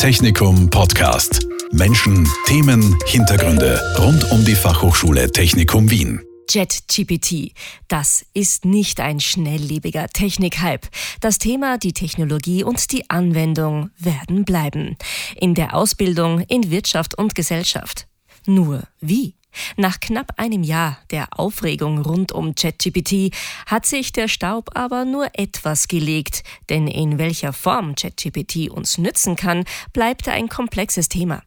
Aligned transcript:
Technikum 0.00 0.70
Podcast. 0.70 1.46
Menschen, 1.72 2.26
Themen, 2.46 2.96
Hintergründe 3.04 3.78
rund 3.98 4.32
um 4.32 4.42
die 4.46 4.54
Fachhochschule 4.54 5.30
Technikum 5.30 5.90
Wien. 5.90 6.22
JetGPT. 6.48 7.52
Das 7.86 8.24
ist 8.32 8.64
nicht 8.64 8.98
ein 8.98 9.20
schnelllebiger 9.20 10.08
Technikhype. 10.08 10.88
Das 11.20 11.36
Thema, 11.36 11.76
die 11.76 11.92
Technologie 11.92 12.64
und 12.64 12.92
die 12.92 13.10
Anwendung 13.10 13.90
werden 13.98 14.46
bleiben. 14.46 14.96
In 15.36 15.54
der 15.54 15.74
Ausbildung, 15.74 16.40
in 16.48 16.70
Wirtschaft 16.70 17.18
und 17.18 17.34
Gesellschaft. 17.34 18.06
Nur 18.46 18.84
wie? 19.02 19.34
Nach 19.76 20.00
knapp 20.00 20.34
einem 20.36 20.62
Jahr 20.62 20.98
der 21.10 21.28
Aufregung 21.38 21.98
rund 21.98 22.32
um 22.32 22.54
ChatGPT 22.54 23.34
hat 23.66 23.86
sich 23.86 24.12
der 24.12 24.28
Staub 24.28 24.70
aber 24.74 25.04
nur 25.04 25.28
etwas 25.34 25.88
gelegt, 25.88 26.42
denn 26.68 26.86
in 26.86 27.18
welcher 27.18 27.52
Form 27.52 27.94
ChatGPT 27.94 28.70
uns 28.70 28.98
nützen 28.98 29.36
kann, 29.36 29.64
bleibt 29.92 30.28
ein 30.28 30.48
komplexes 30.48 31.08
Thema. 31.08 31.42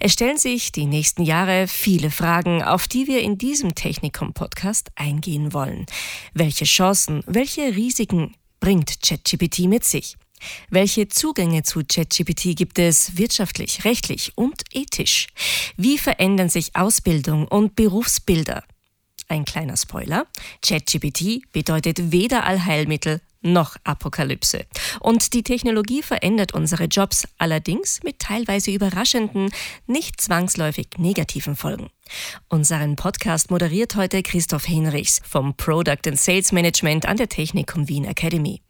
Es 0.00 0.12
stellen 0.14 0.38
sich 0.38 0.72
die 0.72 0.86
nächsten 0.86 1.22
Jahre 1.22 1.66
viele 1.68 2.10
Fragen, 2.10 2.62
auf 2.62 2.88
die 2.88 3.06
wir 3.06 3.20
in 3.20 3.36
diesem 3.36 3.74
Technikum-Podcast 3.74 4.90
eingehen 4.94 5.52
wollen. 5.52 5.86
Welche 6.32 6.64
Chancen, 6.64 7.22
welche 7.26 7.76
Risiken 7.76 8.34
bringt 8.60 9.02
ChatGPT 9.02 9.60
mit 9.60 9.84
sich? 9.84 10.16
Welche 10.70 11.08
Zugänge 11.08 11.62
zu 11.62 11.82
ChatGPT 11.84 12.56
gibt 12.56 12.78
es 12.78 13.16
wirtschaftlich, 13.16 13.84
rechtlich 13.84 14.32
und 14.36 14.62
ethisch? 14.72 15.28
Wie 15.76 15.98
verändern 15.98 16.48
sich 16.48 16.76
Ausbildung 16.76 17.46
und 17.48 17.76
Berufsbilder? 17.76 18.64
Ein 19.28 19.44
kleiner 19.44 19.76
Spoiler. 19.76 20.26
ChatGPT 20.62 21.52
bedeutet 21.52 22.12
weder 22.12 22.44
Allheilmittel 22.44 23.20
noch 23.42 23.76
Apokalypse. 23.84 24.66
Und 25.00 25.32
die 25.32 25.42
Technologie 25.42 26.02
verändert 26.02 26.54
unsere 26.54 26.84
Jobs 26.84 27.26
allerdings 27.38 28.02
mit 28.02 28.18
teilweise 28.18 28.70
überraschenden, 28.70 29.50
nicht 29.86 30.20
zwangsläufig 30.20 30.88
negativen 30.98 31.56
Folgen. 31.56 31.90
Unseren 32.48 32.96
Podcast 32.96 33.50
moderiert 33.50 33.96
heute 33.96 34.22
Christoph 34.22 34.66
Henrichs 34.66 35.20
vom 35.24 35.54
Product 35.54 36.06
and 36.06 36.18
Sales 36.18 36.52
Management 36.52 37.06
an 37.06 37.16
der 37.16 37.28
Technikum 37.28 37.88
Wien 37.88 38.04
Academy. 38.04 38.60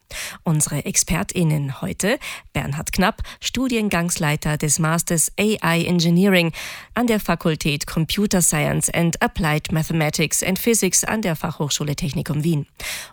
Unsere 0.44 0.84
ExpertInnen 0.84 1.80
heute 1.80 2.18
Bernhard 2.52 2.92
Knapp, 2.92 3.22
Studiengangsleiter 3.40 4.56
des 4.56 4.78
Masters 4.78 5.32
AI 5.38 5.84
Engineering 5.84 6.52
an 6.94 7.06
der 7.06 7.20
Fakultät 7.20 7.86
Computer 7.86 8.42
Science 8.42 8.90
and 8.90 9.20
Applied 9.22 9.72
Mathematics 9.72 10.42
and 10.42 10.58
Physics 10.58 11.04
an 11.04 11.22
der 11.22 11.36
Fachhochschule 11.36 11.96
Technikum 11.96 12.44
Wien 12.44 12.66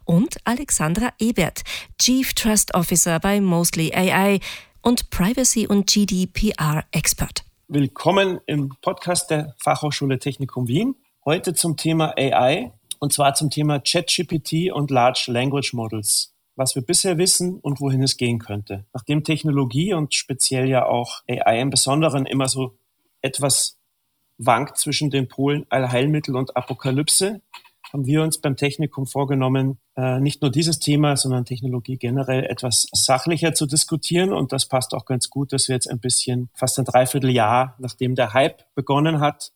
und 0.06 0.38
Alexandra 0.44 1.10
Ebert, 1.20 1.64
Chief 2.00 2.34
Trust 2.34 2.74
Officer 2.74 3.20
bei 3.20 3.42
Mostly 3.42 3.94
AI 3.94 4.40
und 4.82 5.10
Privacy 5.10 5.68
und 5.68 5.88
GDPR 5.88 6.84
Expert. 6.92 7.44
Willkommen 7.68 8.40
im 8.46 8.70
Podcast 8.82 9.32
der 9.32 9.56
Fachhochschule 9.58 10.20
Technikum 10.20 10.68
Wien. 10.68 10.96
Heute 11.26 11.56
zum 11.56 11.78
Thema 11.78 12.14
AI 12.16 12.72
und 13.00 13.12
zwar 13.12 13.34
zum 13.34 13.50
Thema 13.50 13.80
ChatGPT 13.80 14.72
und 14.72 14.92
Large 14.92 15.26
Language 15.28 15.74
Models 15.74 16.35
was 16.56 16.76
wir 16.76 16.82
bisher 16.82 17.18
wissen 17.18 17.60
und 17.60 17.82
wohin 17.82 18.04
es 18.04 18.18
gehen 18.18 18.40
könnte. 18.40 18.86
Nachdem 18.94 19.24
Technologie 19.24 19.94
und 19.94 20.14
speziell 20.14 20.70
ja 20.70 20.86
auch 20.86 21.22
AI 21.30 21.62
im 21.62 21.70
Besonderen 21.70 22.26
immer 22.26 22.48
so 22.48 22.78
etwas 23.22 23.78
wankt 24.38 24.78
zwischen 24.78 25.10
den 25.10 25.28
Polen 25.28 25.66
Allheilmittel 25.70 26.36
und 26.36 26.56
Apokalypse, 26.56 27.42
haben 27.94 28.06
wir 28.06 28.24
uns 28.24 28.40
beim 28.40 28.58
Technikum 28.58 29.06
vorgenommen, 29.06 29.80
äh, 29.96 30.20
nicht 30.20 30.42
nur 30.42 30.52
dieses 30.52 30.80
Thema, 30.80 31.16
sondern 31.16 31.46
Technologie 31.46 31.98
generell 31.98 32.44
etwas 32.44 32.88
sachlicher 32.92 33.54
zu 33.54 33.68
diskutieren. 33.68 34.34
Und 34.34 34.52
das 34.52 34.68
passt 34.68 34.94
auch 34.94 35.06
ganz 35.06 35.30
gut, 35.30 35.54
dass 35.54 35.68
wir 35.70 35.76
jetzt 35.76 35.90
ein 35.90 36.00
bisschen 36.00 36.50
fast 36.54 36.78
ein 36.78 36.86
Dreivierteljahr, 36.86 37.76
nachdem 37.80 38.16
der 38.16 38.34
Hype 38.34 38.64
begonnen 38.76 39.20
hat 39.20 39.54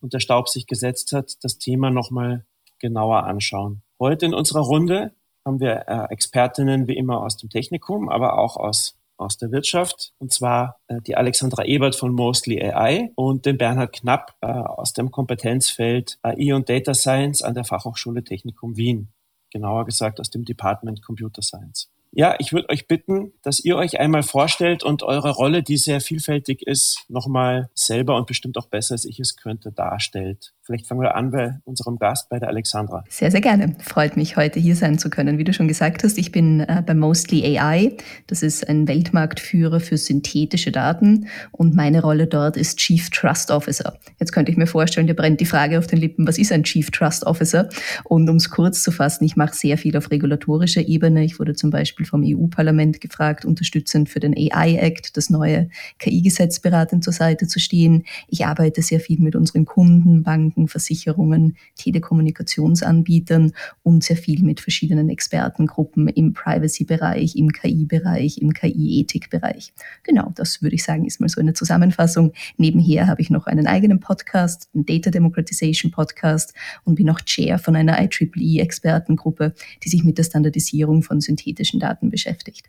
und 0.00 0.12
der 0.12 0.20
Staub 0.20 0.48
sich 0.48 0.66
gesetzt 0.66 1.12
hat, 1.12 1.42
das 1.42 1.58
Thema 1.58 1.90
nochmal 1.90 2.44
genauer 2.78 3.24
anschauen. 3.24 3.82
Heute 3.98 4.26
in 4.26 4.34
unserer 4.34 4.60
Runde 4.60 5.12
haben 5.44 5.60
wir 5.60 5.88
äh, 5.88 6.12
Expertinnen 6.12 6.86
wie 6.88 6.96
immer 6.96 7.22
aus 7.22 7.36
dem 7.36 7.50
Technikum, 7.50 8.08
aber 8.08 8.38
auch 8.38 8.56
aus 8.56 8.96
aus 9.22 9.36
der 9.36 9.52
Wirtschaft, 9.52 10.12
und 10.18 10.32
zwar 10.32 10.80
äh, 10.88 11.00
die 11.00 11.16
Alexandra 11.16 11.64
Ebert 11.64 11.94
von 11.94 12.12
Mostly 12.12 12.60
AI 12.62 13.12
und 13.14 13.46
den 13.46 13.56
Bernhard 13.56 13.92
Knapp 13.92 14.34
äh, 14.40 14.46
aus 14.46 14.92
dem 14.92 15.10
Kompetenzfeld 15.10 16.18
AI 16.22 16.54
und 16.54 16.68
Data 16.68 16.94
Science 16.94 17.42
an 17.42 17.54
der 17.54 17.64
Fachhochschule 17.64 18.24
Technikum 18.24 18.76
Wien, 18.76 19.08
genauer 19.50 19.84
gesagt 19.84 20.20
aus 20.20 20.30
dem 20.30 20.44
Department 20.44 21.02
Computer 21.02 21.42
Science. 21.42 21.88
Ja, 22.14 22.34
ich 22.38 22.52
würde 22.52 22.68
euch 22.68 22.86
bitten, 22.86 23.32
dass 23.42 23.64
ihr 23.64 23.76
euch 23.76 23.98
einmal 23.98 24.22
vorstellt 24.22 24.84
und 24.84 25.02
eure 25.02 25.30
Rolle, 25.30 25.62
die 25.62 25.78
sehr 25.78 26.02
vielfältig 26.02 26.60
ist, 26.66 27.06
nochmal 27.08 27.70
selber 27.72 28.16
und 28.16 28.26
bestimmt 28.26 28.58
auch 28.58 28.66
besser, 28.66 28.92
als 28.92 29.06
ich 29.06 29.18
es 29.18 29.36
könnte, 29.36 29.72
darstellt. 29.72 30.52
Vielleicht 30.64 30.86
fangen 30.86 31.00
wir 31.00 31.16
an 31.16 31.32
bei 31.32 31.58
unserem 31.64 31.98
Gast, 31.98 32.28
bei 32.28 32.38
der 32.38 32.48
Alexandra. 32.48 33.02
Sehr, 33.08 33.32
sehr 33.32 33.40
gerne. 33.40 33.74
Freut 33.80 34.16
mich, 34.16 34.36
heute 34.36 34.60
hier 34.60 34.76
sein 34.76 34.96
zu 34.96 35.10
können. 35.10 35.38
Wie 35.38 35.44
du 35.44 35.52
schon 35.52 35.66
gesagt 35.66 36.04
hast, 36.04 36.18
ich 36.18 36.30
bin 36.30 36.60
äh, 36.60 36.82
bei 36.86 36.94
Mostly 36.94 37.58
AI. 37.58 37.96
Das 38.28 38.42
ist 38.42 38.68
ein 38.68 38.86
Weltmarktführer 38.86 39.80
für 39.80 39.96
synthetische 39.96 40.70
Daten 40.70 41.26
und 41.50 41.74
meine 41.74 42.02
Rolle 42.02 42.28
dort 42.28 42.56
ist 42.56 42.78
Chief 42.78 43.10
Trust 43.10 43.50
Officer. 43.50 43.98
Jetzt 44.20 44.32
könnte 44.32 44.52
ich 44.52 44.58
mir 44.58 44.68
vorstellen, 44.68 45.08
dir 45.08 45.16
brennt 45.16 45.40
die 45.40 45.46
Frage 45.46 45.78
auf 45.78 45.88
den 45.88 45.98
Lippen, 45.98 46.28
was 46.28 46.38
ist 46.38 46.52
ein 46.52 46.62
Chief 46.62 46.90
Trust 46.92 47.26
Officer? 47.26 47.68
Und 48.04 48.28
um 48.28 48.36
es 48.36 48.48
kurz 48.48 48.82
zu 48.82 48.92
fassen, 48.92 49.24
ich 49.24 49.34
mache 49.34 49.54
sehr 49.56 49.78
viel 49.78 49.96
auf 49.96 50.12
regulatorischer 50.12 50.86
Ebene. 50.86 51.24
Ich 51.24 51.40
wurde 51.40 51.54
zum 51.54 51.70
Beispiel 51.70 52.01
vom 52.06 52.22
EU-Parlament 52.24 53.00
gefragt, 53.00 53.44
unterstützend 53.44 54.08
für 54.08 54.20
den 54.20 54.34
AI 54.36 54.76
Act, 54.76 55.16
das 55.16 55.30
neue 55.30 55.68
KI-Gesetz 55.98 56.60
beratend 56.60 57.04
zur 57.04 57.12
Seite 57.12 57.46
zu 57.46 57.58
stehen. 57.58 58.04
Ich 58.28 58.44
arbeite 58.44 58.82
sehr 58.82 59.00
viel 59.00 59.20
mit 59.20 59.34
unseren 59.36 59.64
Kunden, 59.64 60.22
Banken, 60.22 60.42
Banken, 60.42 60.68
Versicherungen, 60.68 61.56
Telekommunikationsanbietern 61.76 63.52
und 63.82 64.04
sehr 64.04 64.16
viel 64.16 64.42
mit 64.42 64.60
verschiedenen 64.60 65.08
Expertengruppen 65.08 66.08
im 66.08 66.32
Privacy-Bereich, 66.32 67.36
im 67.36 67.50
KI-Bereich, 67.50 68.38
im 68.38 68.52
KI-Ethik-Bereich. 68.52 69.72
Genau, 70.02 70.32
das 70.34 70.62
würde 70.62 70.74
ich 70.74 70.84
sagen, 70.84 71.04
ist 71.04 71.20
mal 71.20 71.28
so 71.28 71.40
eine 71.40 71.52
Zusammenfassung. 71.52 72.32
Nebenher 72.56 73.06
habe 73.06 73.20
ich 73.20 73.30
noch 73.30 73.46
einen 73.46 73.66
eigenen 73.66 74.00
Podcast, 74.00 74.68
einen 74.74 74.86
Data 74.86 75.10
Democratization 75.10 75.90
Podcast 75.90 76.54
und 76.84 76.96
bin 76.96 77.10
auch 77.10 77.20
Chair 77.20 77.58
von 77.58 77.76
einer 77.76 77.98
IEEE-Expertengruppe, 78.00 79.54
die 79.84 79.88
sich 79.88 80.04
mit 80.04 80.18
der 80.18 80.24
Standardisierung 80.24 81.02
von 81.02 81.20
synthetischen 81.20 81.80
Daten 81.80 81.91
beschäftigt. 82.00 82.68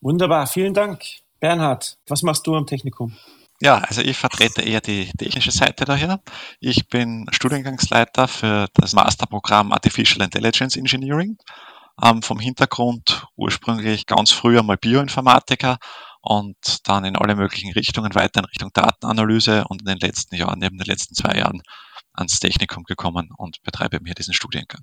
Wunderbar, 0.00 0.46
vielen 0.46 0.74
Dank. 0.74 1.04
Bernhard, 1.40 1.98
was 2.06 2.22
machst 2.22 2.46
du 2.46 2.54
am 2.54 2.66
Technikum? 2.66 3.16
Ja, 3.62 3.78
also 3.78 4.00
ich 4.00 4.16
vertrete 4.16 4.62
eher 4.62 4.80
die 4.80 5.10
technische 5.18 5.50
Seite 5.50 5.84
daher. 5.84 6.20
Ich 6.60 6.88
bin 6.88 7.26
Studiengangsleiter 7.30 8.26
für 8.26 8.68
das 8.74 8.94
Masterprogramm 8.94 9.72
Artificial 9.72 10.24
Intelligence 10.24 10.76
Engineering. 10.76 11.36
Ähm, 12.02 12.22
vom 12.22 12.40
Hintergrund 12.40 13.26
ursprünglich 13.36 14.06
ganz 14.06 14.30
früh 14.30 14.58
einmal 14.58 14.78
Bioinformatiker 14.78 15.76
und 16.22 16.88
dann 16.88 17.04
in 17.04 17.16
alle 17.16 17.36
möglichen 17.36 17.72
Richtungen 17.72 18.14
weiter 18.14 18.40
in 18.40 18.46
Richtung 18.46 18.70
Datenanalyse 18.72 19.64
und 19.68 19.82
in 19.82 19.86
den 19.86 19.98
letzten 19.98 20.36
Jahren, 20.36 20.58
neben 20.58 20.78
den 20.78 20.86
letzten 20.86 21.14
zwei 21.14 21.36
Jahren, 21.36 21.62
ans 22.14 22.40
Technikum 22.40 22.84
gekommen 22.84 23.30
und 23.36 23.62
betreibe 23.62 24.00
mir 24.00 24.14
diesen 24.14 24.32
Studiengang. 24.32 24.82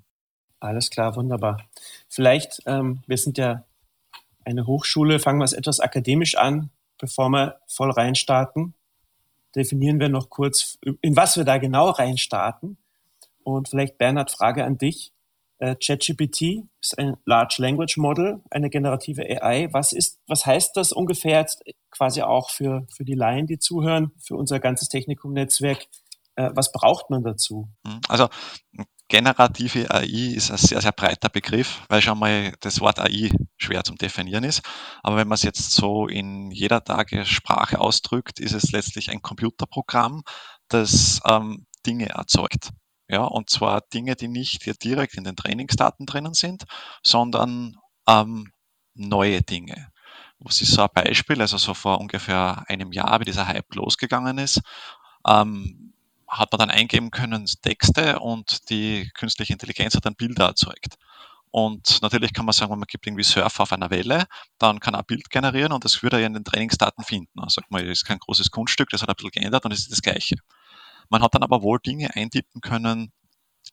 Alles 0.60 0.90
klar, 0.90 1.14
wunderbar. 1.16 1.68
Vielleicht, 2.08 2.62
ähm, 2.66 3.02
wir 3.06 3.16
sind 3.16 3.38
ja 3.38 3.64
eine 4.48 4.66
Hochschule, 4.66 5.18
fangen 5.18 5.38
wir 5.38 5.44
es 5.44 5.52
etwas 5.52 5.80
akademisch 5.80 6.36
an 6.36 6.70
bevor 6.98 7.30
wir 7.30 7.60
voll 7.66 7.90
reinstarten, 7.90 8.74
definieren 9.54 10.00
wir 10.00 10.08
noch 10.08 10.28
kurz, 10.28 10.78
in 11.00 11.16
was 11.16 11.36
wir 11.36 11.44
da 11.44 11.58
genau 11.58 11.90
reinstarten. 11.90 12.76
Und 13.42 13.68
vielleicht, 13.68 13.96
Bernhard, 13.96 14.30
Frage 14.30 14.64
an 14.64 14.76
dich. 14.76 15.12
Äh, 15.60 15.74
ChatGPT 15.74 16.68
ist 16.80 16.98
ein 16.98 17.16
Large 17.24 17.56
Language 17.58 17.96
Model, 17.96 18.40
eine 18.50 18.68
generative 18.68 19.22
AI. 19.22 19.68
Was 19.72 19.92
ist, 19.92 20.20
was 20.26 20.44
heißt 20.44 20.76
das 20.76 20.92
ungefähr 20.92 21.40
jetzt 21.40 21.64
quasi 21.90 22.22
auch 22.22 22.50
für, 22.50 22.86
für 22.94 23.04
die 23.04 23.14
Laien, 23.14 23.46
die 23.46 23.58
zuhören, 23.58 24.12
für 24.18 24.36
unser 24.36 24.60
ganzes 24.60 24.88
Technikum-Netzwerk? 24.88 25.86
Äh, 26.36 26.50
was 26.52 26.70
braucht 26.70 27.10
man 27.10 27.24
dazu? 27.24 27.68
Also 28.08 28.28
generative 29.08 29.90
AI 29.90 30.34
ist 30.34 30.50
ein 30.50 30.58
sehr, 30.58 30.80
sehr 30.80 30.92
breiter 30.92 31.28
Begriff, 31.28 31.82
weil 31.88 32.02
schon 32.02 32.18
mal 32.18 32.52
das 32.60 32.80
Wort 32.80 32.98
AI 32.98 33.30
schwer 33.56 33.82
zum 33.84 33.96
Definieren 33.96 34.44
ist. 34.44 34.62
Aber 35.02 35.16
wenn 35.16 35.28
man 35.28 35.36
es 35.36 35.42
jetzt 35.42 35.72
so 35.72 36.06
in 36.06 36.50
jeder 36.50 36.84
Tagessprache 36.84 37.80
ausdrückt, 37.80 38.38
ist 38.38 38.52
es 38.52 38.70
letztlich 38.72 39.10
ein 39.10 39.22
Computerprogramm, 39.22 40.22
das 40.68 41.20
ähm, 41.24 41.66
Dinge 41.86 42.10
erzeugt. 42.10 42.70
Ja, 43.08 43.24
und 43.24 43.48
zwar 43.48 43.80
Dinge, 43.80 44.16
die 44.16 44.28
nicht 44.28 44.64
hier 44.64 44.74
direkt 44.74 45.14
in 45.14 45.24
den 45.24 45.36
Trainingsdaten 45.36 46.04
drinnen 46.04 46.34
sind, 46.34 46.64
sondern 47.02 47.76
ähm, 48.06 48.52
neue 48.94 49.40
Dinge. 49.40 49.90
Was 50.40 50.60
ist 50.60 50.72
so 50.72 50.82
ein 50.82 50.88
Beispiel? 50.94 51.40
Also 51.40 51.56
so 51.56 51.72
vor 51.72 52.00
ungefähr 52.00 52.64
einem 52.68 52.92
Jahr, 52.92 53.20
wie 53.20 53.24
dieser 53.24 53.48
Hype 53.48 53.74
losgegangen 53.74 54.38
ist, 54.38 54.60
ähm, 55.26 55.94
hat 56.28 56.52
man 56.52 56.58
dann 56.58 56.70
eingeben 56.70 57.10
können 57.10 57.46
Texte 57.62 58.20
und 58.20 58.68
die 58.70 59.10
künstliche 59.14 59.52
Intelligenz 59.52 59.94
hat 59.94 60.04
dann 60.04 60.14
Bilder 60.14 60.46
erzeugt. 60.46 60.96
Und 61.50 62.02
natürlich 62.02 62.34
kann 62.34 62.44
man 62.44 62.52
sagen, 62.52 62.70
wenn 62.70 62.78
man 62.78 62.86
gibt 62.86 63.06
irgendwie 63.06 63.22
Surfer 63.24 63.62
auf 63.62 63.72
einer 63.72 63.90
Welle, 63.90 64.26
dann 64.58 64.80
kann 64.80 64.94
er 64.94 65.00
ein 65.00 65.06
Bild 65.06 65.30
generieren 65.30 65.72
und 65.72 65.84
das 65.84 66.02
würde 66.02 66.20
er 66.20 66.26
in 66.26 66.34
den 66.34 66.44
Trainingsdaten 66.44 67.04
finden. 67.04 67.40
Also 67.40 67.60
sag 67.62 67.70
mal, 67.70 67.82
das 67.82 67.98
ist 67.98 68.04
kein 68.04 68.18
großes 68.18 68.50
Kunststück, 68.50 68.90
das 68.90 69.02
hat 69.02 69.08
ein 69.08 69.16
bisschen 69.16 69.30
geändert 69.30 69.64
und 69.64 69.72
es 69.72 69.80
ist 69.80 69.92
das 69.92 70.02
Gleiche. 70.02 70.36
Man 71.08 71.22
hat 71.22 71.34
dann 71.34 71.42
aber 71.42 71.62
wohl 71.62 71.78
Dinge 71.78 72.14
eintippen 72.14 72.60
können, 72.60 73.12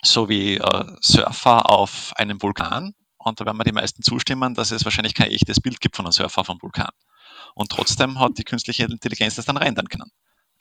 so 0.01 0.29
wie 0.29 0.55
äh, 0.55 0.85
Surfer 1.01 1.69
auf 1.69 2.13
einem 2.15 2.41
Vulkan. 2.41 2.93
Und 3.17 3.41
da 3.41 3.45
werden 3.45 3.57
mir 3.57 3.63
die 3.63 3.71
meisten 3.71 4.03
zustimmen, 4.03 4.53
dass 4.53 4.71
es 4.71 4.85
wahrscheinlich 4.85 5.15
kein 5.15 5.31
echtes 5.31 5.59
Bild 5.59 5.81
gibt 5.81 5.95
von 5.95 6.05
einem 6.05 6.13
Surfer 6.13 6.41
auf 6.41 6.49
einem 6.49 6.61
Vulkan. 6.61 6.91
Und 7.55 7.71
trotzdem 7.71 8.19
hat 8.19 8.37
die 8.37 8.43
künstliche 8.43 8.83
Intelligenz 8.83 9.35
das 9.35 9.45
dann 9.45 9.57
rendern 9.57 9.89
können. 9.89 10.11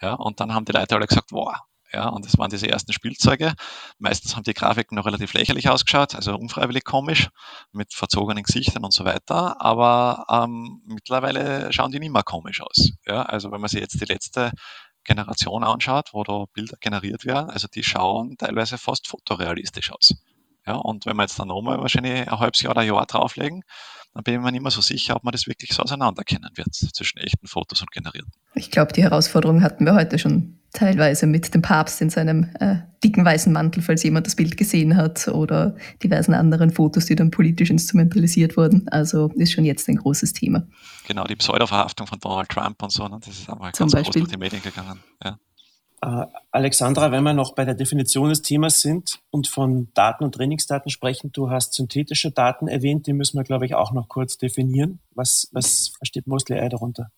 Ja, 0.00 0.14
und 0.14 0.40
dann 0.40 0.52
haben 0.52 0.64
die 0.64 0.72
Leute 0.72 0.96
alle 0.96 1.06
gesagt, 1.06 1.30
wow, 1.30 1.54
ja, 1.94 2.08
und 2.08 2.24
das 2.24 2.36
waren 2.38 2.50
diese 2.50 2.68
ersten 2.68 2.92
Spielzeuge. 2.92 3.54
Meistens 3.98 4.34
haben 4.34 4.42
die 4.42 4.52
Grafiken 4.52 4.96
noch 4.96 5.06
relativ 5.06 5.32
lächerlich 5.32 5.68
ausgeschaut, 5.68 6.16
also 6.16 6.34
unfreiwillig 6.34 6.82
komisch, 6.82 7.28
mit 7.70 7.94
verzogenen 7.94 8.42
Gesichtern 8.42 8.84
und 8.84 8.92
so 8.92 9.04
weiter. 9.04 9.60
Aber 9.60 10.26
ähm, 10.28 10.82
mittlerweile 10.86 11.72
schauen 11.72 11.92
die 11.92 12.00
nicht 12.00 12.12
mehr 12.12 12.24
komisch 12.24 12.60
aus. 12.62 12.90
Ja, 13.06 13.22
also 13.22 13.52
wenn 13.52 13.60
man 13.60 13.68
sich 13.68 13.80
jetzt 13.80 14.00
die 14.00 14.12
letzte 14.12 14.50
Generation 15.04 15.62
anschaut, 15.62 16.08
wo 16.12 16.24
da 16.24 16.46
Bilder 16.52 16.76
generiert 16.80 17.24
werden, 17.24 17.48
also 17.50 17.68
die 17.72 17.84
schauen 17.84 18.36
teilweise 18.38 18.76
fast 18.76 19.06
fotorealistisch 19.06 19.92
aus. 19.92 20.14
Ja, 20.66 20.74
und 20.74 21.06
wenn 21.06 21.16
wir 21.16 21.22
jetzt 21.22 21.38
dann 21.38 21.48
nochmal 21.48 21.78
wahrscheinlich 21.78 22.28
ein 22.28 22.40
halbes 22.40 22.60
Jahr 22.62 22.72
oder 22.72 22.80
ein 22.80 22.88
Jahr 22.88 23.06
drauflegen, 23.06 23.62
dann 24.14 24.24
bin 24.24 24.34
ich 24.34 24.40
mir 24.40 24.50
nicht 24.50 24.62
mehr 24.62 24.70
so 24.70 24.80
sicher, 24.80 25.14
ob 25.14 25.22
man 25.22 25.32
das 25.32 25.46
wirklich 25.46 25.72
so 25.72 25.82
auseinanderkennen 25.82 26.50
wird 26.54 26.74
zwischen 26.74 27.18
echten 27.18 27.46
Fotos 27.46 27.82
und 27.82 27.92
generierten. 27.92 28.32
Ich 28.54 28.70
glaube, 28.70 28.92
die 28.92 29.02
Herausforderung 29.02 29.62
hatten 29.62 29.84
wir 29.84 29.94
heute 29.94 30.18
schon 30.18 30.58
teilweise 30.74 31.26
mit 31.26 31.54
dem 31.54 31.62
Papst 31.62 32.02
in 32.02 32.10
seinem 32.10 32.50
äh, 32.60 32.76
dicken 33.02 33.24
weißen 33.24 33.52
Mantel, 33.52 33.82
falls 33.82 34.02
jemand 34.02 34.26
das 34.26 34.36
Bild 34.36 34.56
gesehen 34.56 34.96
hat, 34.96 35.28
oder 35.28 35.76
diversen 36.02 36.34
anderen 36.34 36.70
Fotos, 36.70 37.06
die 37.06 37.14
dann 37.14 37.30
politisch 37.30 37.70
instrumentalisiert 37.70 38.56
wurden. 38.56 38.86
Also 38.88 39.30
ist 39.36 39.52
schon 39.52 39.64
jetzt 39.64 39.88
ein 39.88 39.96
großes 39.96 40.34
Thema. 40.34 40.66
Genau, 41.06 41.24
die 41.24 41.36
Pseudo-Verhaftung 41.36 42.06
von 42.06 42.18
Donald 42.18 42.48
Trump 42.48 42.82
und 42.82 42.92
so, 42.92 43.08
ne? 43.08 43.18
das 43.24 43.38
ist 43.38 43.48
einmal 43.48 43.72
Zum 43.72 43.84
ganz 43.84 43.92
Beispiel. 43.92 44.22
groß 44.22 44.30
durch 44.30 44.32
die 44.32 44.36
Medien 44.36 44.62
gegangen. 44.62 45.00
Ja. 45.22 45.38
Äh, 46.02 46.26
Alexandra, 46.50 47.12
wenn 47.12 47.22
wir 47.22 47.34
noch 47.34 47.54
bei 47.54 47.64
der 47.64 47.74
Definition 47.74 48.28
des 48.28 48.42
Themas 48.42 48.80
sind 48.80 49.20
und 49.30 49.46
von 49.46 49.88
Daten 49.94 50.24
und 50.24 50.34
Trainingsdaten 50.34 50.90
sprechen, 50.90 51.30
du 51.32 51.50
hast 51.50 51.74
synthetische 51.74 52.32
Daten 52.32 52.68
erwähnt, 52.68 53.06
die 53.06 53.12
müssen 53.12 53.38
wir, 53.38 53.44
glaube 53.44 53.64
ich, 53.64 53.74
auch 53.74 53.92
noch 53.92 54.08
kurz 54.08 54.38
definieren. 54.38 54.98
Was, 55.14 55.48
was 55.52 55.92
versteht 55.96 56.26
Mostly 56.26 56.58
AI 56.58 56.68
darunter? 56.68 57.10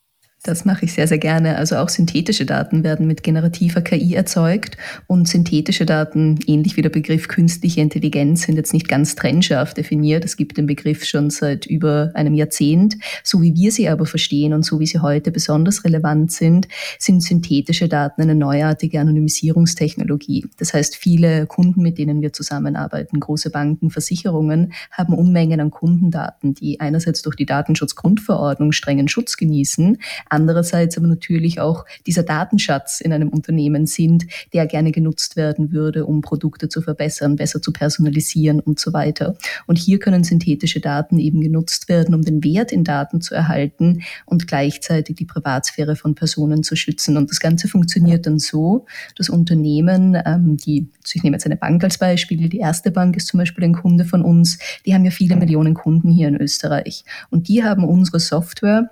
Das 0.47 0.65
mache 0.65 0.85
ich 0.85 0.93
sehr, 0.93 1.09
sehr 1.09 1.19
gerne. 1.19 1.57
Also 1.57 1.77
auch 1.77 1.89
synthetische 1.89 2.47
Daten 2.47 2.85
werden 2.85 3.09
mit 3.09 3.25
generativer 3.25 3.81
KI 3.81 4.15
erzeugt 4.15 4.77
und 5.09 5.27
synthetische 5.27 5.85
Daten, 5.85 6.39
ähnlich 6.47 6.77
wie 6.77 6.83
der 6.83 6.91
Begriff 6.91 7.27
künstliche 7.27 7.81
Intelligenz, 7.81 8.43
sind 8.43 8.55
jetzt 8.55 8.73
nicht 8.73 8.87
ganz 8.87 9.17
trennscharf 9.17 9.75
definiert. 9.75 10.25
Es 10.25 10.37
gibt 10.37 10.57
den 10.57 10.67
Begriff 10.67 11.05
schon 11.05 11.31
seit 11.31 11.67
über 11.67 12.13
einem 12.15 12.35
Jahrzehnt. 12.35 12.95
So 13.25 13.43
wie 13.43 13.57
wir 13.57 13.73
sie 13.73 13.89
aber 13.89 14.07
verstehen 14.07 14.53
und 14.53 14.65
so 14.65 14.79
wie 14.79 14.87
sie 14.87 15.01
heute 15.01 15.33
besonders 15.33 15.85
relevant 15.85 16.31
sind, 16.31 16.69
sind 17.01 17.25
synthetische 17.25 17.89
Daten 17.89 18.23
eine 18.23 18.37
neuartige 18.37 19.01
Anonymisierungstechnologie. 19.01 20.47
Das 20.59 20.75
heißt, 20.75 20.95
viele 20.95 21.47
Kunden, 21.47 21.83
mit 21.83 21.99
denen 21.99 22.23
wir 22.23 22.33
zusammenarbeiten, 22.33 23.19
große 23.19 23.51
Banken, 23.51 23.91
Versicherungen, 23.91 24.73
haben 24.93 25.13
Unmengen 25.13 25.61
an 25.61 25.73
Kundendaten, 25.73 26.55
die 26.55 26.79
einerseits 26.79 27.23
durch 27.23 27.35
die 27.35 27.47
Datenschutzgrundverordnung 27.47 28.71
strengen 28.71 29.09
Schutz 29.09 29.37
genießen, 29.37 29.99
andererseits 30.37 30.97
aber 30.97 31.07
natürlich 31.07 31.61
auch 31.61 31.85
dieser 32.07 32.23
Datenschatz 32.23 33.01
in 33.01 33.13
einem 33.13 33.31
Unternehmen 33.31 33.87
sind, 33.87 34.27
der 34.53 34.67
gerne 34.67 34.93
genutzt 34.93 35.37
werden 35.37 35.73
würde, 35.73 36.07
um 36.07 36.21
Produkte 36.21 36.69
zu 36.69 36.83
verbessern, 36.83 37.37
besser 37.37 37.61
zu 37.61 37.73
personalisieren 37.73 38.61
und 38.61 38.79
so 38.79 38.93
weiter. 38.93 39.37
Und 39.67 39.79
hier 39.79 39.99
können 39.99 40.23
synthetische 40.23 40.81
Daten 40.81 41.19
eben 41.19 41.41
genutzt 41.41 41.89
werden, 41.89 42.15
um 42.15 42.23
den 42.23 42.45
Wert 42.45 42.71
in 42.71 42.85
Daten 42.85 43.21
zu 43.21 43.35
erhalten 43.35 44.03
und 44.27 44.47
gleichzeitig 44.47 45.17
die 45.17 45.25
Privatsphäre 45.25 45.97
von 45.97 46.15
Personen 46.15 46.63
zu 46.63 46.77
schützen. 46.77 47.17
Und 47.17 47.31
das 47.31 47.41
Ganze 47.41 47.67
funktioniert 47.67 48.27
dann 48.27 48.39
so, 48.39 48.87
dass 49.17 49.31
Unternehmen, 49.31 50.17
ähm, 50.25 50.57
die, 50.59 50.91
ich 51.13 51.23
nehme 51.23 51.37
jetzt 51.37 51.47
eine 51.47 51.57
Bank 51.57 51.83
als 51.83 51.99
Beispiel, 51.99 52.49
die 52.49 52.59
erste 52.59 52.91
Bank 52.91 53.17
ist 53.17 53.29
zum 53.29 53.39
Beispiel 53.39 53.65
ein 53.65 53.73
Kunde 53.73 54.05
von 54.05 54.23
uns, 54.23 54.59
die 54.85 54.95
haben 54.95 55.05
ja 55.05 55.11
viele 55.11 55.37
Millionen 55.37 55.75
Kunden 55.75 56.11
hier 56.11 56.29
in 56.29 56.37
Österreich. 56.37 57.05
Und 57.31 57.49
die 57.49 57.65
haben 57.65 57.85
unsere 57.85 58.21
Software 58.21 58.91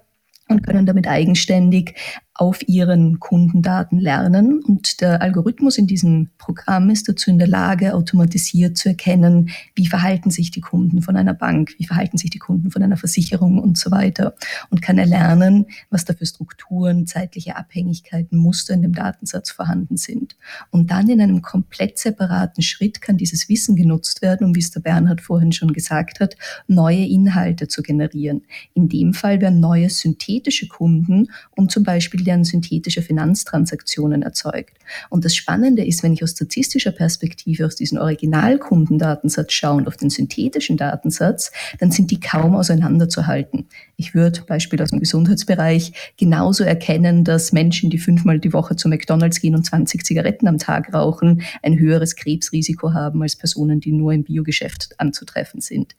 und 0.49 0.63
können 0.63 0.87
damit 0.87 1.07
eigenständig 1.07 1.95
auf 2.35 2.67
ihren 2.67 3.21
Kundendaten 3.21 4.01
lernen. 4.01 4.61
Und 4.65 5.01
der 5.01 5.23
Algorithmus 5.23 5.79
in 5.79 5.87
diesem 5.87 6.31
Programm 6.37 6.91
ist 6.91 7.09
dazu 7.09 7.31
in 7.31 7.39
der 7.39 7.47
Lage, 7.47 7.95
automatisiert 7.95 8.77
zu 8.77 8.89
erkennen, 8.89 9.51
wie 9.77 9.87
verhalten 9.87 10.31
sich 10.31 10.51
die 10.51 10.61
Kunden 10.61 11.01
von 11.01 11.17
einer 11.17 11.35
Bank, 11.35 11.75
wie 11.79 11.87
verhalten 11.87 12.19
sich 12.19 12.31
die 12.31 12.41
Kunden 12.41 12.73
von 12.73 12.83
einer 12.83 12.97
Versicherung 12.97 13.59
und 13.59 13.79
so 13.79 13.93
weiter. 13.93 14.35
Und 14.71 14.83
kann 14.83 14.99
erlernen, 14.99 15.67
was 15.91 16.05
da 16.05 16.15
für 16.15 16.27
Strukturen, 16.27 17.07
zeitliche 17.07 17.57
Abhängigkeiten, 17.57 18.37
Muster 18.37 18.75
in 18.75 18.83
dem 18.83 18.95
Datensatz 18.95 19.53
vorhanden 19.53 19.97
sind. 19.97 20.37
Und 20.71 20.91
dann 20.91 21.09
in 21.09 21.21
einem 21.21 21.41
komplett 21.41 21.99
separaten 21.99 22.63
Schritt 22.65 23.01
kann 23.01 23.17
dieses 23.17 23.49
Wissen 23.49 23.77
genutzt 23.77 24.23
werden, 24.23 24.49
um, 24.49 24.57
wie 24.57 24.61
es 24.61 24.73
der 24.73 24.81
Bernhard 24.81 25.21
vorhin 25.21 25.53
schon 25.53 25.73
gesagt 25.73 26.19
hat, 26.19 26.37
neue 26.67 27.07
Inhalte 27.07 27.69
zu 27.69 27.83
generieren. 27.83 28.43
In 28.75 28.89
dem 28.89 29.15
Fall 29.15 29.41
werden 29.41 29.61
neue 29.61 29.89
synthetische 29.89 30.67
Kunden, 30.67 31.29
um 31.55 31.69
zum 31.69 31.85
Beispiel 31.85 32.24
werden 32.27 32.45
synthetische 32.45 33.03
Finanztransaktionen 33.03 34.23
erzeugt. 34.23 34.77
Und 35.11 35.25
das 35.25 35.35
Spannende 35.35 35.85
ist, 35.85 36.03
wenn 36.03 36.13
ich 36.13 36.23
aus 36.23 36.31
statistischer 36.31 36.93
Perspektive 36.93 37.67
aus 37.67 37.77
diesem 37.77 37.99
Originalkundendatensatz 37.99 39.53
schaue 39.53 39.77
und 39.79 39.89
auf 39.89 39.97
den 39.97 40.11
synthetischen 40.11 40.77
Datensatz, 40.77 41.53
dann 41.79 41.91
sind 41.91 42.11
die 42.11 42.21
kaum 42.21 42.55
auseinanderzuhalten. 42.55 43.67
Ich 43.97 44.15
würde 44.15 44.43
Beispiel 44.43 44.83
aus 44.83 44.91
dem 44.91 45.01
Gesundheitsbereich 45.01 46.15
genauso 46.17 46.65
erkennen, 46.65 47.25
dass 47.25 47.53
Menschen, 47.53 47.91
die 47.91 47.99
fünfmal 47.99 48.39
die 48.39 48.53
Woche 48.53 48.77
zu 48.77 48.89
McDonalds 48.89 49.41
gehen 49.41 49.55
und 49.55 49.65
20 49.65 50.05
Zigaretten 50.05 50.49
am 50.49 50.59
Tag 50.59 50.93
rauchen, 50.93 51.43
ein 51.63 51.79
höheres 51.79 52.17
Krebsrisiko 52.17 52.93
haben 52.93 53.23
als 53.23 53.37
Personen, 53.37 53.81
die 53.81 53.93
nur 53.93 54.13
im 54.13 54.25
Biogeschäft 54.25 54.95
anzutreffen 54.99 55.61
sind 55.61 55.95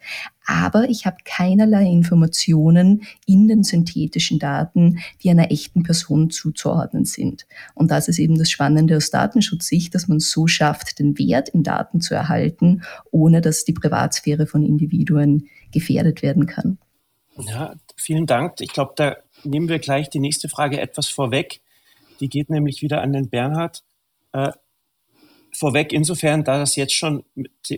aber 0.45 0.89
ich 0.89 1.06
habe 1.06 1.18
keinerlei 1.25 1.86
Informationen 1.86 3.04
in 3.25 3.48
den 3.48 3.63
synthetischen 3.63 4.39
Daten, 4.39 5.00
die 5.24 5.30
einer 5.30 5.51
echten 5.51 5.83
Person 5.83 6.15
zuzuordnen 6.30 7.06
sind. 7.06 7.46
Und 7.74 7.92
das 7.92 8.08
ist 8.08 8.20
eben 8.20 8.38
das 8.38 8.50
Spannende 8.50 8.98
aus 8.98 9.10
Datenschutzsicht, 9.10 9.94
dass 9.94 10.08
man 10.08 10.20
so 10.20 10.48
schafft, 10.48 11.00
den 11.00 11.18
Wert 11.18 11.50
in 11.50 11.64
Daten 11.64 12.02
zu 12.02 12.14
erhalten, 12.14 12.84
ohne 13.12 13.42
dass 13.42 13.66
die 13.66 13.74
Privatsphäre 13.74 14.48
von 14.48 14.64
Individuen 14.64 15.50
gefährdet 15.72 16.22
werden 16.22 16.46
kann. 16.46 16.78
Ja, 17.38 17.76
vielen 17.96 18.26
Dank. 18.26 18.62
Ich 18.62 18.72
glaube, 18.72 18.94
da 18.96 19.18
nehmen 19.44 19.70
wir 19.70 19.80
gleich 19.80 20.10
die 20.10 20.20
nächste 20.20 20.50
Frage 20.50 20.80
etwas 20.80 21.08
vorweg. 21.08 21.62
Die 22.19 22.30
geht 22.30 22.50
nämlich 22.50 22.81
wieder 22.81 23.02
an 23.02 23.12
den 23.12 23.30
Bernhard. 23.30 23.84
Äh, 24.31 24.52
vorweg 25.52 25.92
insofern, 25.94 26.44
da 26.44 26.57
das 26.57 26.76
jetzt 26.76 26.94
schon 26.94 27.24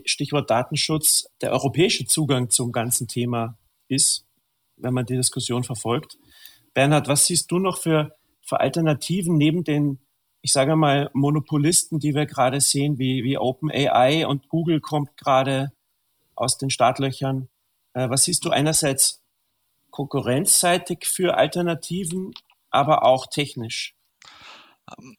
Stichwort 0.04 0.50
Datenschutz 0.50 1.28
der 1.40 1.52
europäische 1.52 2.06
Zugang 2.06 2.50
zum 2.50 2.72
ganzen 2.72 3.08
Thema 3.08 3.56
ist, 3.88 4.24
wenn 4.76 4.94
man 4.94 5.06
die 5.06 5.16
Diskussion 5.16 5.64
verfolgt. 5.64 6.18
Bernhard, 6.74 7.08
was 7.08 7.26
siehst 7.26 7.50
du 7.50 7.58
noch 7.58 7.78
für, 7.78 8.14
für 8.48 8.60
Alternativen 8.60 9.36
neben 9.36 9.62
den, 9.62 9.98
ich 10.40 10.52
sage 10.52 10.74
mal, 10.74 11.10
Monopolisten, 11.12 11.98
die 11.98 12.14
wir 12.14 12.26
gerade 12.26 12.60
sehen, 12.60 12.98
wie, 12.98 13.22
wie 13.24 13.38
OpenAI 13.38 14.26
und 14.26 14.48
Google 14.48 14.80
kommt 14.80 15.16
gerade 15.16 15.72
aus 16.34 16.56
den 16.56 16.70
Startlöchern? 16.70 17.48
Äh, 17.92 18.08
was 18.08 18.24
siehst 18.24 18.44
du 18.44 18.50
einerseits 18.50 19.22
konkurrenzseitig 19.90 21.06
für 21.06 21.36
Alternativen, 21.36 22.32
aber 22.70 23.04
auch 23.04 23.26
technisch? 23.26 23.94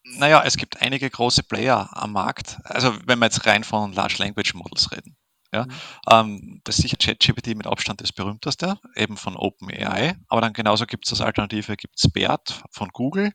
Naja, 0.03 0.41
es 0.43 0.57
gibt 0.57 0.81
einige 0.81 1.07
große 1.09 1.43
Player 1.43 1.89
am 1.93 2.13
Markt. 2.13 2.59
Also 2.63 2.95
wenn 3.05 3.19
wir 3.19 3.25
jetzt 3.25 3.45
rein 3.45 3.63
von 3.63 3.93
Large 3.93 4.15
Language 4.17 4.55
Models 4.55 4.91
reden. 4.91 5.15
Ja, 5.51 5.65
mhm. 5.65 5.71
ähm, 6.09 6.61
das 6.63 6.77
ist 6.77 6.83
sicher 6.83 6.97
ChatGPT 6.97 7.55
mit 7.55 7.65
Abstand 7.65 8.01
das 8.01 8.11
berühmteste, 8.11 8.79
eben 8.95 9.17
von 9.17 9.35
OpenAI. 9.35 10.15
Aber 10.27 10.41
dann 10.41 10.53
genauso 10.53 10.85
gibt 10.85 11.05
es 11.05 11.13
als 11.13 11.21
Alternative 11.21 11.75
gibt 11.75 11.95
es 11.97 12.11
BERT 12.11 12.63
von 12.71 12.89
Google. 12.89 13.31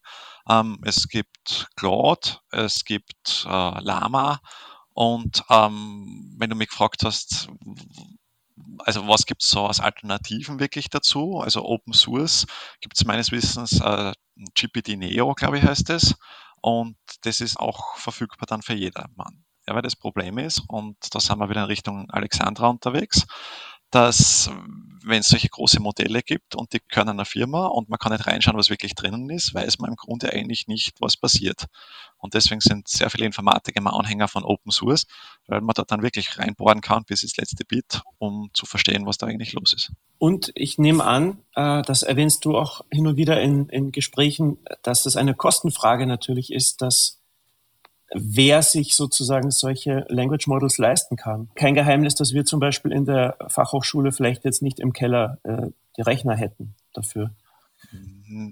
Ähm, 0.48 0.78
es 0.84 1.08
gibt 1.08 1.68
Claude, 1.76 2.38
es 2.50 2.84
gibt 2.84 3.46
äh, 3.46 3.80
Lama. 3.80 4.40
Und 4.92 5.42
ähm, 5.50 6.36
wenn 6.38 6.50
du 6.50 6.56
mich 6.56 6.68
gefragt 6.68 7.02
hast, 7.04 7.48
also 8.78 9.08
was 9.08 9.26
gibt 9.26 9.42
es 9.42 9.48
so 9.48 9.66
als 9.66 9.80
Alternativen 9.80 10.60
wirklich 10.60 10.88
dazu? 10.90 11.40
Also 11.40 11.64
Open 11.64 11.92
Source 11.92 12.46
gibt 12.80 12.96
es 12.96 13.04
meines 13.04 13.32
Wissens 13.32 13.80
äh, 13.80 14.12
GPT 14.54 14.96
Neo, 14.96 15.34
glaube 15.34 15.58
ich, 15.58 15.64
heißt 15.64 15.90
es. 15.90 16.14
Und 16.60 16.96
das 17.22 17.40
ist 17.40 17.58
auch 17.58 17.96
verfügbar 17.96 18.46
dann 18.46 18.62
für 18.62 18.74
jedermann. 18.74 19.43
Ja, 19.66 19.74
weil 19.74 19.82
das 19.82 19.96
Problem 19.96 20.38
ist, 20.38 20.62
und 20.68 20.96
da 21.14 21.20
sind 21.20 21.38
wir 21.38 21.48
wieder 21.48 21.62
in 21.62 21.68
Richtung 21.68 22.10
Alexandra 22.10 22.68
unterwegs, 22.68 23.26
dass 23.94 24.50
wenn 25.04 25.20
es 25.20 25.28
solche 25.28 25.48
große 25.48 25.78
Modelle 25.80 26.22
gibt 26.22 26.56
und 26.56 26.72
die 26.72 26.80
können 26.80 27.10
einer 27.10 27.24
Firma 27.24 27.66
und 27.66 27.88
man 27.88 27.98
kann 27.98 28.10
nicht 28.10 28.26
reinschauen, 28.26 28.56
was 28.56 28.70
wirklich 28.70 28.94
drinnen 28.94 29.30
ist, 29.30 29.54
weiß 29.54 29.78
man 29.78 29.90
im 29.90 29.96
Grunde 29.96 30.32
eigentlich 30.32 30.66
nicht, 30.66 31.00
was 31.00 31.16
passiert. 31.16 31.66
Und 32.16 32.34
deswegen 32.34 32.60
sind 32.60 32.88
sehr 32.88 33.08
viele 33.10 33.26
Informatiker 33.26 33.78
immer 33.78 33.94
Anhänger 33.94 34.26
von 34.26 34.42
Open 34.42 34.72
Source, 34.72 35.06
weil 35.46 35.60
man 35.60 35.74
dort 35.74 35.92
dann 35.92 36.02
wirklich 36.02 36.38
reinbohren 36.38 36.80
kann 36.80 37.04
bis 37.04 37.22
ins 37.22 37.36
letzte 37.36 37.64
Bit, 37.64 38.02
um 38.18 38.50
zu 38.54 38.66
verstehen, 38.66 39.06
was 39.06 39.18
da 39.18 39.26
eigentlich 39.26 39.52
los 39.52 39.72
ist. 39.74 39.92
Und 40.18 40.50
ich 40.54 40.78
nehme 40.78 41.04
an, 41.04 41.38
äh, 41.54 41.82
das 41.82 42.02
erwähnst 42.02 42.44
du 42.46 42.56
auch 42.56 42.84
hin 42.90 43.06
und 43.06 43.16
wieder 43.16 43.40
in, 43.40 43.68
in 43.68 43.92
Gesprächen, 43.92 44.58
dass 44.82 45.04
das 45.04 45.16
eine 45.16 45.34
Kostenfrage 45.34 46.06
natürlich 46.06 46.52
ist, 46.52 46.82
dass 46.82 47.20
wer 48.14 48.62
sich 48.62 48.94
sozusagen 48.94 49.50
solche 49.50 50.06
Language 50.08 50.46
Models 50.46 50.78
leisten 50.78 51.16
kann. 51.16 51.50
Kein 51.54 51.74
Geheimnis, 51.74 52.14
dass 52.14 52.32
wir 52.32 52.44
zum 52.44 52.60
Beispiel 52.60 52.92
in 52.92 53.04
der 53.04 53.36
Fachhochschule 53.48 54.12
vielleicht 54.12 54.44
jetzt 54.44 54.62
nicht 54.62 54.80
im 54.80 54.92
Keller 54.92 55.38
äh, 55.42 55.68
die 55.96 56.02
Rechner 56.02 56.36
hätten 56.36 56.74
dafür. 56.92 57.30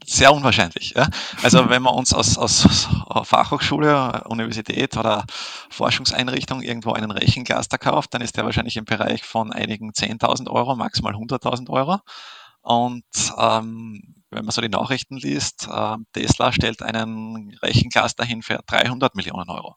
Sehr 0.04 0.33
unwahrscheinlich. 0.33 0.92
Ja? 0.95 1.09
Also 1.42 1.71
wenn 1.71 1.83
man 1.83 1.95
uns 1.95 2.12
aus, 2.12 2.37
aus 2.37 2.88
Fachhochschule, 3.25 4.25
Universität 4.28 4.97
oder 4.97 5.25
Forschungseinrichtung 5.71 6.61
irgendwo 6.62 6.92
einen 6.92 7.11
Rechencluster 7.11 7.78
kauft, 7.78 8.12
dann 8.14 8.21
ist 8.21 8.37
der 8.37 8.45
wahrscheinlich 8.45 8.76
im 8.76 8.85
Bereich 8.85 9.25
von 9.25 9.50
einigen 9.50 9.90
10.000 9.90 10.50
Euro, 10.50 10.76
maximal 10.76 11.14
100.000 11.14 11.71
Euro. 11.71 11.99
Und 12.61 13.04
ähm, 13.38 14.22
wenn 14.33 14.45
man 14.45 14.53
so 14.53 14.61
die 14.61 14.69
Nachrichten 14.69 15.17
liest, 15.17 15.69
äh, 15.71 15.97
Tesla 16.12 16.53
stellt 16.53 16.83
einen 16.83 17.57
Rechencluster 17.62 18.25
hin 18.25 18.43
für 18.43 18.61
300 18.67 19.15
Millionen 19.15 19.49
Euro. 19.51 19.77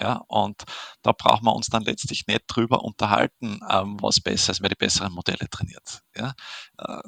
Ja, 0.00 0.22
und 0.26 0.64
da 1.02 1.12
brauchen 1.12 1.44
wir 1.44 1.54
uns 1.54 1.68
dann 1.68 1.84
letztlich 1.84 2.26
nicht 2.26 2.44
drüber 2.48 2.82
unterhalten, 2.82 3.60
ähm, 3.70 3.96
was 4.00 4.20
besser 4.20 4.50
ist, 4.52 4.60
wer 4.60 4.68
die 4.68 4.74
besseren 4.74 5.12
Modelle 5.12 5.48
trainiert. 5.50 6.02
Ja, 6.16 6.34
äh, 6.78 7.00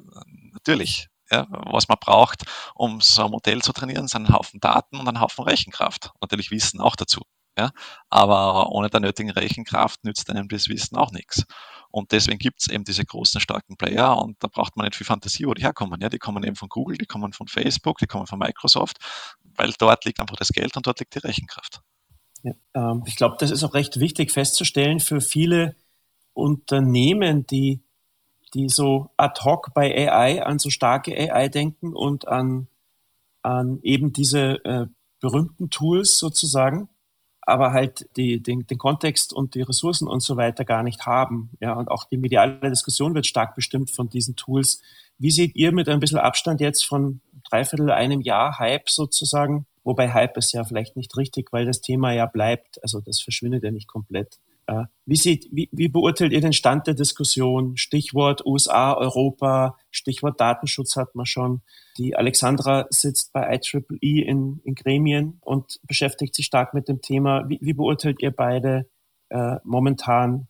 natürlich. 0.53 1.09
Ja, 1.29 1.49
was 1.51 1.89
man 1.89 1.99
braucht, 2.01 2.45
um 2.77 3.01
so 3.01 3.25
ein 3.25 3.33
Modell 3.33 3.61
zu 3.61 3.73
trainieren, 3.73 4.07
sind 4.07 4.27
ein 4.27 4.33
Haufen 4.33 4.61
Daten 4.61 4.99
und 5.01 5.09
ein 5.09 5.21
Haufen 5.21 5.43
Rechenkraft. 5.45 6.13
Natürlich 6.21 6.53
Wissen 6.53 6.81
auch 6.81 6.95
dazu. 6.95 7.23
Ja, 7.59 7.73
aber 8.11 8.69
ohne 8.71 8.91
der 8.91 9.01
nötigen 9.01 9.31
Rechenkraft 9.31 10.05
nützt 10.05 10.31
einem 10.31 10.47
das 10.49 10.69
Wissen 10.69 10.97
auch 10.97 11.11
nichts. 11.11 11.45
Und 11.91 12.13
deswegen 12.13 12.39
gibt 12.39 12.61
es 12.61 12.69
eben 12.69 12.85
diese 12.85 13.05
großen, 13.05 13.41
starken 13.41 13.77
Player 13.77 14.19
und 14.19 14.37
da 14.43 14.49
braucht 14.49 14.77
man 14.77 14.87
nicht 14.87 14.97
viel 14.97 15.07
Fantasie, 15.07 15.47
wo 15.47 15.55
die 15.55 15.63
herkommen. 15.63 16.01
Ja, 16.01 16.09
die 16.09 16.19
kommen 16.19 16.45
eben 16.45 16.57
von 16.57 16.69
Google, 16.69 16.99
die 16.99 17.07
kommen 17.07 17.33
von 17.33 17.49
Facebook, 17.49 17.99
die 17.99 18.07
kommen 18.07 18.27
von 18.27 18.39
Microsoft, 18.39 18.99
weil 19.57 19.73
dort 19.79 20.05
liegt 20.05 20.21
einfach 20.21 20.37
das 20.37 20.49
Geld 20.49 20.77
und 20.77 20.87
dort 20.87 21.01
liegt 21.01 21.15
die 21.15 21.21
Rechenkraft. 21.21 21.81
Ja, 22.43 22.53
ähm, 22.75 23.03
ich 23.07 23.17
glaube, 23.17 23.37
das 23.39 23.51
ist 23.51 23.65
auch 23.65 23.75
recht 23.75 23.99
wichtig 23.99 24.31
festzustellen 24.33 25.01
für 25.01 25.21
viele 25.21 25.75
Unternehmen, 26.33 27.47
die, 27.47 27.83
die 28.55 28.69
so 28.69 29.11
ad 29.17 29.41
hoc 29.43 29.73
bei 29.75 30.11
AI 30.11 30.45
an 30.45 30.59
so 30.59 30.71
starke 30.71 31.13
AI 31.17 31.49
denken 31.49 31.95
und 31.95 32.29
an, 32.29 32.69
an 33.43 33.81
eben 33.83 34.13
diese 34.13 34.65
äh, 34.65 34.87
berühmten 35.21 35.71
Tools 35.71 36.19
sozusagen 36.19 36.89
aber 37.47 37.73
halt 37.73 38.09
die, 38.17 38.43
den, 38.43 38.67
den 38.67 38.77
Kontext 38.77 39.33
und 39.33 39.55
die 39.55 39.63
Ressourcen 39.63 40.09
und 40.09 40.21
so 40.21 40.37
weiter 40.37 40.65
gar 40.65 40.83
nicht 40.83 41.07
haben. 41.07 41.51
Ja, 41.61 41.75
und 41.75 41.89
auch 41.89 42.05
die 42.05 42.19
mediale 42.19 42.69
Diskussion 42.69 43.15
wird 43.15 43.25
stark 43.25 43.55
bestimmt 43.55 43.93
von 43.93 44.09
diesen 44.09 44.35
Tools. 44.35 44.83
Wie 45.19 45.31
seht 45.31 45.55
ihr 45.55 45.73
mit 45.73 45.89
ein 45.89 46.01
bisschen 46.01 46.19
Abstand 46.19 46.61
jetzt 46.61 46.85
von 46.85 47.21
dreiviertel 47.49 47.91
einem 47.91 48.21
Jahr 48.21 48.59
Hype 48.59 48.91
sozusagen? 48.91 49.67
Wobei 49.85 50.13
Hype 50.13 50.37
ist 50.37 50.53
ja 50.53 50.65
vielleicht 50.65 50.97
nicht 50.97 51.17
richtig, 51.17 51.53
weil 51.53 51.65
das 51.65 51.81
Thema 51.81 52.13
ja 52.13 52.27
bleibt. 52.27 52.83
Also 52.83 53.01
das 53.01 53.21
verschwindet 53.21 53.63
ja 53.63 53.71
nicht 53.71 53.87
komplett. 53.87 54.41
Wie, 55.05 55.17
sieht, 55.17 55.49
wie, 55.53 55.69
wie 55.71 55.89
beurteilt 55.89 56.33
ihr 56.33 56.41
den 56.41 56.53
Stand 56.53 56.89
der 56.89 56.95
Diskussion? 56.95 57.77
Stichwort 57.77 58.45
USA, 58.45 58.95
Europa, 58.95 59.77
Stichwort 59.91 60.41
Datenschutz 60.41 60.97
hat 60.97 61.15
man 61.15 61.27
schon. 61.27 61.63
Die 61.97 62.17
Alexandra 62.17 62.87
sitzt 62.91 63.33
bei 63.33 63.49
IEEE 63.49 64.25
in, 64.25 64.61
in 64.65 64.75
Gremien 64.75 65.39
und 65.43 65.79
beschäftigt 65.85 66.35
sich 66.35 66.47
stark 66.47 66.75
mit 66.75 66.89
dem 66.89 67.01
Thema. 67.01 67.49
Wie, 67.49 67.59
wie 67.63 67.75
beurteilt 67.75 68.21
ihr 68.21 68.33
beide 68.33 68.89
äh, 69.29 69.57
momentan 69.63 70.49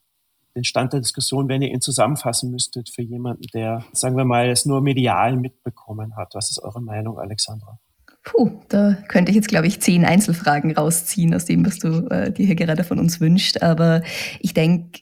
den 0.55 0.65
Stand 0.65 0.95
der 0.95 1.01
Diskussion, 1.01 1.49
wenn 1.49 1.61
ihr 1.61 1.71
ihn 1.71 1.83
zusammenfassen 1.83 2.51
müsstet 2.51 2.89
für 2.89 3.03
jemanden, 3.03 3.43
der, 3.53 3.85
sagen 3.93 4.17
wir 4.17 4.25
mal, 4.25 4.49
es 4.49 4.65
nur 4.65 4.81
medial 4.81 5.37
mitbekommen 5.37 6.17
hat? 6.17 6.35
Was 6.35 6.51
ist 6.51 6.61
eure 6.61 6.81
Meinung, 6.81 7.19
Alexandra? 7.19 7.79
Puh, 8.27 8.51
da 8.69 8.99
könnte 9.07 9.31
ich 9.31 9.37
jetzt, 9.37 9.47
glaube 9.47 9.69
ich, 9.69 9.81
zehn 9.81 10.05
Einzelfragen 10.05 10.73
rausziehen 10.73 11.33
aus 11.33 11.45
dem, 11.45 11.65
was 11.65 11.79
du 11.79 12.09
äh, 12.09 12.33
dir 12.33 12.45
hier 12.45 12.57
gerade 12.57 12.83
von 12.83 12.99
uns 12.99 13.21
wünscht. 13.21 13.63
Aber 13.63 14.03
ich 14.41 14.53
denke, 14.53 15.01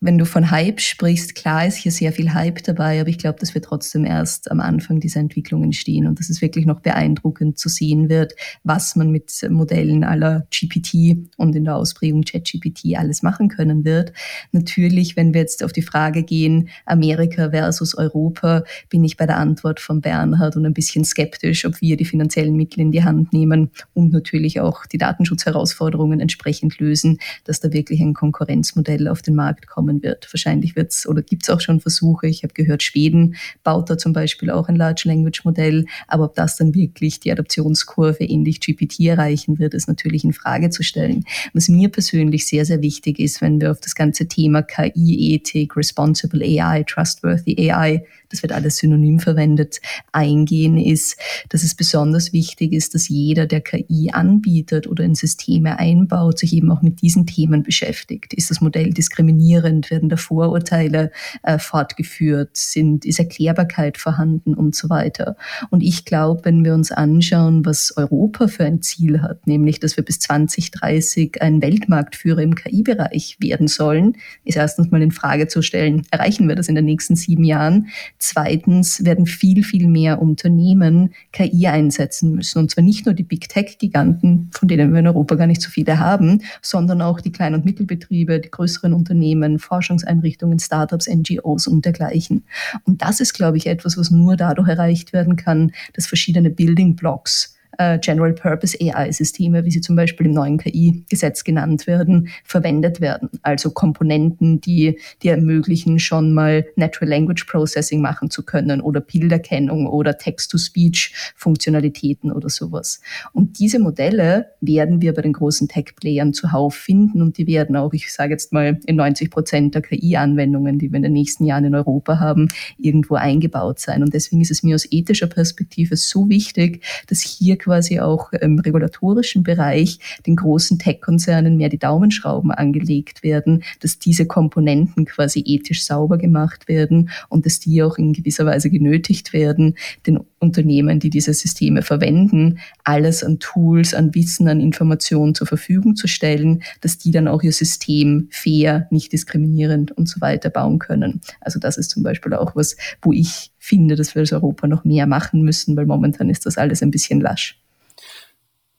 wenn 0.00 0.18
du 0.18 0.26
von 0.26 0.50
Hype 0.50 0.82
sprichst, 0.82 1.34
klar 1.34 1.66
ist 1.66 1.76
hier 1.76 1.90
sehr 1.90 2.12
viel 2.12 2.34
Hype 2.34 2.62
dabei, 2.62 3.00
aber 3.00 3.08
ich 3.08 3.16
glaube, 3.16 3.38
dass 3.40 3.54
wir 3.54 3.62
trotzdem 3.62 4.04
erst 4.04 4.50
am 4.50 4.60
Anfang 4.60 5.00
dieser 5.00 5.20
Entwicklungen 5.20 5.72
stehen 5.72 6.06
und 6.06 6.18
dass 6.18 6.28
es 6.28 6.42
wirklich 6.42 6.66
noch 6.66 6.80
beeindruckend 6.80 7.58
zu 7.58 7.70
sehen 7.70 8.10
wird, 8.10 8.34
was 8.62 8.94
man 8.94 9.10
mit 9.10 9.32
Modellen 9.48 10.04
aller 10.04 10.46
GPT 10.50 11.30
und 11.38 11.56
in 11.56 11.64
der 11.64 11.76
Ausprägung 11.76 12.24
ChatGPT 12.24 12.94
alles 12.96 13.22
machen 13.22 13.48
können 13.48 13.86
wird. 13.86 14.12
Natürlich, 14.52 15.16
wenn 15.16 15.32
wir 15.32 15.40
jetzt 15.40 15.64
auf 15.64 15.72
die 15.72 15.80
Frage 15.80 16.24
gehen, 16.24 16.68
Amerika 16.84 17.48
versus 17.50 17.94
Europa, 17.94 18.64
bin 18.90 19.02
ich 19.02 19.16
bei 19.16 19.24
der 19.24 19.38
Antwort 19.38 19.80
von 19.80 20.02
Bernhard 20.02 20.56
und 20.56 20.66
ein 20.66 20.74
bisschen 20.74 21.06
skeptisch, 21.06 21.64
ob 21.64 21.80
wir 21.80 21.96
die 21.96 22.04
finanziellen 22.04 22.54
Mittel 22.54 22.80
in 22.80 22.92
die 22.92 23.02
Hand 23.02 23.32
nehmen 23.32 23.70
und 23.94 24.12
natürlich 24.12 24.60
auch 24.60 24.84
die 24.84 24.98
Datenschutzherausforderungen 24.98 26.20
entsprechend 26.20 26.78
lösen, 26.80 27.18
dass 27.44 27.60
da 27.60 27.72
wirklich 27.72 28.00
ein 28.00 28.12
Konkurrenzmodell 28.12 29.08
auf 29.08 29.22
den 29.22 29.34
Markt 29.34 29.66
kommt 29.66 29.85
kommen 29.86 30.02
wird. 30.02 30.28
Wahrscheinlich 30.32 30.76
wird 30.76 30.92
es 30.92 31.06
oder 31.06 31.22
gibt 31.22 31.44
es 31.44 31.50
auch 31.50 31.60
schon 31.60 31.80
Versuche. 31.80 32.26
Ich 32.26 32.42
habe 32.42 32.52
gehört, 32.54 32.82
Schweden 32.82 33.36
baut 33.62 33.88
da 33.88 33.96
zum 33.96 34.12
Beispiel 34.12 34.50
auch 34.50 34.68
ein 34.68 34.76
Large 34.76 35.02
Language 35.04 35.44
Modell. 35.44 35.86
Aber 36.08 36.24
ob 36.24 36.34
das 36.34 36.56
dann 36.56 36.74
wirklich 36.74 37.20
die 37.20 37.30
Adoptionskurve 37.30 38.24
ähnlich 38.24 38.60
GPT 38.60 39.00
erreichen 39.00 39.58
wird, 39.58 39.74
ist 39.74 39.88
natürlich 39.88 40.24
in 40.24 40.32
Frage 40.32 40.70
zu 40.70 40.82
stellen. 40.82 41.24
Was 41.52 41.68
mir 41.68 41.88
persönlich 41.88 42.46
sehr, 42.46 42.64
sehr 42.64 42.82
wichtig 42.82 43.18
ist, 43.18 43.40
wenn 43.40 43.60
wir 43.60 43.70
auf 43.70 43.80
das 43.80 43.94
ganze 43.94 44.26
Thema 44.26 44.62
KI, 44.62 45.34
Ethik, 45.34 45.76
Responsible 45.76 46.42
AI, 46.42 46.82
Trustworthy 46.82 47.70
AI 47.70 48.02
das 48.28 48.42
wird 48.42 48.52
alles 48.52 48.76
synonym 48.76 49.18
verwendet, 49.18 49.80
eingehen, 50.12 50.78
ist, 50.78 51.16
dass 51.48 51.62
es 51.62 51.74
besonders 51.74 52.32
wichtig 52.32 52.72
ist, 52.72 52.94
dass 52.94 53.08
jeder, 53.08 53.46
der 53.46 53.60
KI 53.60 54.10
anbietet 54.12 54.86
oder 54.86 55.04
in 55.04 55.14
Systeme 55.14 55.78
einbaut, 55.78 56.38
sich 56.38 56.52
eben 56.52 56.70
auch 56.70 56.82
mit 56.82 57.02
diesen 57.02 57.26
Themen 57.26 57.62
beschäftigt. 57.62 58.34
Ist 58.34 58.50
das 58.50 58.60
Modell 58.60 58.92
diskriminierend? 58.92 59.75
Werden 59.88 60.08
da 60.08 60.16
Vorurteile 60.16 61.10
äh, 61.42 61.58
fortgeführt? 61.58 62.50
Sind, 62.54 63.04
ist 63.04 63.18
Erklärbarkeit 63.18 63.98
vorhanden 63.98 64.54
und 64.54 64.74
so 64.74 64.88
weiter? 64.88 65.36
Und 65.70 65.82
ich 65.82 66.04
glaube, 66.04 66.44
wenn 66.44 66.64
wir 66.64 66.74
uns 66.74 66.92
anschauen, 66.92 67.64
was 67.64 67.96
Europa 67.96 68.48
für 68.48 68.64
ein 68.64 68.82
Ziel 68.82 69.22
hat, 69.22 69.46
nämlich, 69.46 69.80
dass 69.80 69.96
wir 69.96 70.04
bis 70.04 70.18
2030 70.20 71.42
ein 71.42 71.62
Weltmarktführer 71.62 72.42
im 72.42 72.54
KI-Bereich 72.54 73.36
werden 73.40 73.68
sollen, 73.68 74.16
ist 74.44 74.56
erstens 74.56 74.90
mal 74.90 75.02
in 75.02 75.10
Frage 75.10 75.48
zu 75.48 75.62
stellen, 75.62 76.06
erreichen 76.10 76.48
wir 76.48 76.56
das 76.56 76.68
in 76.68 76.74
den 76.74 76.84
nächsten 76.84 77.16
sieben 77.16 77.44
Jahren? 77.44 77.88
Zweitens 78.18 79.04
werden 79.04 79.26
viel, 79.26 79.62
viel 79.62 79.88
mehr 79.88 80.20
Unternehmen 80.20 81.14
KI 81.32 81.66
einsetzen 81.66 82.34
müssen. 82.34 82.58
Und 82.58 82.70
zwar 82.70 82.84
nicht 82.84 83.06
nur 83.06 83.14
die 83.14 83.22
Big 83.22 83.48
Tech-Giganten, 83.48 84.50
von 84.52 84.68
denen 84.68 84.92
wir 84.92 85.00
in 85.00 85.06
Europa 85.06 85.34
gar 85.34 85.46
nicht 85.46 85.62
so 85.62 85.70
viele 85.70 85.98
haben, 85.98 86.42
sondern 86.62 87.02
auch 87.02 87.20
die 87.20 87.32
Klein- 87.32 87.54
und 87.54 87.64
Mittelbetriebe, 87.64 88.40
die 88.40 88.50
größeren 88.50 88.92
Unternehmen, 88.92 89.58
Forschungseinrichtungen, 89.66 90.58
Startups, 90.58 91.08
NGOs 91.08 91.66
und 91.66 91.84
dergleichen. 91.84 92.44
Und 92.84 93.02
das 93.02 93.20
ist, 93.20 93.34
glaube 93.34 93.56
ich, 93.56 93.66
etwas, 93.66 93.98
was 93.98 94.10
nur 94.10 94.36
dadurch 94.36 94.68
erreicht 94.68 95.12
werden 95.12 95.36
kann, 95.36 95.72
dass 95.94 96.06
verschiedene 96.06 96.50
Building 96.50 96.96
Blocks 96.96 97.55
äh, 97.78 97.98
General 97.98 98.32
Purpose 98.32 98.76
AI-Systeme, 98.80 99.64
wie 99.64 99.70
sie 99.70 99.80
zum 99.80 99.96
Beispiel 99.96 100.26
im 100.26 100.32
neuen 100.32 100.58
KI-Gesetz 100.58 101.44
genannt 101.44 101.86
werden, 101.86 102.28
verwendet 102.44 103.00
werden. 103.00 103.30
Also 103.42 103.70
Komponenten, 103.70 104.60
die, 104.60 104.98
die 105.22 105.28
ermöglichen, 105.28 105.98
schon 105.98 106.32
mal 106.32 106.66
Natural 106.76 107.08
Language 107.08 107.44
Processing 107.44 108.00
machen 108.00 108.30
zu 108.30 108.44
können 108.44 108.80
oder 108.80 109.00
Bilderkennung 109.00 109.86
oder 109.86 110.18
Text-to-Speech-Funktionalitäten 110.18 112.32
oder 112.32 112.48
sowas. 112.48 113.00
Und 113.32 113.58
diese 113.58 113.78
Modelle 113.78 114.46
werden 114.60 115.00
wir 115.00 115.14
bei 115.14 115.22
den 115.22 115.32
großen 115.32 115.68
Tech-Playern 115.68 116.32
zuhauf 116.32 116.74
finden 116.74 117.22
und 117.22 117.38
die 117.38 117.46
werden 117.46 117.76
auch, 117.76 117.92
ich 117.92 118.12
sage 118.12 118.32
jetzt 118.32 118.52
mal, 118.52 118.80
in 118.86 118.96
90 118.96 119.30
Prozent 119.30 119.74
der 119.74 119.82
KI-Anwendungen, 119.82 120.78
die 120.78 120.90
wir 120.90 120.96
in 120.96 121.02
den 121.02 121.12
nächsten 121.12 121.44
Jahren 121.44 121.64
in 121.64 121.74
Europa 121.74 122.20
haben, 122.20 122.48
irgendwo 122.78 123.14
eingebaut 123.14 123.78
sein. 123.78 124.02
Und 124.02 124.14
deswegen 124.14 124.42
ist 124.42 124.50
es 124.50 124.62
mir 124.62 124.74
aus 124.74 124.86
ethischer 124.90 125.26
Perspektive 125.26 125.96
so 125.96 126.28
wichtig, 126.28 126.84
dass 127.08 127.20
hier 127.20 127.56
quasi 127.66 127.98
auch 127.98 128.32
im 128.32 128.60
regulatorischen 128.60 129.42
Bereich 129.42 129.98
den 130.24 130.36
großen 130.36 130.78
Tech-Konzernen 130.78 131.56
mehr 131.56 131.68
die 131.68 131.80
Daumenschrauben 131.80 132.52
angelegt 132.52 133.24
werden, 133.24 133.64
dass 133.80 133.98
diese 133.98 134.24
Komponenten 134.24 135.04
quasi 135.04 135.42
ethisch 135.44 135.84
sauber 135.84 136.16
gemacht 136.16 136.68
werden 136.68 137.10
und 137.28 137.44
dass 137.44 137.58
die 137.58 137.82
auch 137.82 137.98
in 137.98 138.12
gewisser 138.12 138.46
Weise 138.46 138.70
genötigt 138.70 139.32
werden, 139.32 139.74
den 140.06 140.20
Unternehmen, 140.38 141.00
die 141.00 141.10
diese 141.10 141.34
Systeme 141.34 141.82
verwenden, 141.82 142.60
alles 142.84 143.24
an 143.24 143.40
Tools, 143.40 143.94
an 143.94 144.14
Wissen, 144.14 144.46
an 144.46 144.60
Informationen 144.60 145.34
zur 145.34 145.48
Verfügung 145.48 145.96
zu 145.96 146.06
stellen, 146.06 146.62
dass 146.82 146.98
die 146.98 147.10
dann 147.10 147.26
auch 147.26 147.42
ihr 147.42 147.52
System 147.52 148.28
fair, 148.30 148.86
nicht 148.92 149.12
diskriminierend 149.12 149.90
und 149.90 150.08
so 150.08 150.20
weiter 150.20 150.50
bauen 150.50 150.78
können. 150.78 151.20
Also 151.40 151.58
das 151.58 151.78
ist 151.78 151.90
zum 151.90 152.04
Beispiel 152.04 152.32
auch 152.34 152.54
was, 152.54 152.76
wo 153.02 153.12
ich 153.12 153.50
finde, 153.66 153.96
dass 153.96 154.14
wir 154.14 154.20
als 154.20 154.32
Europa 154.32 154.68
noch 154.68 154.84
mehr 154.84 155.06
machen 155.06 155.42
müssen, 155.42 155.76
weil 155.76 155.86
momentan 155.86 156.30
ist 156.30 156.46
das 156.46 156.56
alles 156.56 156.82
ein 156.82 156.92
bisschen 156.92 157.20
lasch. 157.20 157.60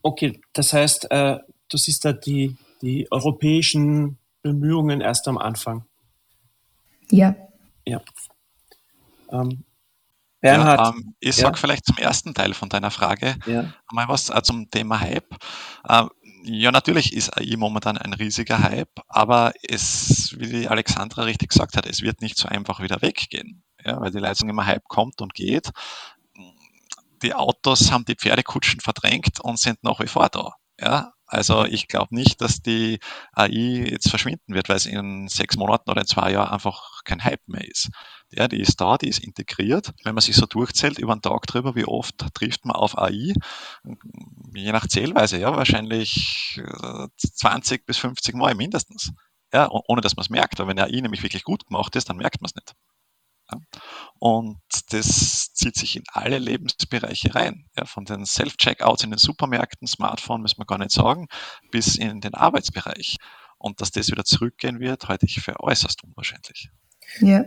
Okay, 0.01 0.39
das 0.53 0.71
heißt, 0.71 1.11
äh, 1.11 1.37
du 1.67 1.77
siehst 1.77 2.05
da 2.05 2.13
die, 2.13 2.55
die 2.81 3.11
europäischen 3.11 4.17
Bemühungen 4.41 5.01
erst 5.01 5.27
am 5.27 5.37
Anfang. 5.37 5.83
Ja. 7.11 7.35
Ja. 7.85 8.01
Ähm, 9.29 9.65
Bernhard. 10.39 10.79
Ja, 10.79 10.89
ähm, 10.91 11.15
ich 11.19 11.35
sage 11.35 11.57
vielleicht 11.57 11.85
zum 11.85 11.97
ersten 11.97 12.33
Teil 12.33 12.53
von 12.53 12.69
deiner 12.69 12.91
Frage 12.91 13.35
ja. 13.45 13.73
mal 13.91 14.07
was 14.07 14.29
äh, 14.29 14.41
zum 14.41 14.69
Thema 14.69 15.01
Hype. 15.01 15.35
Äh, 15.87 16.05
ja, 16.43 16.71
natürlich 16.71 17.11
ist 17.11 17.35
AI 17.37 17.57
momentan 17.57 17.97
ein 17.97 18.13
riesiger 18.13 18.63
Hype, 18.63 19.01
aber 19.09 19.51
es, 19.67 20.33
wie 20.37 20.47
die 20.47 20.67
Alexandra 20.69 21.23
richtig 21.23 21.49
gesagt 21.49 21.75
hat, 21.75 21.85
es 21.85 22.01
wird 22.01 22.21
nicht 22.21 22.37
so 22.37 22.47
einfach 22.47 22.81
wieder 22.81 23.01
weggehen, 23.01 23.63
ja, 23.87 23.99
weil 24.01 24.11
die 24.11 24.19
Leistung 24.19 24.49
immer 24.49 24.65
Hype 24.65 24.87
kommt 24.87 25.21
und 25.21 25.33
geht. 25.33 25.71
Die 27.23 27.33
Autos 27.33 27.91
haben 27.91 28.05
die 28.05 28.15
Pferdekutschen 28.15 28.79
verdrängt 28.79 29.39
und 29.39 29.59
sind 29.59 29.83
nach 29.83 29.99
wie 29.99 30.07
vor 30.07 30.29
da. 30.29 30.53
Ja, 30.79 31.13
also 31.25 31.65
ich 31.65 31.87
glaube 31.87 32.15
nicht, 32.15 32.41
dass 32.41 32.61
die 32.61 32.99
AI 33.33 33.85
jetzt 33.89 34.09
verschwinden 34.09 34.53
wird, 34.53 34.69
weil 34.69 34.77
es 34.77 34.85
in 34.85 35.27
sechs 35.27 35.57
Monaten 35.57 35.89
oder 35.89 36.01
in 36.01 36.07
zwei 36.07 36.31
Jahren 36.31 36.53
einfach 36.53 37.03
kein 37.03 37.23
Hype 37.23 37.45
mehr 37.47 37.67
ist. 37.67 37.89
Ja, 38.31 38.47
die 38.47 38.61
ist 38.61 38.79
da, 38.79 38.97
die 38.97 39.09
ist 39.09 39.19
integriert. 39.23 39.93
Wenn 40.03 40.15
man 40.15 40.21
sich 40.21 40.35
so 40.35 40.45
durchzählt 40.45 40.99
über 40.99 41.13
einen 41.13 41.21
Tag 41.21 41.47
drüber, 41.47 41.75
wie 41.75 41.85
oft 41.85 42.15
trifft 42.33 42.65
man 42.65 42.75
auf 42.75 42.97
AI, 42.97 43.33
je 44.53 44.71
nach 44.71 44.87
Zählweise, 44.87 45.37
ja, 45.37 45.55
wahrscheinlich 45.55 46.61
20 47.17 47.81
äh, 47.81 47.83
bis 47.85 47.97
50 47.97 48.35
Mal 48.35 48.55
mindestens. 48.55 49.11
Ja, 49.53 49.69
ohne 49.69 50.01
dass 50.01 50.15
man 50.15 50.23
es 50.23 50.29
merkt. 50.29 50.59
Aber 50.59 50.69
wenn 50.69 50.79
AI 50.79 51.01
nämlich 51.01 51.23
wirklich 51.23 51.43
gut 51.43 51.65
gemacht 51.67 51.95
ist, 51.95 52.09
dann 52.09 52.17
merkt 52.17 52.41
man 52.41 52.49
es 52.49 52.55
nicht. 52.55 52.73
Und 54.19 54.59
das 54.89 55.53
zieht 55.53 55.75
sich 55.75 55.95
in 55.95 56.03
alle 56.11 56.39
Lebensbereiche 56.39 57.33
rein. 57.35 57.69
Ja, 57.77 57.85
von 57.85 58.05
den 58.05 58.25
Self-Checkouts 58.25 59.03
in 59.03 59.11
den 59.11 59.19
Supermärkten, 59.19 59.87
Smartphone 59.87 60.41
müssen 60.41 60.59
wir 60.59 60.65
gar 60.65 60.77
nicht 60.77 60.91
sagen, 60.91 61.27
bis 61.71 61.95
in 61.95 62.21
den 62.21 62.33
Arbeitsbereich. 62.33 63.17
Und 63.57 63.81
dass 63.81 63.91
das 63.91 64.09
wieder 64.09 64.25
zurückgehen 64.25 64.79
wird, 64.79 65.07
halte 65.07 65.25
ich 65.25 65.39
für 65.41 65.59
äußerst 65.59 66.03
unwahrscheinlich. 66.03 66.69
Ja, 67.19 67.45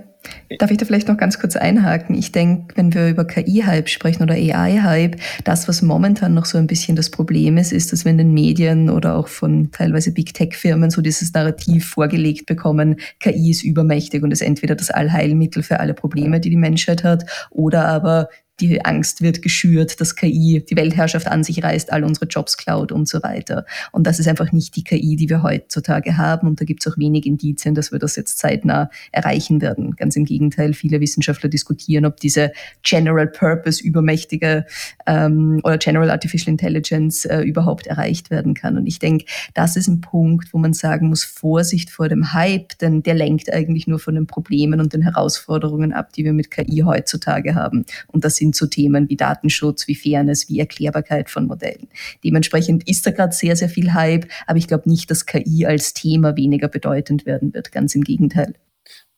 darf 0.58 0.70
ich 0.70 0.78
da 0.78 0.84
vielleicht 0.84 1.08
noch 1.08 1.16
ganz 1.16 1.38
kurz 1.38 1.56
einhaken? 1.56 2.16
Ich 2.16 2.32
denke, 2.32 2.74
wenn 2.76 2.92
wir 2.92 3.08
über 3.08 3.26
KI-Hype 3.26 3.88
sprechen 3.88 4.22
oder 4.22 4.34
AI-Hype, 4.34 5.16
das, 5.44 5.68
was 5.68 5.82
momentan 5.82 6.34
noch 6.34 6.44
so 6.44 6.58
ein 6.58 6.66
bisschen 6.66 6.96
das 6.96 7.10
Problem 7.10 7.56
ist, 7.56 7.72
ist, 7.72 7.92
dass 7.92 8.04
wir 8.04 8.12
in 8.12 8.18
den 8.18 8.32
Medien 8.32 8.90
oder 8.90 9.16
auch 9.16 9.28
von 9.28 9.70
teilweise 9.70 10.12
Big 10.12 10.34
Tech-Firmen 10.34 10.90
so 10.90 11.02
dieses 11.02 11.32
Narrativ 11.32 11.88
vorgelegt 11.88 12.46
bekommen, 12.46 12.96
KI 13.20 13.50
ist 13.50 13.62
übermächtig 13.62 14.22
und 14.22 14.32
ist 14.32 14.42
entweder 14.42 14.74
das 14.74 14.90
Allheilmittel 14.90 15.62
für 15.62 15.80
alle 15.80 15.94
Probleme, 15.94 16.40
die 16.40 16.50
die 16.50 16.56
Menschheit 16.56 17.04
hat, 17.04 17.24
oder 17.50 17.86
aber 17.86 18.28
die 18.60 18.84
Angst 18.84 19.22
wird 19.22 19.42
geschürt, 19.42 20.00
dass 20.00 20.16
KI 20.16 20.64
die 20.68 20.76
Weltherrschaft 20.76 21.26
an 21.26 21.42
sich 21.44 21.62
reißt, 21.62 21.92
all 21.92 22.04
unsere 22.04 22.26
Jobs 22.26 22.56
klaut 22.56 22.92
und 22.92 23.08
so 23.08 23.22
weiter. 23.22 23.64
Und 23.92 24.06
das 24.06 24.18
ist 24.18 24.28
einfach 24.28 24.52
nicht 24.52 24.76
die 24.76 24.84
KI, 24.84 25.16
die 25.16 25.28
wir 25.28 25.42
heutzutage 25.42 26.16
haben. 26.16 26.46
Und 26.46 26.60
da 26.60 26.64
gibt 26.64 26.84
es 26.84 26.92
auch 26.92 26.98
wenig 26.98 27.26
Indizien, 27.26 27.74
dass 27.74 27.92
wir 27.92 27.98
das 27.98 28.16
jetzt 28.16 28.38
zeitnah 28.38 28.90
erreichen 29.12 29.60
werden. 29.60 29.96
Ganz 29.96 30.16
im 30.16 30.24
Gegenteil, 30.24 30.74
viele 30.74 31.00
Wissenschaftler 31.00 31.48
diskutieren, 31.48 32.04
ob 32.04 32.18
diese 32.18 32.52
General 32.82 33.26
Purpose 33.26 33.82
übermächtige 33.82 34.66
ähm, 35.06 35.60
oder 35.64 35.78
General 35.78 36.10
Artificial 36.10 36.50
Intelligence 36.50 37.24
äh, 37.24 37.40
überhaupt 37.40 37.86
erreicht 37.86 38.30
werden 38.30 38.54
kann. 38.54 38.76
Und 38.76 38.86
ich 38.86 38.98
denke, 38.98 39.24
das 39.54 39.76
ist 39.76 39.88
ein 39.88 40.00
Punkt, 40.00 40.52
wo 40.52 40.58
man 40.58 40.72
sagen 40.72 41.08
muss, 41.08 41.24
Vorsicht 41.24 41.90
vor 41.90 42.08
dem 42.08 42.32
Hype, 42.32 42.78
denn 42.78 43.02
der 43.02 43.14
lenkt 43.14 43.52
eigentlich 43.52 43.86
nur 43.86 43.98
von 43.98 44.14
den 44.14 44.26
Problemen 44.26 44.80
und 44.80 44.92
den 44.92 45.02
Herausforderungen 45.02 45.92
ab, 45.92 46.12
die 46.12 46.24
wir 46.24 46.32
mit 46.32 46.50
KI 46.50 46.82
heutzutage 46.84 47.54
haben. 47.54 47.84
Und 48.08 48.24
das 48.24 48.36
sind 48.36 48.49
hin 48.50 48.52
zu 48.52 48.66
Themen 48.66 49.08
wie 49.08 49.16
Datenschutz, 49.16 49.86
wie 49.86 49.94
Fairness, 49.94 50.48
wie 50.48 50.58
Erklärbarkeit 50.58 51.30
von 51.30 51.46
Modellen. 51.46 51.88
Dementsprechend 52.24 52.88
ist 52.88 53.06
da 53.06 53.12
gerade 53.12 53.32
sehr, 53.32 53.56
sehr 53.56 53.68
viel 53.68 53.94
Hype, 53.94 54.26
aber 54.46 54.58
ich 54.58 54.66
glaube 54.66 54.88
nicht, 54.88 55.10
dass 55.10 55.26
KI 55.26 55.66
als 55.66 55.94
Thema 55.94 56.36
weniger 56.36 56.68
bedeutend 56.68 57.26
werden 57.26 57.54
wird. 57.54 57.72
Ganz 57.72 57.94
im 57.94 58.02
Gegenteil. 58.02 58.54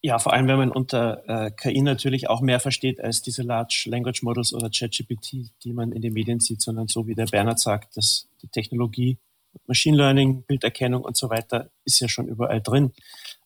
Ja, 0.02 0.18
vor 0.18 0.32
allem, 0.32 0.48
wenn 0.48 0.58
man 0.58 0.70
unter 0.70 1.22
äh, 1.28 1.50
KI 1.52 1.80
natürlich 1.80 2.28
auch 2.28 2.40
mehr 2.40 2.60
versteht 2.60 3.00
als 3.00 3.22
diese 3.22 3.42
Large 3.42 3.84
Language 3.86 4.22
Models 4.22 4.52
oder 4.52 4.68
ChatGPT, 4.68 5.52
die 5.64 5.72
man 5.72 5.92
in 5.92 6.02
den 6.02 6.12
Medien 6.12 6.40
sieht, 6.40 6.60
sondern 6.60 6.88
so 6.88 7.06
wie 7.06 7.14
der 7.14 7.26
Bernhard 7.26 7.60
sagt, 7.60 7.96
dass 7.96 8.28
die 8.42 8.48
Technologie, 8.48 9.18
Machine 9.66 9.96
Learning, 9.96 10.42
Bilderkennung 10.42 11.02
und 11.02 11.16
so 11.16 11.30
weiter 11.30 11.70
ist 11.84 12.00
ja 12.00 12.08
schon 12.08 12.26
überall 12.26 12.60
drin. 12.60 12.92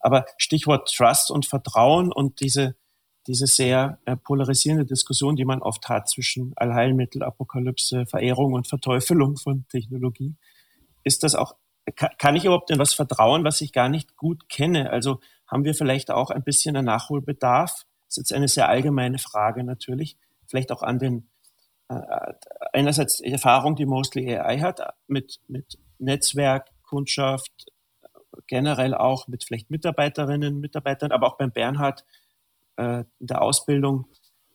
Aber 0.01 0.25
Stichwort 0.39 0.91
Trust 0.91 1.31
und 1.31 1.47
Vertrauen 1.47 2.11
und 2.11 2.41
diese 2.41 2.75
diese 3.27 3.47
sehr 3.47 3.99
äh, 4.05 4.17
polarisierende 4.17 4.85
Diskussion, 4.85 5.37
die 5.37 5.45
man 5.45 5.63
oft 5.63 5.89
hat 5.89 6.09
zwischen 6.09 6.53
Allheilmittel, 6.57 7.23
Apokalypse, 7.23 8.07
Verehrung 8.07 8.53
und 8.53 8.67
Verteufelung 8.67 9.37
von 9.37 9.67
Technologie. 9.69 10.37
Ist 11.03 11.23
das 11.23 11.35
auch, 11.35 11.57
kann 11.95 12.37
ich 12.37 12.45
überhaupt 12.45 12.71
in 12.71 12.79
was 12.79 12.95
vertrauen, 12.95 13.45
was 13.45 13.61
ich 13.61 13.73
gar 13.73 13.89
nicht 13.89 14.17
gut 14.17 14.49
kenne? 14.49 14.91
Also 14.91 15.21
haben 15.47 15.65
wir 15.65 15.75
vielleicht 15.75 16.11
auch 16.11 16.31
ein 16.31 16.43
bisschen 16.43 16.77
einen 16.77 16.87
Nachholbedarf? 16.87 17.85
Das 18.07 18.17
ist 18.17 18.17
jetzt 18.17 18.33
eine 18.33 18.49
sehr 18.49 18.69
allgemeine 18.69 19.19
Frage 19.19 19.65
natürlich. 19.65 20.17
Vielleicht 20.47 20.73
auch 20.73 20.83
an 20.83 20.99
den, 20.99 21.31
äh, 21.89 22.01
einerseits 22.73 23.19
die 23.19 23.33
Erfahrung, 23.33 23.77
die 23.77 23.87
Mostly 23.87 24.37
AI 24.37 24.61
hat, 24.61 24.81
mit, 25.07 25.41
mit 25.49 25.79
Netzwerk, 25.99 26.71
Kundschaft, 26.83 27.67
generell 28.47 28.95
auch 28.95 29.29
mit 29.29 29.45
vielleicht 29.45 29.71
Mitarbeiterinnen, 29.71 30.61
Mitarbeitern, 30.61 31.13
aber 31.13 31.27
auch 31.27 31.39
beim 31.39 31.53
Bernhard 31.53 32.05
äh, 32.77 33.05
in 33.19 33.27
der 33.27 33.43
Ausbildung 33.43 34.07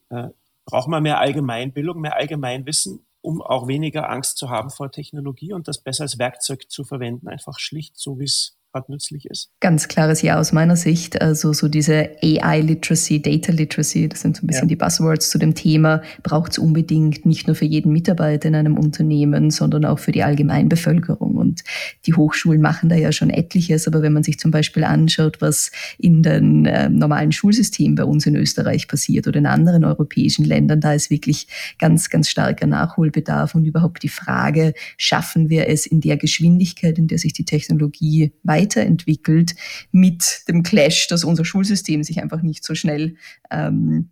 äh, 0.09 0.29
braucht 0.65 0.87
man 0.87 1.03
mehr 1.03 1.19
Allgemeinbildung, 1.19 1.99
mehr 1.99 2.15
Allgemeinwissen, 2.15 3.05
um 3.21 3.41
auch 3.41 3.67
weniger 3.67 4.09
Angst 4.09 4.37
zu 4.37 4.49
haben 4.49 4.69
vor 4.69 4.91
Technologie 4.91 5.53
und 5.53 5.67
das 5.67 5.79
besser 5.79 6.03
als 6.03 6.17
Werkzeug 6.17 6.69
zu 6.69 6.83
verwenden, 6.83 7.27
einfach 7.27 7.59
schlicht 7.59 7.97
so, 7.97 8.19
wie 8.19 8.25
es 8.25 8.57
gerade 8.71 8.91
nützlich 8.91 9.25
ist? 9.25 9.49
Ganz 9.59 9.87
klares 9.87 10.21
Ja 10.21 10.39
aus 10.39 10.51
meiner 10.51 10.75
Sicht. 10.75 11.21
Also 11.21 11.53
so 11.53 11.67
diese 11.67 12.11
AI-Literacy, 12.21 13.21
Data-Literacy, 13.21 14.09
das 14.09 14.21
sind 14.21 14.37
so 14.37 14.43
ein 14.43 14.47
bisschen 14.47 14.67
ja. 14.67 14.69
die 14.69 14.75
Buzzwords 14.75 15.29
zu 15.29 15.37
dem 15.37 15.55
Thema, 15.55 16.01
braucht 16.23 16.53
es 16.53 16.57
unbedingt 16.57 17.25
nicht 17.25 17.47
nur 17.47 17.55
für 17.55 17.65
jeden 17.65 17.91
Mitarbeiter 17.91 18.47
in 18.47 18.55
einem 18.55 18.77
Unternehmen, 18.77 19.51
sondern 19.51 19.85
auch 19.85 19.99
für 19.99 20.11
die 20.11 20.23
Allgemeinbevölkerung. 20.23 21.35
Und 21.35 21.63
die 22.05 22.13
Hochschulen 22.13 22.61
machen 22.61 22.89
da 22.89 22.95
ja 22.95 23.11
schon 23.11 23.29
etliches, 23.29 23.87
aber 23.87 24.01
wenn 24.01 24.13
man 24.13 24.23
sich 24.23 24.39
zum 24.39 24.51
Beispiel 24.51 24.83
anschaut, 24.83 25.41
was 25.41 25.71
in 25.97 26.23
den 26.23 26.65
äh, 26.65 26.89
normalen 26.89 27.31
Schulsystemen 27.31 27.95
bei 27.95 28.05
uns 28.05 28.25
in 28.25 28.35
Österreich 28.35 28.87
passiert 28.87 29.27
oder 29.27 29.39
in 29.39 29.45
anderen 29.45 29.83
europäischen 29.83 30.45
Ländern, 30.45 30.81
da 30.81 30.93
ist 30.93 31.09
wirklich 31.09 31.47
ganz, 31.77 32.09
ganz 32.09 32.29
starker 32.29 32.67
Nachholbedarf 32.67 33.55
und 33.55 33.65
überhaupt 33.65 34.03
die 34.03 34.09
Frage, 34.09 34.73
schaffen 34.97 35.49
wir 35.49 35.67
es 35.67 35.85
in 35.85 36.01
der 36.01 36.17
Geschwindigkeit, 36.17 36.97
in 36.97 37.07
der 37.07 37.17
sich 37.17 37.33
die 37.33 37.45
Technologie 37.45 38.31
weiter 38.43 38.60
weiterentwickelt 38.61 39.55
mit 39.91 40.43
dem 40.47 40.63
Clash, 40.63 41.07
dass 41.07 41.23
unser 41.23 41.45
Schulsystem 41.45 42.03
sich 42.03 42.21
einfach 42.21 42.41
nicht 42.41 42.63
so 42.63 42.75
schnell 42.75 43.15
ähm, 43.49 44.09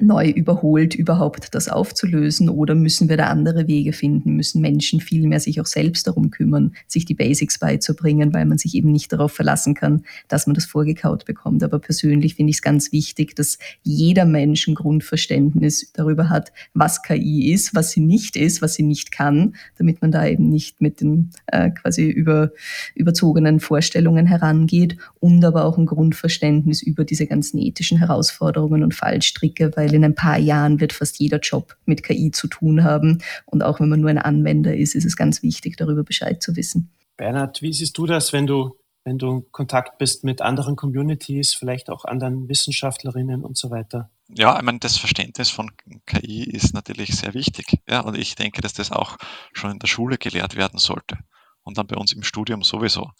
neu 0.00 0.28
überholt, 0.28 0.94
überhaupt 0.94 1.54
das 1.54 1.68
aufzulösen? 1.68 2.48
Oder 2.48 2.74
müssen 2.74 3.08
wir 3.08 3.16
da 3.16 3.26
andere 3.26 3.66
Wege 3.66 3.92
finden? 3.92 4.36
Müssen 4.36 4.60
Menschen 4.60 5.00
viel 5.00 5.26
mehr 5.26 5.40
sich 5.40 5.60
auch 5.60 5.66
selbst 5.66 6.06
darum 6.06 6.30
kümmern, 6.30 6.74
sich 6.86 7.04
die 7.04 7.14
Basics 7.14 7.58
beizubringen, 7.58 8.34
weil 8.34 8.44
man 8.44 8.58
sich 8.58 8.74
eben 8.74 8.92
nicht 8.92 9.12
darauf 9.12 9.32
verlassen 9.32 9.74
kann, 9.74 10.04
dass 10.28 10.46
man 10.46 10.54
das 10.54 10.66
vorgekaut 10.66 11.24
bekommt. 11.24 11.62
Aber 11.62 11.78
persönlich 11.78 12.34
finde 12.34 12.50
ich 12.50 12.56
es 12.56 12.62
ganz 12.62 12.92
wichtig, 12.92 13.34
dass 13.36 13.58
jeder 13.82 14.24
Mensch 14.24 14.68
ein 14.68 14.74
Grundverständnis 14.74 15.92
darüber 15.92 16.28
hat, 16.28 16.52
was 16.74 17.02
KI 17.02 17.52
ist, 17.52 17.74
was 17.74 17.90
sie 17.90 18.00
nicht 18.00 18.36
ist, 18.36 18.62
was 18.62 18.74
sie 18.74 18.82
nicht 18.82 19.12
kann, 19.12 19.54
damit 19.78 20.02
man 20.02 20.10
da 20.10 20.26
eben 20.26 20.48
nicht 20.48 20.80
mit 20.80 21.00
den 21.00 21.30
äh, 21.46 21.70
quasi 21.70 22.08
über, 22.08 22.52
überzogenen 22.94 23.60
Vorstellungen 23.60 24.26
herangeht 24.26 24.96
und 25.20 25.44
aber 25.44 25.64
auch 25.64 25.78
ein 25.78 25.86
Grundverständnis 25.86 26.82
über 26.82 27.04
diese 27.04 27.26
ganzen 27.26 27.58
ethischen 27.58 27.98
Herausforderungen 27.98 28.82
und 28.82 28.94
Fallstricke, 28.94 29.72
weil 29.76 29.85
weil 29.86 29.94
in 29.94 30.04
ein 30.04 30.14
paar 30.14 30.38
Jahren 30.38 30.80
wird 30.80 30.92
fast 30.92 31.18
jeder 31.18 31.38
Job 31.38 31.76
mit 31.84 32.02
KI 32.02 32.32
zu 32.32 32.48
tun 32.48 32.82
haben. 32.82 33.22
Und 33.44 33.62
auch 33.62 33.78
wenn 33.78 33.88
man 33.88 34.00
nur 34.00 34.10
ein 34.10 34.18
Anwender 34.18 34.76
ist, 34.76 34.94
ist 34.94 35.04
es 35.04 35.16
ganz 35.16 35.42
wichtig, 35.42 35.76
darüber 35.76 36.02
Bescheid 36.02 36.42
zu 36.42 36.56
wissen. 36.56 36.90
Bernhard, 37.16 37.62
wie 37.62 37.72
siehst 37.72 37.96
du 37.96 38.06
das, 38.06 38.32
wenn 38.32 38.46
du, 38.46 38.76
wenn 39.04 39.18
du 39.18 39.30
in 39.30 39.52
Kontakt 39.52 39.98
bist 39.98 40.24
mit 40.24 40.42
anderen 40.42 40.74
Communities, 40.74 41.54
vielleicht 41.54 41.88
auch 41.88 42.04
anderen 42.04 42.48
Wissenschaftlerinnen 42.48 43.44
und 43.44 43.56
so 43.56 43.70
weiter? 43.70 44.10
ja, 44.28 44.56
ich 44.56 44.62
meine, 44.62 44.80
das 44.80 44.96
Verständnis 44.96 45.50
von 45.50 45.70
KI 46.04 46.42
ist 46.42 46.74
natürlich 46.74 47.14
sehr 47.16 47.34
wichtig. 47.34 47.78
Ja, 47.88 48.00
und 48.00 48.18
ich 48.18 48.34
denke, 48.34 48.60
dass 48.60 48.72
das 48.72 48.90
auch 48.90 49.16
schon 49.52 49.70
in 49.70 49.78
der 49.78 49.86
Schule 49.86 50.18
gelehrt 50.18 50.56
werden 50.56 50.80
sollte. 50.80 51.18
Und 51.62 51.78
dann 51.78 51.86
bei 51.86 51.96
uns 51.96 52.12
im 52.12 52.24
Studium 52.24 52.62
sowieso. 52.62 53.10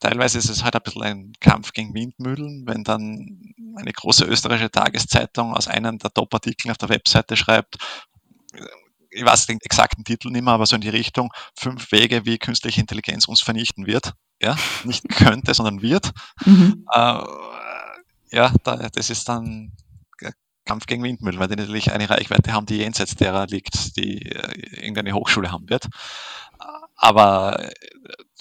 Teilweise 0.00 0.38
ist 0.38 0.48
es 0.48 0.64
halt 0.64 0.74
ein 0.74 0.82
bisschen 0.82 1.02
ein 1.02 1.32
Kampf 1.40 1.72
gegen 1.72 1.94
Windmühlen, 1.94 2.64
wenn 2.66 2.84
dann 2.84 3.54
eine 3.76 3.92
große 3.92 4.24
österreichische 4.24 4.70
Tageszeitung 4.70 5.54
aus 5.54 5.68
einem 5.68 5.98
der 5.98 6.12
Top-Artikel 6.12 6.70
auf 6.70 6.78
der 6.78 6.88
Webseite 6.88 7.36
schreibt, 7.36 7.76
ich 9.10 9.24
weiß 9.24 9.46
den 9.46 9.58
exakten 9.62 10.04
Titel 10.04 10.30
nicht 10.30 10.42
mehr, 10.42 10.52
aber 10.52 10.66
so 10.66 10.76
in 10.76 10.82
die 10.82 10.88
Richtung, 10.88 11.32
fünf 11.58 11.90
Wege, 11.92 12.26
wie 12.26 12.38
künstliche 12.38 12.80
Intelligenz 12.80 13.26
uns 13.26 13.40
vernichten 13.40 13.86
wird. 13.86 14.12
Ja, 14.42 14.56
nicht 14.84 15.08
könnte, 15.08 15.54
sondern 15.54 15.80
wird. 15.82 16.10
Mhm. 16.44 16.86
Äh, 16.92 17.24
ja, 18.32 18.52
da, 18.64 18.88
das 18.92 19.10
ist 19.10 19.28
dann 19.28 19.72
Kampf 20.66 20.86
gegen 20.86 21.02
Windmühlen, 21.02 21.38
weil 21.38 21.48
die 21.48 21.56
natürlich 21.56 21.92
eine 21.92 22.10
Reichweite 22.10 22.52
haben, 22.52 22.66
die 22.66 22.78
jenseits 22.78 23.14
derer 23.14 23.46
liegt, 23.46 23.96
die 23.96 24.20
äh, 24.22 24.82
irgendeine 24.82 25.12
Hochschule 25.14 25.50
haben 25.50 25.70
wird. 25.70 25.86
Aber 26.96 27.62
äh, 27.62 27.70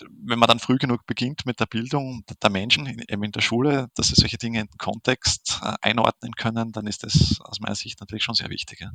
wenn 0.10 0.40
man 0.40 0.48
dann 0.48 0.60
früh 0.60 0.78
genug 0.78 1.06
beginnt 1.06 1.46
mit 1.46 1.60
der 1.60 1.66
Bildung 1.66 2.24
der 2.42 2.50
Menschen, 2.50 2.88
eben 2.88 3.24
in 3.24 3.32
der 3.32 3.42
Schule, 3.42 3.90
dass 3.96 4.08
sie 4.08 4.16
solche 4.16 4.38
Dinge 4.38 4.62
in 4.62 4.68
den 4.68 4.78
Kontext 4.78 5.60
äh, 5.62 5.74
einordnen 5.82 6.34
können, 6.34 6.72
dann 6.72 6.88
ist 6.88 7.04
das 7.04 7.40
aus 7.42 7.60
meiner 7.60 7.76
Sicht 7.76 8.00
natürlich 8.00 8.24
schon 8.24 8.36
sehr 8.36 8.50
wichtig. 8.50 8.80
Ja. 8.82 8.92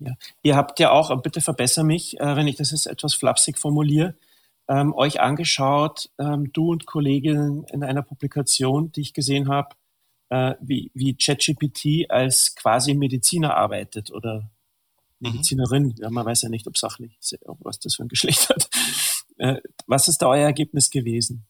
Ja. 0.00 0.12
Ihr 0.42 0.56
habt 0.56 0.80
ja 0.80 0.90
auch, 0.90 1.22
bitte 1.22 1.40
verbessere 1.40 1.84
mich, 1.84 2.16
wenn 2.18 2.48
ich 2.48 2.56
das 2.56 2.72
jetzt 2.72 2.86
etwas 2.86 3.14
flapsig 3.14 3.58
formuliere, 3.58 4.16
ähm, 4.68 4.94
euch 4.94 5.20
angeschaut, 5.20 6.10
ähm, 6.18 6.52
du 6.52 6.72
und 6.72 6.86
Kolleginnen 6.86 7.64
in 7.72 7.84
einer 7.84 8.02
Publikation, 8.02 8.90
die 8.92 9.02
ich 9.02 9.12
gesehen 9.12 9.48
habe, 9.48 9.76
äh, 10.30 10.54
wie, 10.60 10.90
wie 10.94 11.16
ChatGPT 11.16 12.10
als 12.10 12.54
quasi 12.54 12.94
Mediziner 12.94 13.56
arbeitet 13.56 14.10
oder. 14.10 14.50
Medizinerin. 15.20 15.84
Mhm. 15.84 15.94
Ja, 15.98 16.10
man 16.10 16.26
weiß 16.26 16.42
ja 16.42 16.48
nicht, 16.48 16.66
ob 16.66 16.76
sachlich, 16.76 17.18
was 17.60 17.78
das 17.78 17.94
für 17.94 18.02
ein 18.02 18.08
Geschlecht 18.14 18.48
hat. 18.48 18.68
Äh, 19.38 19.56
was 19.86 20.08
ist 20.08 20.18
da 20.18 20.28
euer 20.28 20.46
Ergebnis 20.46 20.90
gewesen? 20.90 21.46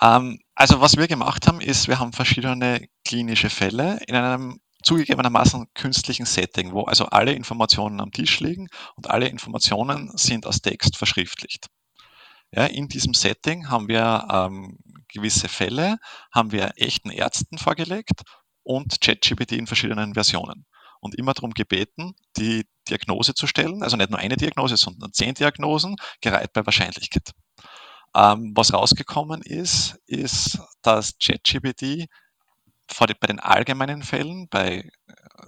Ähm, 0.00 0.40
also 0.54 0.80
was 0.80 0.96
wir 0.96 1.08
gemacht 1.08 1.46
haben, 1.46 1.60
ist, 1.60 1.88
wir 1.88 1.98
haben 1.98 2.12
verschiedene 2.12 2.88
klinische 3.04 3.50
Fälle 3.50 4.00
in 4.06 4.14
einem 4.14 4.60
zugegebenermaßen 4.82 5.66
künstlichen 5.74 6.24
Setting, 6.24 6.72
wo 6.72 6.84
also 6.84 7.06
alle 7.06 7.32
Informationen 7.32 8.00
am 8.00 8.12
Tisch 8.12 8.40
liegen 8.40 8.68
und 8.96 9.10
alle 9.10 9.28
Informationen 9.28 10.10
sind 10.16 10.46
als 10.46 10.62
Text 10.62 10.96
verschriftlicht. 10.96 11.66
Ja, 12.52 12.64
in 12.66 12.88
diesem 12.88 13.14
Setting 13.14 13.68
haben 13.68 13.88
wir 13.88 14.26
ähm, 14.30 14.78
gewisse 15.08 15.48
Fälle, 15.48 15.98
haben 16.32 16.50
wir 16.50 16.72
echten 16.76 17.10
Ärzten 17.10 17.58
vorgelegt 17.58 18.22
und 18.62 19.00
ChatGPT 19.00 19.52
in 19.52 19.66
verschiedenen 19.66 20.14
Versionen. 20.14 20.66
Und 21.00 21.14
immer 21.14 21.32
darum 21.32 21.52
gebeten, 21.52 22.14
die 22.36 22.66
Diagnose 22.88 23.34
zu 23.34 23.46
stellen, 23.46 23.82
also 23.82 23.96
nicht 23.96 24.10
nur 24.10 24.18
eine 24.18 24.36
Diagnose, 24.36 24.76
sondern 24.76 25.12
zehn 25.12 25.34
Diagnosen, 25.34 25.96
gereiht 26.20 26.52
bei 26.52 26.64
Wahrscheinlichkeit. 26.66 27.30
Ähm, 28.14 28.52
was 28.54 28.72
rausgekommen 28.72 29.42
ist, 29.42 29.98
ist, 30.06 30.58
dass 30.82 31.14
ChatGPT 31.18 32.08
bei 32.98 33.26
den 33.26 33.38
allgemeinen 33.38 34.02
Fällen, 34.02 34.48
bei, 34.48 34.90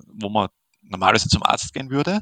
wo 0.06 0.28
man 0.28 0.48
normalerweise 0.82 1.28
zum 1.28 1.42
Arzt 1.42 1.72
gehen 1.74 1.90
würde, 1.90 2.20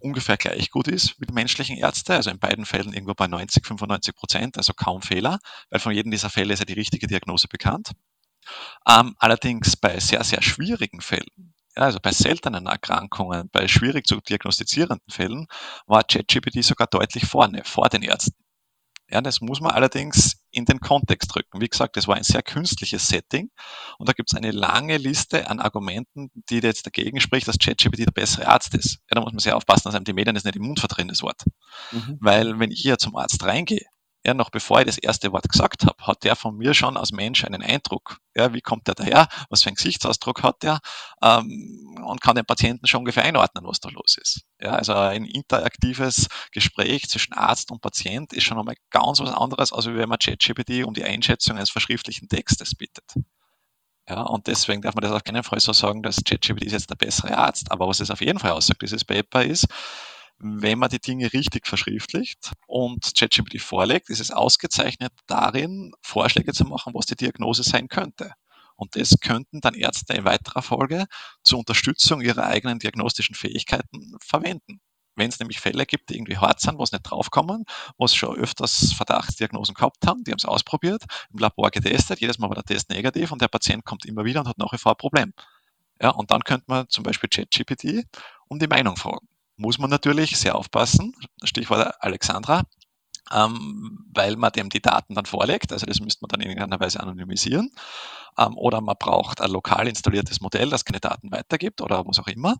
ungefähr 0.00 0.36
gleich 0.36 0.70
gut 0.70 0.88
ist 0.88 1.20
wie 1.20 1.26
die 1.26 1.32
menschlichen 1.32 1.76
Ärzte, 1.76 2.14
also 2.14 2.30
in 2.30 2.38
beiden 2.38 2.64
Fällen 2.64 2.92
irgendwo 2.92 3.14
bei 3.14 3.26
90, 3.26 3.66
95 3.66 4.14
Prozent, 4.14 4.56
also 4.56 4.72
kaum 4.74 5.02
Fehler, 5.02 5.38
weil 5.70 5.80
von 5.80 5.92
jedem 5.92 6.10
dieser 6.10 6.30
Fälle 6.30 6.54
ist 6.54 6.60
ja 6.60 6.64
die 6.64 6.74
richtige 6.74 7.06
Diagnose 7.06 7.48
bekannt. 7.48 7.92
Ähm, 8.88 9.14
allerdings 9.18 9.76
bei 9.76 9.98
sehr, 10.00 10.24
sehr 10.24 10.42
schwierigen 10.42 11.00
Fällen, 11.00 11.54
ja, 11.76 11.82
also 11.82 11.98
bei 12.00 12.12
seltenen 12.12 12.66
Erkrankungen, 12.66 13.48
bei 13.52 13.68
schwierig 13.68 14.06
zu 14.06 14.20
diagnostizierenden 14.20 15.00
Fällen, 15.08 15.46
war 15.86 16.04
ChatGPT 16.04 16.64
sogar 16.64 16.86
deutlich 16.86 17.26
vorne, 17.26 17.62
vor 17.64 17.88
den 17.88 18.02
Ärzten. 18.02 18.36
Ja, 19.12 19.20
das 19.20 19.40
muss 19.40 19.60
man 19.60 19.72
allerdings 19.72 20.36
in 20.52 20.66
den 20.66 20.78
Kontext 20.78 21.34
drücken. 21.34 21.60
Wie 21.60 21.68
gesagt, 21.68 21.96
das 21.96 22.06
war 22.06 22.14
ein 22.14 22.22
sehr 22.22 22.42
künstliches 22.42 23.08
Setting 23.08 23.50
und 23.98 24.08
da 24.08 24.12
gibt 24.12 24.30
es 24.30 24.36
eine 24.36 24.52
lange 24.52 24.98
Liste 24.98 25.50
an 25.50 25.58
Argumenten, 25.58 26.30
die 26.48 26.58
jetzt 26.58 26.86
dagegen 26.86 27.20
spricht, 27.20 27.48
dass 27.48 27.58
ChatGPT 27.58 28.06
der 28.06 28.12
bessere 28.12 28.46
Arzt 28.46 28.74
ist. 28.74 29.00
Ja, 29.10 29.16
da 29.16 29.20
muss 29.20 29.32
man 29.32 29.40
sehr 29.40 29.56
aufpassen, 29.56 29.84
dass 29.84 29.96
einem 29.96 30.04
die 30.04 30.12
Medien 30.12 30.36
das 30.36 30.44
nicht 30.44 30.56
im 30.56 30.62
Mund 30.62 30.78
verdrehen, 30.78 31.08
das 31.08 31.22
Wort. 31.22 31.42
Mhm. 31.90 32.18
Weil 32.20 32.58
wenn 32.60 32.70
ich 32.70 32.80
hier 32.80 32.98
zum 32.98 33.16
Arzt 33.16 33.42
reingehe 33.42 33.84
ja, 34.24 34.34
noch 34.34 34.50
bevor 34.50 34.80
ich 34.80 34.86
das 34.86 34.98
erste 34.98 35.32
Wort 35.32 35.48
gesagt 35.48 35.86
habe, 35.86 36.06
hat 36.06 36.24
der 36.24 36.36
von 36.36 36.56
mir 36.56 36.74
schon 36.74 36.96
als 36.98 37.10
Mensch 37.10 37.44
einen 37.44 37.62
Eindruck. 37.62 38.18
Ja, 38.36 38.52
wie 38.52 38.60
kommt 38.60 38.86
der 38.86 38.94
daher? 38.94 39.28
Was 39.48 39.62
für 39.62 39.68
einen 39.68 39.76
Gesichtsausdruck 39.76 40.42
hat 40.42 40.62
der? 40.62 40.80
Ähm, 41.22 41.98
und 42.04 42.20
kann 42.20 42.36
den 42.36 42.44
Patienten 42.44 42.86
schon 42.86 43.00
ungefähr 43.00 43.24
einordnen, 43.24 43.64
was 43.66 43.80
da 43.80 43.88
los 43.88 44.18
ist. 44.20 44.42
Ja, 44.60 44.72
also 44.72 44.92
ein 44.92 45.24
interaktives 45.24 46.28
Gespräch 46.52 47.08
zwischen 47.08 47.32
Arzt 47.32 47.70
und 47.70 47.80
Patient 47.80 48.32
ist 48.34 48.44
schon 48.44 48.58
einmal 48.58 48.76
ganz 48.90 49.20
was 49.20 49.32
anderes, 49.32 49.72
als 49.72 49.86
wenn 49.86 50.08
man 50.08 50.18
ChatGPT 50.18 50.84
um 50.84 50.92
die 50.92 51.04
Einschätzung 51.04 51.56
eines 51.56 51.70
verschriftlichen 51.70 52.28
Textes 52.28 52.74
bittet. 52.74 53.14
Ja, 54.08 54.22
und 54.22 54.48
deswegen 54.48 54.82
darf 54.82 54.94
man 54.94 55.02
das 55.02 55.12
auf 55.12 55.24
keinen 55.24 55.44
Fall 55.44 55.60
so 55.60 55.72
sagen, 55.72 56.02
dass 56.02 56.24
ChatGPT 56.24 56.64
ist 56.64 56.72
jetzt 56.72 56.90
der 56.90 56.96
bessere 56.96 57.38
Arzt. 57.38 57.70
Aber 57.70 57.88
was 57.88 58.00
es 58.00 58.10
auf 58.10 58.20
jeden 58.20 58.38
Fall 58.38 58.50
aussagt, 58.50 58.82
dieses 58.82 59.04
Paper 59.04 59.44
ist, 59.44 59.66
wenn 60.42 60.78
man 60.78 60.88
die 60.88 61.00
Dinge 61.00 61.32
richtig 61.32 61.66
verschriftlicht 61.66 62.52
und 62.66 63.12
ChatGPT 63.14 63.60
vorlegt, 63.60 64.08
ist 64.08 64.20
es 64.20 64.30
ausgezeichnet 64.30 65.12
darin, 65.26 65.92
Vorschläge 66.00 66.54
zu 66.54 66.64
machen, 66.64 66.94
was 66.94 67.06
die 67.06 67.16
Diagnose 67.16 67.62
sein 67.62 67.88
könnte. 67.88 68.32
Und 68.74 68.96
das 68.96 69.16
könnten 69.20 69.60
dann 69.60 69.74
Ärzte 69.74 70.14
in 70.14 70.24
weiterer 70.24 70.62
Folge 70.62 71.04
zur 71.42 71.58
Unterstützung 71.58 72.22
ihrer 72.22 72.46
eigenen 72.46 72.78
diagnostischen 72.78 73.34
Fähigkeiten 73.34 74.16
verwenden. 74.22 74.80
Wenn 75.14 75.28
es 75.28 75.38
nämlich 75.38 75.60
Fälle 75.60 75.84
gibt, 75.84 76.08
die 76.08 76.14
irgendwie 76.14 76.38
hart 76.38 76.60
sind, 76.60 76.78
wo 76.78 76.84
es 76.84 76.92
nicht 76.92 77.02
draufkommen, 77.02 77.64
wo 77.98 78.06
es 78.06 78.14
schon 78.14 78.36
öfters 78.36 78.94
Verdachtsdiagnosen 78.94 79.74
gehabt 79.74 80.06
haben, 80.06 80.24
die 80.24 80.30
haben 80.30 80.38
es 80.38 80.46
ausprobiert, 80.46 81.04
im 81.30 81.40
Labor 81.40 81.70
getestet, 81.70 82.20
jedes 82.20 82.38
Mal 82.38 82.48
war 82.48 82.54
der 82.54 82.64
Test 82.64 82.88
negativ 82.88 83.30
und 83.30 83.42
der 83.42 83.48
Patient 83.48 83.84
kommt 83.84 84.06
immer 84.06 84.24
wieder 84.24 84.40
und 84.40 84.48
hat 84.48 84.56
nach 84.56 84.72
wie 84.72 84.78
vor 84.78 84.92
ein 84.92 84.96
Problem. 84.96 85.34
Ja, 86.00 86.10
und 86.10 86.30
dann 86.30 86.42
könnte 86.42 86.64
man 86.68 86.88
zum 86.88 87.04
Beispiel 87.04 87.28
ChatGPT 87.28 88.06
um 88.48 88.58
die 88.58 88.68
Meinung 88.68 88.96
fragen 88.96 89.28
muss 89.60 89.78
man 89.78 89.90
natürlich 89.90 90.36
sehr 90.38 90.56
aufpassen. 90.56 91.14
Stichwort 91.44 91.94
Alexandra. 92.00 92.64
Ähm, 93.32 94.06
weil 94.12 94.34
man 94.34 94.50
dem 94.50 94.70
die 94.70 94.80
Daten 94.80 95.14
dann 95.14 95.26
vorlegt. 95.26 95.72
Also 95.72 95.86
das 95.86 96.00
müsste 96.00 96.22
man 96.22 96.30
dann 96.30 96.40
in 96.40 96.48
irgendeiner 96.48 96.80
Weise 96.80 96.98
anonymisieren. 96.98 97.70
Ähm, 98.38 98.56
oder 98.56 98.80
man 98.80 98.96
braucht 98.98 99.40
ein 99.40 99.50
lokal 99.50 99.86
installiertes 99.86 100.40
Modell, 100.40 100.70
das 100.70 100.84
keine 100.84 100.98
Daten 100.98 101.30
weitergibt 101.30 101.80
oder 101.80 102.04
was 102.06 102.18
auch 102.18 102.26
immer. 102.26 102.56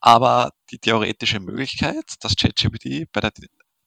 Aber 0.00 0.52
die 0.70 0.78
theoretische 0.78 1.40
Möglichkeit, 1.40 2.04
dass 2.20 2.36
ChatGPT 2.36 3.12
bei 3.12 3.20
der 3.20 3.32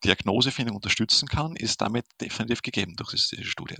Diagnosefindung 0.04 0.76
unterstützen 0.76 1.28
kann, 1.28 1.56
ist 1.56 1.82
damit 1.82 2.06
definitiv 2.22 2.62
gegeben 2.62 2.96
durch 2.98 3.12
diese 3.12 3.44
Studie. 3.44 3.78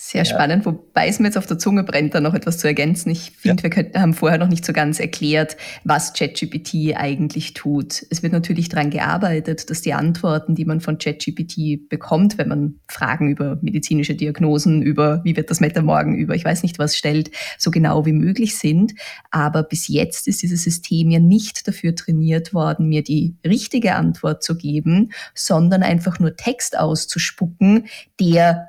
Sehr 0.00 0.22
ja. 0.22 0.24
spannend, 0.26 0.64
wobei 0.64 1.08
es 1.08 1.18
mir 1.18 1.26
jetzt 1.26 1.36
auf 1.36 1.46
der 1.46 1.58
Zunge 1.58 1.82
brennt, 1.82 2.14
da 2.14 2.20
noch 2.20 2.34
etwas 2.34 2.58
zu 2.58 2.68
ergänzen. 2.68 3.10
Ich 3.10 3.32
finde, 3.32 3.56
ja. 3.56 3.62
wir 3.64 3.70
könnten, 3.70 4.00
haben 4.00 4.14
vorher 4.14 4.38
noch 4.38 4.46
nicht 4.46 4.64
so 4.64 4.72
ganz 4.72 5.00
erklärt, 5.00 5.56
was 5.82 6.12
ChatGPT 6.12 6.94
eigentlich 6.96 7.54
tut. 7.54 8.06
Es 8.08 8.22
wird 8.22 8.32
natürlich 8.32 8.68
daran 8.68 8.90
gearbeitet, 8.90 9.70
dass 9.70 9.80
die 9.80 9.94
Antworten, 9.94 10.54
die 10.54 10.64
man 10.64 10.80
von 10.80 10.98
ChatGPT 10.98 11.88
bekommt, 11.88 12.38
wenn 12.38 12.46
man 12.46 12.74
Fragen 12.88 13.28
über 13.28 13.58
medizinische 13.60 14.14
Diagnosen, 14.14 14.82
über 14.82 15.20
wie 15.24 15.36
wird 15.36 15.50
das 15.50 15.60
Wetter 15.60 15.82
morgen, 15.82 16.16
über 16.16 16.36
ich 16.36 16.44
weiß 16.44 16.62
nicht 16.62 16.78
was 16.78 16.96
stellt, 16.96 17.32
so 17.58 17.72
genau 17.72 18.06
wie 18.06 18.12
möglich 18.12 18.56
sind. 18.56 18.92
Aber 19.32 19.64
bis 19.64 19.88
jetzt 19.88 20.28
ist 20.28 20.42
dieses 20.42 20.62
System 20.62 21.10
ja 21.10 21.18
nicht 21.18 21.66
dafür 21.66 21.96
trainiert 21.96 22.54
worden, 22.54 22.88
mir 22.88 23.02
die 23.02 23.34
richtige 23.44 23.96
Antwort 23.96 24.44
zu 24.44 24.56
geben, 24.56 25.10
sondern 25.34 25.82
einfach 25.82 26.20
nur 26.20 26.36
Text 26.36 26.78
auszuspucken, 26.78 27.88
der 28.20 28.68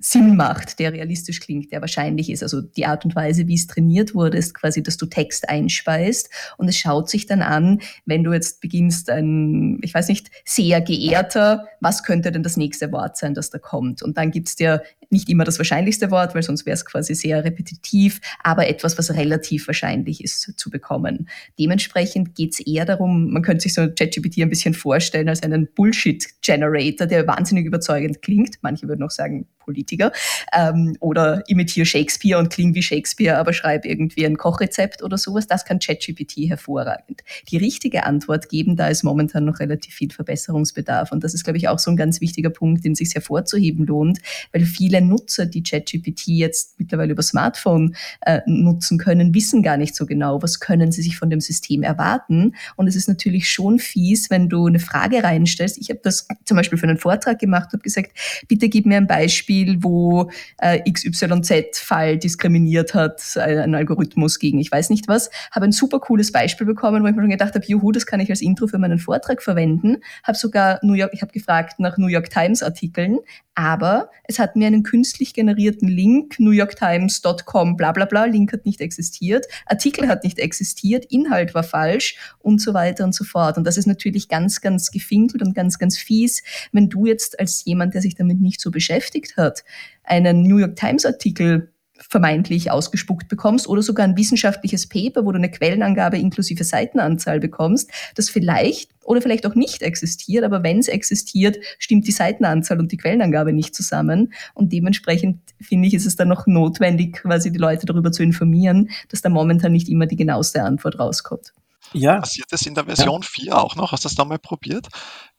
Sinn 0.00 0.36
macht, 0.36 0.78
der 0.78 0.92
realistisch 0.92 1.40
klingt, 1.40 1.72
der 1.72 1.80
wahrscheinlich 1.80 2.30
ist. 2.30 2.42
Also 2.42 2.60
die 2.60 2.86
Art 2.86 3.04
und 3.04 3.16
Weise, 3.16 3.48
wie 3.48 3.54
es 3.54 3.66
trainiert 3.66 4.14
wurde, 4.14 4.38
ist 4.38 4.54
quasi, 4.54 4.82
dass 4.82 4.96
du 4.96 5.06
Text 5.06 5.48
einspeist 5.48 6.30
und 6.56 6.68
es 6.68 6.76
schaut 6.76 7.10
sich 7.10 7.26
dann 7.26 7.42
an, 7.42 7.80
wenn 8.06 8.22
du 8.22 8.32
jetzt 8.32 8.60
beginnst, 8.60 9.10
ein, 9.10 9.80
ich 9.82 9.92
weiß 9.92 10.08
nicht, 10.08 10.30
sehr 10.44 10.80
geehrter, 10.80 11.66
was 11.80 12.04
könnte 12.04 12.30
denn 12.30 12.42
das 12.42 12.56
nächste 12.56 12.92
Wort 12.92 13.16
sein, 13.16 13.34
das 13.34 13.50
da 13.50 13.58
kommt? 13.58 14.02
Und 14.02 14.16
dann 14.16 14.30
gibt's 14.30 14.54
dir 14.54 14.82
nicht 15.10 15.28
immer 15.28 15.44
das 15.44 15.58
wahrscheinlichste 15.58 16.10
Wort, 16.10 16.34
weil 16.34 16.42
sonst 16.42 16.66
wäre 16.66 16.74
es 16.74 16.84
quasi 16.84 17.14
sehr 17.14 17.44
repetitiv, 17.44 18.20
aber 18.42 18.68
etwas, 18.68 18.98
was 18.98 19.14
relativ 19.14 19.66
wahrscheinlich 19.66 20.22
ist 20.22 20.58
zu 20.58 20.70
bekommen. 20.70 21.28
Dementsprechend 21.58 22.34
geht's 22.34 22.60
eher 22.60 22.84
darum, 22.84 23.30
man 23.30 23.42
könnte 23.42 23.62
sich 23.62 23.74
so 23.74 23.88
ChatGPT 23.88 24.38
ein 24.42 24.50
bisschen 24.50 24.74
vorstellen 24.74 25.28
als 25.28 25.42
einen 25.42 25.68
Bullshit-Generator, 25.74 27.06
der 27.06 27.26
wahnsinnig 27.26 27.66
überzeugend 27.66 28.22
klingt. 28.22 28.56
Manche 28.62 28.88
würden 28.88 29.02
auch 29.02 29.10
sagen, 29.10 29.46
Politiker. 29.68 30.12
Ähm, 30.54 30.96
oder 31.00 31.42
imitiere 31.46 31.84
Shakespeare 31.84 32.38
und 32.38 32.48
kling 32.48 32.74
wie 32.74 32.82
Shakespeare, 32.82 33.36
aber 33.36 33.52
schreibe 33.52 33.86
irgendwie 33.86 34.24
ein 34.24 34.38
Kochrezept 34.38 35.02
oder 35.02 35.18
sowas. 35.18 35.46
Das 35.46 35.66
kann 35.66 35.78
ChatGPT 35.78 36.48
hervorragend. 36.48 37.20
Die 37.50 37.58
richtige 37.58 38.04
Antwort 38.04 38.48
geben, 38.48 38.76
da 38.76 38.88
ist 38.88 39.02
momentan 39.02 39.44
noch 39.44 39.60
relativ 39.60 39.92
viel 39.92 40.10
Verbesserungsbedarf. 40.10 41.12
Und 41.12 41.22
das 41.22 41.34
ist, 41.34 41.44
glaube 41.44 41.58
ich, 41.58 41.68
auch 41.68 41.78
so 41.78 41.90
ein 41.90 41.98
ganz 41.98 42.22
wichtiger 42.22 42.48
Punkt, 42.48 42.82
den 42.86 42.94
sich 42.94 43.14
hervorzuheben 43.14 43.84
lohnt, 43.84 44.20
weil 44.52 44.64
viele 44.64 44.97
viele 44.98 45.08
Nutzer, 45.08 45.46
die 45.46 45.62
ChatGPT 45.62 46.28
jetzt 46.28 46.78
mittlerweile 46.78 47.12
über 47.12 47.22
Smartphone 47.22 47.94
äh, 48.22 48.40
nutzen 48.46 48.98
können, 48.98 49.34
wissen 49.34 49.62
gar 49.62 49.76
nicht 49.76 49.94
so 49.94 50.06
genau, 50.06 50.42
was 50.42 50.60
können 50.60 50.92
sie 50.92 51.02
sich 51.02 51.16
von 51.16 51.30
dem 51.30 51.40
System 51.40 51.82
erwarten. 51.82 52.54
Und 52.76 52.86
es 52.86 52.96
ist 52.96 53.08
natürlich 53.08 53.50
schon 53.50 53.78
fies, 53.78 54.30
wenn 54.30 54.48
du 54.48 54.66
eine 54.66 54.78
Frage 54.78 55.22
reinstellst. 55.22 55.78
Ich 55.78 55.90
habe 55.90 56.00
das 56.02 56.26
zum 56.44 56.56
Beispiel 56.56 56.78
für 56.78 56.88
einen 56.88 56.98
Vortrag 56.98 57.38
gemacht 57.38 57.72
und 57.72 57.82
gesagt, 57.82 58.12
bitte 58.48 58.68
gib 58.68 58.86
mir 58.86 58.96
ein 58.96 59.06
Beispiel, 59.06 59.82
wo 59.82 60.30
äh, 60.58 60.80
XYZ-Fall 60.90 62.18
diskriminiert 62.18 62.94
hat, 62.94 63.22
ein, 63.36 63.58
ein 63.58 63.74
Algorithmus 63.74 64.38
gegen 64.38 64.58
ich 64.58 64.72
weiß 64.72 64.90
nicht 64.90 65.08
was. 65.08 65.30
Habe 65.52 65.66
ein 65.66 65.72
super 65.72 66.00
cooles 66.00 66.32
Beispiel 66.32 66.66
bekommen, 66.66 67.02
wo 67.02 67.06
ich 67.06 67.14
mir 67.14 67.22
schon 67.22 67.30
gedacht 67.30 67.54
habe, 67.54 67.64
juhu, 67.66 67.92
das 67.92 68.06
kann 68.06 68.20
ich 68.20 68.30
als 68.30 68.40
Intro 68.40 68.66
für 68.66 68.78
meinen 68.78 68.98
Vortrag 68.98 69.42
verwenden. 69.42 69.98
Habe 70.24 70.36
sogar 70.36 70.78
New 70.82 70.94
York, 70.94 71.12
ich 71.12 71.22
habe 71.22 71.32
gefragt 71.32 71.78
nach 71.78 71.96
New 71.98 72.08
York 72.08 72.30
Times 72.30 72.62
Artikeln, 72.62 73.18
aber 73.54 74.10
es 74.24 74.38
hat 74.38 74.56
mir 74.56 74.68
einen 74.68 74.84
künstlich 74.88 75.34
generierten 75.34 75.86
Link, 75.86 76.40
newyorktimes.com, 76.40 77.76
bla 77.76 77.92
bla 77.92 78.06
bla, 78.06 78.24
Link 78.24 78.52
hat 78.54 78.64
nicht 78.64 78.80
existiert, 78.80 79.46
Artikel 79.66 80.08
hat 80.08 80.24
nicht 80.24 80.38
existiert, 80.38 81.04
Inhalt 81.10 81.54
war 81.54 81.62
falsch 81.62 82.16
und 82.38 82.60
so 82.60 82.72
weiter 82.72 83.04
und 83.04 83.14
so 83.14 83.24
fort. 83.24 83.58
Und 83.58 83.64
das 83.64 83.76
ist 83.76 83.86
natürlich 83.86 84.28
ganz, 84.28 84.62
ganz 84.62 84.90
gefinkelt 84.90 85.42
und 85.42 85.54
ganz, 85.54 85.78
ganz 85.78 85.98
fies, 85.98 86.42
wenn 86.72 86.88
du 86.88 87.04
jetzt 87.04 87.38
als 87.38 87.64
jemand, 87.66 87.92
der 87.92 88.00
sich 88.00 88.14
damit 88.14 88.40
nicht 88.40 88.60
so 88.60 88.70
beschäftigt 88.70 89.36
hat, 89.36 89.62
einen 90.04 90.42
New 90.42 90.56
York 90.56 90.76
Times 90.76 91.04
Artikel 91.04 91.70
vermeintlich 91.98 92.70
ausgespuckt 92.70 93.28
bekommst 93.28 93.68
oder 93.68 93.82
sogar 93.82 94.06
ein 94.06 94.16
wissenschaftliches 94.16 94.88
Paper, 94.88 95.24
wo 95.24 95.32
du 95.32 95.38
eine 95.38 95.50
Quellenangabe 95.50 96.18
inklusive 96.18 96.64
Seitenanzahl 96.64 97.40
bekommst, 97.40 97.90
das 98.14 98.30
vielleicht 98.30 98.90
oder 99.04 99.22
vielleicht 99.22 99.46
auch 99.46 99.54
nicht 99.54 99.82
existiert, 99.82 100.44
aber 100.44 100.62
wenn 100.62 100.78
es 100.78 100.88
existiert, 100.88 101.58
stimmt 101.78 102.06
die 102.06 102.12
Seitenanzahl 102.12 102.78
und 102.78 102.92
die 102.92 102.96
Quellenangabe 102.96 103.52
nicht 103.52 103.74
zusammen 103.74 104.32
und 104.54 104.72
dementsprechend 104.72 105.40
finde 105.60 105.88
ich, 105.88 105.94
ist 105.94 106.06
es 106.06 106.16
dann 106.16 106.28
noch 106.28 106.46
notwendig, 106.46 107.14
quasi 107.14 107.50
die 107.50 107.58
Leute 107.58 107.86
darüber 107.86 108.12
zu 108.12 108.22
informieren, 108.22 108.90
dass 109.08 109.22
da 109.22 109.28
momentan 109.28 109.72
nicht 109.72 109.88
immer 109.88 110.06
die 110.06 110.16
genaueste 110.16 110.62
Antwort 110.62 110.98
rauskommt. 110.98 111.52
Ja. 111.92 112.20
Passiert 112.20 112.48
das 112.50 112.66
in 112.66 112.74
der 112.74 112.84
Version 112.84 113.22
ja. 113.22 113.28
4 113.28 113.58
auch 113.58 113.76
noch? 113.76 113.92
Hast 113.92 114.04
du 114.04 114.08
das 114.08 114.16
da 114.16 114.24
mal 114.24 114.38
probiert? 114.38 114.88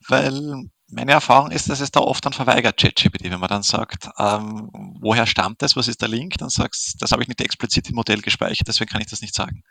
Weil 0.07 0.69
meine 0.91 1.11
Erfahrung 1.11 1.51
ist, 1.51 1.69
dass 1.69 1.79
es 1.79 1.91
da 1.91 1.99
oft 1.99 2.25
dann 2.25 2.33
verweigert, 2.33 2.77
ChatGPT, 2.77 3.31
wenn 3.31 3.39
man 3.39 3.49
dann 3.49 3.63
sagt, 3.63 4.09
ähm, 4.17 4.69
woher 4.99 5.25
stammt 5.25 5.61
das, 5.61 5.75
was 5.75 5.87
ist 5.87 6.01
der 6.01 6.09
Link, 6.09 6.37
dann 6.37 6.49
sagst 6.49 6.93
du, 6.93 6.97
das 6.99 7.11
habe 7.11 7.21
ich 7.21 7.27
nicht 7.27 7.41
explizit 7.41 7.89
im 7.89 7.95
Modell 7.95 8.21
gespeichert, 8.21 8.67
deswegen 8.67 8.89
kann 8.89 9.01
ich 9.01 9.07
das 9.07 9.21
nicht 9.21 9.35
sagen. 9.35 9.63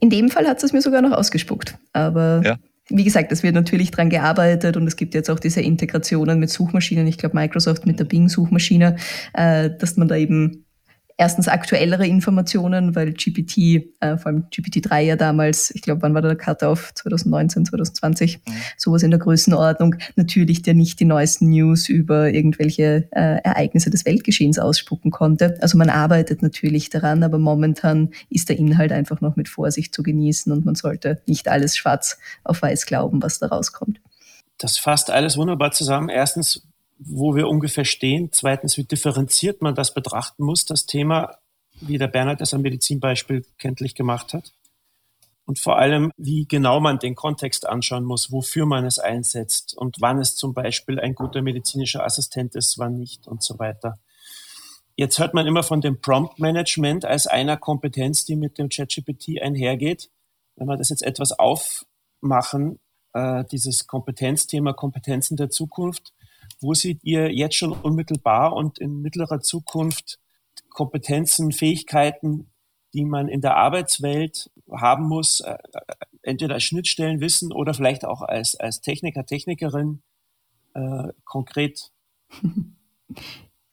In 0.00 0.10
dem 0.10 0.28
Fall 0.30 0.46
hat 0.46 0.62
es 0.62 0.72
mir 0.72 0.82
sogar 0.82 1.02
noch 1.02 1.12
ausgespuckt, 1.12 1.78
aber 1.92 2.42
ja. 2.44 2.56
wie 2.88 3.04
gesagt, 3.04 3.32
es 3.32 3.42
wird 3.42 3.54
natürlich 3.54 3.90
dran 3.90 4.10
gearbeitet 4.10 4.76
und 4.76 4.86
es 4.86 4.96
gibt 4.96 5.14
jetzt 5.14 5.30
auch 5.30 5.40
diese 5.40 5.62
Integrationen 5.62 6.38
mit 6.38 6.50
Suchmaschinen, 6.50 7.06
ich 7.06 7.18
glaube 7.18 7.36
Microsoft 7.36 7.86
mit 7.86 7.98
der 7.98 8.04
Bing-Suchmaschine, 8.04 8.96
äh, 9.32 9.70
dass 9.78 9.96
man 9.96 10.08
da 10.08 10.16
eben 10.16 10.66
erstens 11.20 11.48
aktuellere 11.48 12.06
Informationen, 12.06 12.96
weil 12.96 13.12
GPT, 13.12 13.92
äh, 14.00 14.16
vor 14.16 14.28
allem 14.28 14.44
GPT-3 14.50 15.00
ja 15.00 15.16
damals, 15.16 15.70
ich 15.70 15.82
glaube, 15.82 16.00
wann 16.00 16.14
war 16.14 16.22
der 16.22 16.34
Cut-off? 16.34 16.94
2019, 16.94 17.66
2020, 17.66 18.38
mhm. 18.38 18.52
sowas 18.78 19.02
in 19.02 19.10
der 19.10 19.20
Größenordnung, 19.20 19.96
natürlich 20.16 20.62
der 20.62 20.72
nicht 20.72 20.98
die 20.98 21.04
neuesten 21.04 21.50
News 21.50 21.90
über 21.90 22.32
irgendwelche 22.32 23.06
äh, 23.10 23.36
Ereignisse 23.44 23.90
des 23.90 24.06
Weltgeschehens 24.06 24.58
ausspucken 24.58 25.10
konnte. 25.10 25.58
Also 25.60 25.76
man 25.76 25.90
arbeitet 25.90 26.40
natürlich 26.40 26.88
daran, 26.88 27.22
aber 27.22 27.38
momentan 27.38 28.08
ist 28.30 28.48
der 28.48 28.58
Inhalt 28.58 28.90
einfach 28.90 29.20
noch 29.20 29.36
mit 29.36 29.50
Vorsicht 29.50 29.94
zu 29.94 30.02
genießen 30.02 30.50
und 30.50 30.64
man 30.64 30.74
sollte 30.74 31.20
nicht 31.26 31.48
alles 31.48 31.76
schwarz 31.76 32.18
auf 32.44 32.62
weiß 32.62 32.86
glauben, 32.86 33.22
was 33.22 33.38
da 33.38 33.48
rauskommt. 33.48 34.00
Das 34.56 34.78
fasst 34.78 35.10
alles 35.10 35.36
wunderbar 35.36 35.72
zusammen. 35.72 36.08
Erstens, 36.08 36.66
wo 37.02 37.34
wir 37.34 37.48
ungefähr 37.48 37.84
stehen. 37.84 38.30
Zweitens, 38.30 38.76
wie 38.76 38.84
differenziert 38.84 39.62
man 39.62 39.74
das 39.74 39.94
betrachten 39.94 40.44
muss, 40.44 40.66
das 40.66 40.86
Thema, 40.86 41.38
wie 41.80 41.98
der 41.98 42.08
Bernhard 42.08 42.40
das 42.40 42.52
am 42.52 42.60
Medizinbeispiel 42.60 43.44
kenntlich 43.58 43.94
gemacht 43.94 44.34
hat. 44.34 44.52
Und 45.46 45.58
vor 45.58 45.78
allem, 45.78 46.12
wie 46.16 46.46
genau 46.46 46.78
man 46.78 46.98
den 46.98 47.14
Kontext 47.14 47.66
anschauen 47.66 48.04
muss, 48.04 48.30
wofür 48.30 48.66
man 48.66 48.84
es 48.84 48.98
einsetzt 48.98 49.76
und 49.76 49.96
wann 50.00 50.20
es 50.20 50.36
zum 50.36 50.54
Beispiel 50.54 51.00
ein 51.00 51.14
guter 51.14 51.42
medizinischer 51.42 52.04
Assistent 52.04 52.54
ist, 52.54 52.78
wann 52.78 52.96
nicht 52.96 53.26
und 53.26 53.42
so 53.42 53.58
weiter. 53.58 53.98
Jetzt 54.94 55.18
hört 55.18 55.34
man 55.34 55.46
immer 55.46 55.62
von 55.62 55.80
dem 55.80 56.00
Prompt 56.00 56.38
Management 56.38 57.04
als 57.06 57.26
einer 57.26 57.56
Kompetenz, 57.56 58.26
die 58.26 58.36
mit 58.36 58.58
dem 58.58 58.68
ChatGPT 58.68 59.40
einhergeht. 59.40 60.10
Wenn 60.56 60.68
wir 60.68 60.76
das 60.76 60.90
jetzt 60.90 61.02
etwas 61.02 61.32
aufmachen, 61.32 62.78
äh, 63.14 63.44
dieses 63.50 63.86
Kompetenzthema 63.86 64.74
Kompetenzen 64.74 65.36
der 65.36 65.48
Zukunft, 65.48 66.12
wo 66.60 66.74
seht 66.74 67.02
ihr 67.02 67.32
jetzt 67.32 67.56
schon 67.56 67.72
unmittelbar 67.72 68.54
und 68.54 68.78
in 68.78 69.00
mittlerer 69.00 69.40
Zukunft 69.40 70.18
Kompetenzen, 70.68 71.52
Fähigkeiten, 71.52 72.50
die 72.94 73.04
man 73.04 73.28
in 73.28 73.40
der 73.40 73.56
Arbeitswelt 73.56 74.50
haben 74.70 75.06
muss, 75.06 75.40
äh, 75.40 75.56
entweder 76.22 76.54
als 76.54 76.64
Schnittstellenwissen 76.64 77.52
oder 77.52 77.74
vielleicht 77.74 78.04
auch 78.04 78.22
als, 78.22 78.54
als 78.56 78.80
Techniker, 78.80 79.26
Technikerin 79.26 80.02
äh, 80.74 81.08
konkret? 81.24 81.90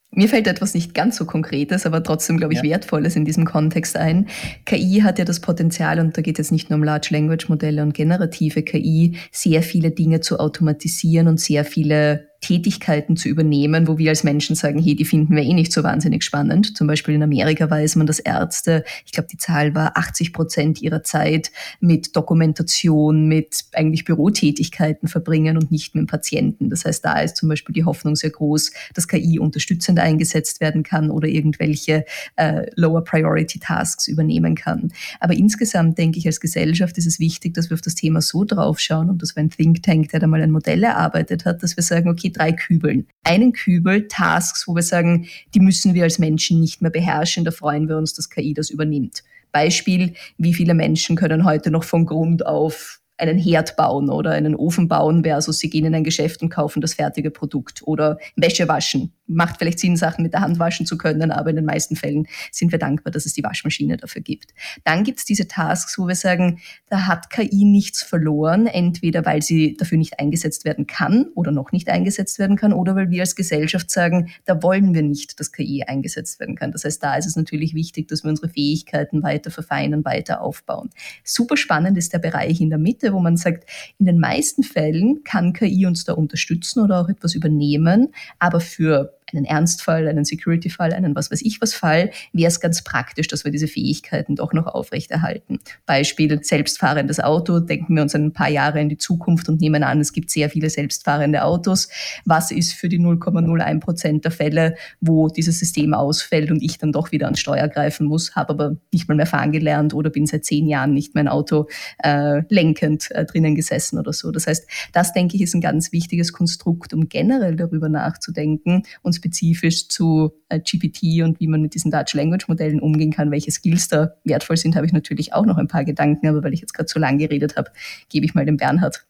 Mir 0.10 0.30
fällt 0.30 0.47
etwas 0.47 0.73
nicht 0.73 0.95
ganz 0.95 1.17
so 1.17 1.26
Konkretes, 1.26 1.86
aber 1.86 2.02
trotzdem, 2.02 2.38
glaube 2.38 2.54
ich, 2.54 2.63
ja. 2.63 2.71
Wertvolles 2.71 3.15
in 3.15 3.23
diesem 3.23 3.45
Kontext 3.45 3.95
ein. 3.95 4.28
KI 4.65 5.02
hat 5.04 5.19
ja 5.19 5.26
das 5.26 5.41
Potenzial, 5.41 6.00
und 6.00 6.17
da 6.17 6.23
geht 6.23 6.39
es 6.39 6.50
nicht 6.50 6.71
nur 6.71 6.78
um 6.78 6.84
Large 6.84 7.10
Language 7.12 7.50
Modelle 7.50 7.84
und 7.84 7.93
generative 7.93 8.63
KI, 8.63 9.17
sehr 9.32 9.62
viele 9.62 9.91
Dinge 9.91 10.21
zu 10.21 10.39
automatisieren 10.39 11.28
und 11.28 11.39
sehr 11.39 11.65
viele 11.65 12.30
Tätigkeiten 12.41 13.17
zu 13.17 13.30
übernehmen, 13.30 13.88
wo 13.88 13.97
wir 13.97 14.10
als 14.10 14.23
Menschen 14.23 14.56
sagen, 14.56 14.80
hey, 14.82 14.95
die 14.95 15.06
finden 15.06 15.36
wir 15.36 15.43
eh 15.43 15.54
nicht 15.54 15.73
so 15.73 15.84
wahnsinnig 15.84 16.23
spannend. 16.23 16.78
Zum 16.78 16.88
Beispiel 16.88 17.15
in 17.15 17.23
Amerika 17.23 17.69
weiß 17.69 17.95
man, 17.95 18.08
dass 18.08 18.19
Ärzte, 18.19 18.84
ich 19.06 19.12
glaube, 19.12 19.28
die 19.32 19.38
Zahl 19.38 19.76
war 19.76 19.97
80 19.97 20.34
Prozent 20.34 20.82
ihrer 20.82 21.04
Zeit 21.04 21.52
mit 21.80 22.15
Dokumentation, 22.15 23.28
mit 23.28 23.65
eigentlich 23.73 24.06
Bürotätigkeiten 24.06 25.08
verbringen 25.08 25.58
und 25.58 25.71
nicht 25.71 25.95
mit 25.95 26.08
Patienten. 26.08 26.69
Das 26.69 26.86
heißt, 26.86 27.04
da 27.04 27.19
ist 27.21 27.38
zum 27.38 27.50
Beispiel 27.50 27.73
die 27.73 27.86
Hoffnung 27.86 28.15
sehr 28.15 28.30
groß, 28.30 28.71
dass 28.93 29.08
KI 29.08 29.39
unterstützend 29.39 30.00
eingesetzt 30.00 30.62
werden 30.62 30.84
kann 30.84 31.10
oder 31.10 31.28
irgendwelche 31.28 32.06
äh, 32.36 32.67
Lower 32.76 33.04
Priority 33.04 33.60
Tasks 33.60 34.08
übernehmen 34.08 34.56
kann. 34.56 34.91
Aber 35.19 35.34
insgesamt 35.34 35.97
denke 35.97 36.19
ich, 36.19 36.28
als 36.28 36.39
Gesellschaft 36.39 36.97
ist 36.97 37.08
es 37.08 37.19
wichtig, 37.19 37.54
dass 37.54 37.69
wir 37.69 37.76
auf 37.76 37.82
das 37.82 37.95
Thema 37.95 38.21
so 38.21 38.43
draufschauen 38.43 39.10
und 39.10 39.21
dass 39.21 39.36
wir 39.36 39.43
ein 39.43 39.50
Think 39.50 39.84
Tank, 39.84 40.10
der 40.10 40.19
da 40.19 40.28
mal 40.28 40.41
ein 40.41 40.52
Modell 40.52 40.84
erarbeitet 40.84 41.45
hat, 41.45 41.63
dass 41.63 41.76
wir 41.76 41.84
sagen, 41.84 42.10
okay, 42.10 42.32
drei 42.38 42.52
Kübeln. 42.52 43.08
Einen 43.23 43.54
Kübel, 43.54 44.08
Tasks, 44.08 44.67
wo 44.67 44.76
wir 44.76 44.84
sagen, 44.84 45.28
die 45.54 45.60
müssen 45.60 45.93
wir 45.93 46.04
als 46.04 46.19
Menschen 46.19 46.60
nicht 46.60 46.82
mehr 46.82 46.91
beherrschen, 46.91 47.45
da 47.45 47.52
freuen 47.52 47.88
wir 47.88 47.97
uns, 47.97 48.13
dass 48.13 48.30
KI 48.30 48.54
das 48.54 48.69
übernimmt. 48.69 49.23
Beispiel, 49.52 50.13
wie 50.38 50.54
viele 50.54 50.73
Menschen 50.73 51.15
können 51.15 51.43
heute 51.43 51.71
noch 51.71 51.84
von 51.84 52.06
Grund 52.06 52.45
auf 52.45 53.00
einen 53.17 53.38
Herd 53.38 53.76
bauen 53.76 54.10
oder 54.10 54.32
einen 54.32 54.56
Ofen 54.56 54.88
bauen 54.88 55.23
versus 55.23 55.60
sie 55.60 55.69
gehen 55.69 55.86
in 55.86 55.95
ein 55.95 56.04
Geschäft 56.04 56.41
und 56.41 56.50
kaufen 56.50 56.82
das 56.82 56.93
fertige 56.93 57.32
Produkt 57.32 57.82
oder 57.84 58.19
Wäsche 58.36 58.67
waschen. 58.67 59.12
Macht 59.27 59.57
vielleicht 59.59 59.79
Sinn, 59.79 59.95
Sachen 59.97 60.23
mit 60.23 60.33
der 60.33 60.41
Hand 60.41 60.59
waschen 60.59 60.85
zu 60.85 60.97
können, 60.97 61.31
aber 61.31 61.49
in 61.49 61.57
den 61.57 61.65
meisten 61.65 61.95
Fällen 61.95 62.27
sind 62.51 62.71
wir 62.71 62.79
dankbar, 62.79 63.11
dass 63.11 63.25
es 63.25 63.33
die 63.33 63.43
Waschmaschine 63.43 63.97
dafür 63.97 64.21
gibt. 64.21 64.53
Dann 64.83 65.03
gibt 65.03 65.19
es 65.19 65.25
diese 65.25 65.47
Tasks, 65.47 65.97
wo 65.97 66.07
wir 66.07 66.15
sagen, 66.15 66.59
da 66.89 67.07
hat 67.07 67.29
KI 67.29 67.65
nichts 67.65 68.03
verloren, 68.03 68.67
entweder 68.67 69.25
weil 69.25 69.41
sie 69.41 69.75
dafür 69.77 69.97
nicht 69.97 70.19
eingesetzt 70.19 70.65
werden 70.65 70.87
kann 70.87 71.25
oder 71.35 71.51
noch 71.51 71.71
nicht 71.71 71.89
eingesetzt 71.89 72.39
werden 72.39 72.55
kann 72.55 72.73
oder 72.73 72.95
weil 72.95 73.09
wir 73.09 73.21
als 73.21 73.35
Gesellschaft 73.35 73.91
sagen, 73.91 74.29
da 74.45 74.63
wollen 74.63 74.93
wir 74.93 75.01
nicht, 75.01 75.39
dass 75.39 75.51
KI 75.51 75.83
eingesetzt 75.83 76.39
werden 76.39 76.55
kann. 76.55 76.71
Das 76.71 76.83
heißt, 76.83 77.03
da 77.03 77.15
ist 77.15 77.25
es 77.25 77.35
natürlich 77.35 77.73
wichtig, 77.73 78.07
dass 78.07 78.23
wir 78.23 78.29
unsere 78.29 78.49
Fähigkeiten 78.49 79.23
weiter 79.23 79.51
verfeinern, 79.51 80.05
weiter 80.05 80.41
aufbauen. 80.41 80.89
Super 81.23 81.57
spannend 81.57 81.97
ist 81.97 82.13
der 82.13 82.19
Bereich 82.19 82.61
in 82.61 82.69
der 82.69 82.79
Mitte, 82.79 83.13
wo 83.13 83.19
man 83.19 83.37
sagt, 83.37 83.69
in 83.99 84.05
den 84.05 84.19
meisten 84.19 84.63
Fällen 84.63 85.23
kann 85.23 85.53
KI 85.53 85.85
uns 85.85 86.05
da 86.05 86.13
unterstützen 86.13 86.81
oder 86.81 87.01
auch 87.01 87.09
etwas 87.09 87.35
übernehmen, 87.35 88.13
aber 88.39 88.59
für 88.59 89.16
einen 89.33 89.45
Ernstfall, 89.45 90.07
einen 90.07 90.25
Security-Fall, 90.25 90.93
einen 90.93 91.15
was 91.15 91.31
weiß 91.31 91.41
ich 91.41 91.61
was 91.61 91.73
Fall, 91.73 92.11
wäre 92.33 92.47
es 92.47 92.59
ganz 92.59 92.83
praktisch, 92.83 93.27
dass 93.27 93.43
wir 93.43 93.51
diese 93.51 93.67
Fähigkeiten 93.67 94.35
doch 94.35 94.53
noch 94.53 94.67
aufrechterhalten. 94.67 95.59
Beispiel 95.85 96.43
selbstfahrendes 96.43 97.19
Auto, 97.19 97.59
denken 97.59 97.95
wir 97.95 98.03
uns 98.03 98.15
ein 98.15 98.33
paar 98.33 98.49
Jahre 98.49 98.79
in 98.79 98.89
die 98.89 98.97
Zukunft 98.97 99.49
und 99.49 99.61
nehmen 99.61 99.83
an, 99.83 99.99
es 99.99 100.13
gibt 100.13 100.29
sehr 100.29 100.49
viele 100.49 100.69
selbstfahrende 100.69 101.43
Autos. 101.43 101.89
Was 102.25 102.51
ist 102.51 102.73
für 102.73 102.89
die 102.89 102.99
0,01 102.99 103.79
Prozent 103.79 104.25
der 104.25 104.31
Fälle, 104.31 104.75
wo 105.01 105.27
dieses 105.27 105.59
System 105.59 105.93
ausfällt 105.93 106.51
und 106.51 106.61
ich 106.61 106.77
dann 106.77 106.91
doch 106.91 107.11
wieder 107.11 107.25
ans 107.27 107.39
Steuer 107.39 107.67
greifen 107.67 108.07
muss, 108.07 108.35
habe 108.35 108.49
aber 108.49 108.77
nicht 108.91 109.07
mal 109.07 109.15
mehr 109.15 109.25
fahren 109.25 109.51
gelernt 109.51 109.93
oder 109.93 110.09
bin 110.09 110.25
seit 110.25 110.45
zehn 110.45 110.67
Jahren 110.67 110.93
nicht 110.93 111.15
mein 111.15 111.27
Auto 111.27 111.67
äh, 112.03 112.41
lenkend 112.49 113.11
äh, 113.11 113.25
drinnen 113.25 113.55
gesessen 113.55 113.99
oder 113.99 114.13
so. 114.13 114.31
Das 114.31 114.47
heißt, 114.47 114.67
das 114.93 115.13
denke 115.13 115.35
ich 115.35 115.41
ist 115.41 115.53
ein 115.53 115.61
ganz 115.61 115.91
wichtiges 115.91 116.33
Konstrukt, 116.33 116.93
um 116.93 117.09
generell 117.09 117.55
darüber 117.55 117.89
nachzudenken 117.89 118.83
und 119.01 119.16
spezifisch 119.17 119.89
zu 119.89 120.32
äh, 120.49 120.60
GPT 120.60 121.23
und 121.23 121.39
wie 121.39 121.47
man 121.47 121.62
mit 121.62 121.73
diesen 121.73 121.91
Large 121.91 122.12
Language 122.15 122.47
Modellen 122.47 122.80
umgehen 122.80 123.12
kann, 123.12 123.32
welche 123.32 123.51
Skills 123.51 123.88
da 123.89 124.13
wertvoll 124.23 124.58
sind, 124.58 124.75
habe 124.75 124.86
ich 124.86 124.93
natürlich 124.93 125.34
auch 125.34 125.45
noch 125.45 125.58
ein 125.58 125.67
paar 125.67 125.84
Gedanken, 125.84 126.27
aber 126.27 126.43
weil 126.43 126.53
ich 126.53 126.62
jetzt 126.62 126.73
gerade 126.73 126.88
zu 126.88 126.99
lang 126.99 127.17
geredet 127.17 127.58
habe, 127.58 127.71
gebe 128.10 128.25
ich 128.25 128.34
mal 128.34 128.45
dem 128.45 128.58
Bernhard 128.58 129.06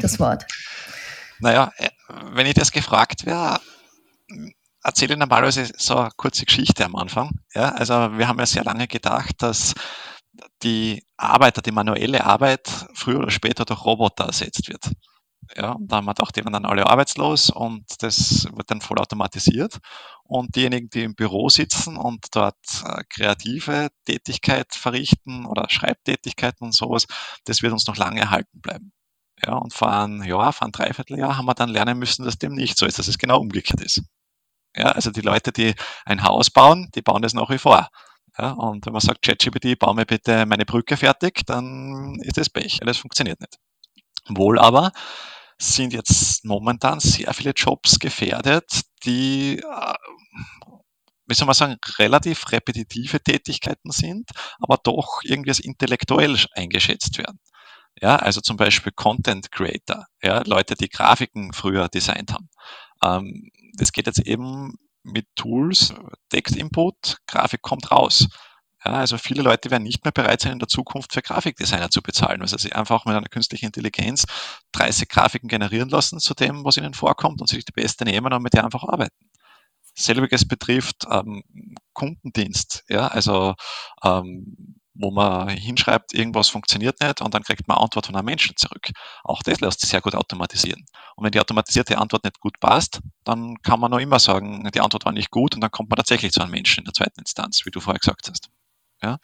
das 0.00 0.18
Wort. 0.20 0.46
Naja, 1.40 1.72
äh, 1.76 1.88
wenn 2.32 2.46
ich 2.46 2.54
das 2.54 2.72
gefragt 2.72 3.26
wäre, 3.26 3.60
erzähle 4.82 5.16
normalerweise 5.16 5.70
so 5.76 5.96
eine 5.96 6.10
kurze 6.16 6.44
Geschichte 6.44 6.84
am 6.84 6.96
Anfang. 6.96 7.30
Ja, 7.54 7.70
also 7.70 7.94
wir 8.18 8.28
haben 8.28 8.38
ja 8.38 8.46
sehr 8.46 8.64
lange 8.64 8.86
gedacht, 8.86 9.36
dass 9.38 9.74
die 10.62 11.04
Arbeit, 11.16 11.64
die 11.64 11.72
manuelle 11.72 12.24
Arbeit 12.24 12.68
früher 12.94 13.18
oder 13.18 13.30
später 13.30 13.64
durch 13.64 13.84
Roboter 13.84 14.24
ersetzt 14.26 14.68
wird. 14.68 14.90
Ja, 15.56 15.72
und 15.72 15.90
da 15.90 15.96
haben 15.96 16.06
wir 16.06 16.14
gedacht, 16.14 16.36
die 16.36 16.40
werden 16.40 16.52
dann 16.52 16.64
alle 16.66 16.86
arbeitslos 16.86 17.50
und 17.50 17.84
das 18.02 18.46
wird 18.54 18.70
dann 18.70 18.80
voll 18.80 18.98
automatisiert. 18.98 19.78
Und 20.24 20.56
diejenigen, 20.56 20.88
die 20.90 21.02
im 21.02 21.14
Büro 21.14 21.48
sitzen 21.48 21.96
und 21.96 22.26
dort 22.34 22.56
äh, 22.84 23.02
kreative 23.08 23.88
Tätigkeit 24.06 24.74
verrichten 24.74 25.44
oder 25.46 25.68
Schreibtätigkeiten 25.68 26.64
und 26.66 26.74
sowas, 26.74 27.06
das 27.44 27.62
wird 27.62 27.72
uns 27.72 27.86
noch 27.86 27.96
lange 27.96 28.20
erhalten 28.20 28.60
bleiben. 28.60 28.92
Ja, 29.44 29.54
und 29.54 29.74
vor 29.74 29.92
einem 29.92 30.22
Jahr, 30.22 30.52
vor 30.52 30.64
einem 30.66 30.72
Dreivierteljahr 30.72 31.36
haben 31.36 31.46
wir 31.46 31.54
dann 31.54 31.68
lernen 31.68 31.98
müssen, 31.98 32.24
dass 32.24 32.38
dem 32.38 32.54
nicht 32.54 32.78
so 32.78 32.86
ist, 32.86 32.98
dass 32.98 33.08
es 33.08 33.18
genau 33.18 33.40
umgekehrt 33.40 33.82
ist. 33.82 34.02
Ja, 34.76 34.86
also 34.92 35.10
die 35.10 35.20
Leute, 35.20 35.52
die 35.52 35.74
ein 36.04 36.22
Haus 36.24 36.50
bauen, 36.50 36.90
die 36.94 37.02
bauen 37.02 37.22
das 37.22 37.34
nach 37.34 37.50
wie 37.50 37.58
vor. 37.58 37.88
Ja, 38.38 38.52
und 38.52 38.86
wenn 38.86 38.92
man 38.92 39.00
sagt, 39.00 39.22
ChatGPT, 39.22 39.78
bau 39.78 39.94
mir 39.94 40.06
bitte 40.06 40.46
meine 40.46 40.64
Brücke 40.66 40.96
fertig, 40.96 41.42
dann 41.46 42.16
ist 42.22 42.36
das 42.36 42.50
Pech. 42.50 42.80
Das 42.84 42.98
funktioniert 42.98 43.40
nicht. 43.40 43.58
Wohl 44.28 44.58
aber 44.58 44.92
sind 45.58 45.92
jetzt 45.92 46.44
momentan 46.44 47.00
sehr 47.00 47.32
viele 47.34 47.52
Jobs 47.52 47.98
gefährdet, 47.98 48.82
die, 49.04 49.58
äh, 49.58 49.94
wie 51.26 51.34
soll 51.34 51.46
man 51.46 51.54
sagen, 51.54 51.76
relativ 51.98 52.50
repetitive 52.52 53.20
Tätigkeiten 53.20 53.90
sind, 53.90 54.30
aber 54.60 54.78
doch 54.82 55.20
irgendwie 55.22 55.50
als 55.50 55.60
intellektuell 55.60 56.38
eingeschätzt 56.52 57.18
werden. 57.18 57.38
Ja, 58.00 58.16
also 58.16 58.40
zum 58.40 58.56
Beispiel 58.56 58.92
Content 58.92 59.52
Creator, 59.52 60.06
ja, 60.22 60.42
Leute, 60.46 60.74
die 60.74 60.88
Grafiken 60.88 61.52
früher 61.52 61.88
designt 61.88 62.32
haben. 62.32 62.48
Ähm, 63.02 63.50
das 63.74 63.92
geht 63.92 64.06
jetzt 64.06 64.26
eben 64.26 64.74
mit 65.04 65.26
Tools, 65.36 65.94
Textinput, 66.30 67.18
Grafik 67.26 67.62
kommt 67.62 67.90
raus. 67.90 68.26
Ja, 68.84 68.92
also 68.92 69.16
viele 69.16 69.42
Leute 69.42 69.70
werden 69.70 69.82
nicht 69.82 70.04
mehr 70.04 70.12
bereit 70.12 70.42
sein, 70.42 70.52
in 70.52 70.58
der 70.58 70.68
Zukunft 70.68 71.12
für 71.14 71.22
Grafikdesigner 71.22 71.90
zu 71.90 72.02
bezahlen, 72.02 72.40
weil 72.40 72.48
sie 72.48 72.72
einfach 72.72 73.06
mit 73.06 73.14
einer 73.14 73.28
künstlichen 73.28 73.66
Intelligenz 73.66 74.26
30 74.72 75.08
Grafiken 75.08 75.48
generieren 75.48 75.88
lassen 75.88 76.20
zu 76.20 76.34
dem, 76.34 76.64
was 76.64 76.76
ihnen 76.76 76.92
vorkommt 76.94 77.40
und 77.40 77.48
sich 77.48 77.64
die 77.64 77.72
beste 77.72 78.04
nehmen 78.04 78.32
und 78.32 78.42
mit 78.42 78.52
der 78.52 78.64
einfach 78.64 78.84
arbeiten. 78.84 79.16
Selbiges 79.96 80.46
betrifft 80.46 81.06
ähm, 81.10 81.42
Kundendienst, 81.94 82.84
ja, 82.88 83.06
also 83.08 83.54
ähm, 84.04 84.76
wo 84.94 85.10
man 85.10 85.48
hinschreibt, 85.48 86.14
irgendwas 86.14 86.48
funktioniert 86.48 87.00
nicht 87.00 87.20
und 87.20 87.34
dann 87.34 87.42
kriegt 87.42 87.66
man 87.66 87.78
Antwort 87.78 88.06
von 88.06 88.16
einem 88.16 88.26
Menschen 88.26 88.56
zurück. 88.56 88.90
Auch 89.24 89.42
das 89.42 89.60
lässt 89.60 89.80
sich 89.80 89.90
sehr 89.90 90.00
gut 90.00 90.14
automatisieren. 90.14 90.84
Und 91.16 91.24
wenn 91.24 91.32
die 91.32 91.40
automatisierte 91.40 91.98
Antwort 91.98 92.24
nicht 92.24 92.40
gut 92.40 92.60
passt, 92.60 93.00
dann 93.24 93.56
kann 93.62 93.80
man 93.80 93.90
noch 93.90 93.98
immer 93.98 94.18
sagen, 94.20 94.68
die 94.74 94.80
Antwort 94.80 95.04
war 95.04 95.12
nicht 95.12 95.30
gut 95.30 95.54
und 95.54 95.60
dann 95.62 95.70
kommt 95.70 95.90
man 95.90 95.96
tatsächlich 95.96 96.32
zu 96.32 96.42
einem 96.42 96.52
Menschen 96.52 96.80
in 96.80 96.84
der 96.84 96.94
zweiten 96.94 97.20
Instanz, 97.20 97.62
wie 97.64 97.70
du 97.70 97.80
vorher 97.80 97.98
gesagt 97.98 98.28
hast. 98.28 98.50
Ja? 99.04 99.18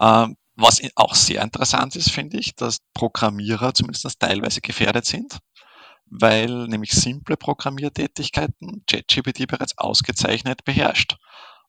Ähm, 0.00 0.36
was 0.56 0.80
auch 0.96 1.14
sehr 1.14 1.42
interessant 1.42 1.94
ist, 1.96 2.10
finde 2.10 2.38
ich, 2.38 2.56
dass 2.56 2.78
Programmierer 2.94 3.74
zumindest 3.74 4.18
teilweise 4.18 4.60
gefährdet 4.60 5.06
sind, 5.06 5.38
weil 6.06 6.66
nämlich 6.66 6.92
simple 6.92 7.36
Programmiertätigkeiten 7.36 8.84
ChatGPT 8.86 9.46
bereits 9.46 9.78
ausgezeichnet 9.78 10.64
beherrscht. 10.64 11.16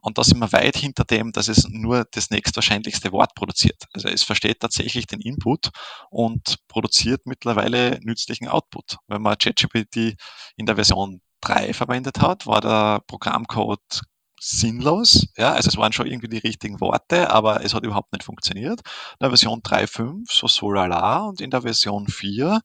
Und 0.01 0.17
da 0.17 0.23
sind 0.23 0.39
wir 0.39 0.51
weit 0.53 0.77
hinter 0.77 1.03
dem, 1.03 1.31
dass 1.33 1.49
es 1.49 1.67
nur 1.69 2.05
das 2.12 2.29
nächstwahrscheinlichste 2.29 3.12
Wort 3.12 3.35
produziert. 3.35 3.83
Also 3.93 4.07
es 4.07 4.23
versteht 4.23 4.62
tatsächlich 4.62 5.07
den 5.07 5.19
Input 5.19 5.69
und 6.09 6.57
produziert 6.67 7.25
mittlerweile 7.25 7.99
nützlichen 8.01 8.47
Output. 8.47 8.97
Wenn 9.07 9.21
man 9.21 9.38
ChatGPT 9.38 10.15
in 10.55 10.65
der 10.65 10.75
Version 10.75 11.21
3 11.41 11.73
verwendet 11.73 12.21
hat, 12.21 12.47
war 12.47 12.62
der 12.62 13.01
Programmcode 13.07 14.01
sinnlos. 14.39 15.28
Ja, 15.38 15.54
also 15.54 15.67
es 15.69 15.78
waren 15.78 15.93
schon 15.93 16.08
irgendwie 16.08 16.30
die 16.30 16.38
richtigen 16.38 16.80
Worte, 16.80 17.30
aber 17.30 17.63
es 17.63 17.73
hat 17.73 17.86
überhaupt 17.86 18.13
nicht 18.13 18.23
funktioniert. 18.23 18.82
In 18.82 19.17
der 19.21 19.30
Version 19.30 19.62
3.5 19.62 20.25
so 20.30 20.47
so 20.47 20.71
lala 20.71 21.19
und 21.19 21.41
in 21.41 21.52
der 21.52 21.62
Version 21.62 22.08
4 22.08 22.62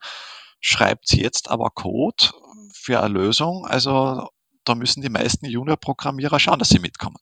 schreibt 0.60 1.08
sie 1.08 1.20
jetzt 1.20 1.50
aber 1.50 1.70
Code 1.70 2.30
für 2.72 3.02
eine 3.02 3.12
Lösung. 3.12 3.66
Also 3.66 4.28
da 4.64 4.74
müssen 4.74 5.02
die 5.02 5.10
meisten 5.10 5.46
Junior-Programmierer 5.46 6.40
schauen, 6.40 6.58
dass 6.58 6.70
sie 6.70 6.78
mitkommen. 6.78 7.16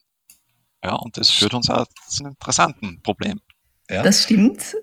Ja, 0.84 0.94
und 0.94 1.16
das 1.16 1.30
führt 1.30 1.54
uns 1.54 1.70
auch 1.70 1.86
zu 2.08 2.24
einem 2.24 2.32
interessanten 2.32 3.02
Problem. 3.02 3.40
Ja? 3.88 4.02
Das 4.02 4.24
stimmt. 4.24 4.76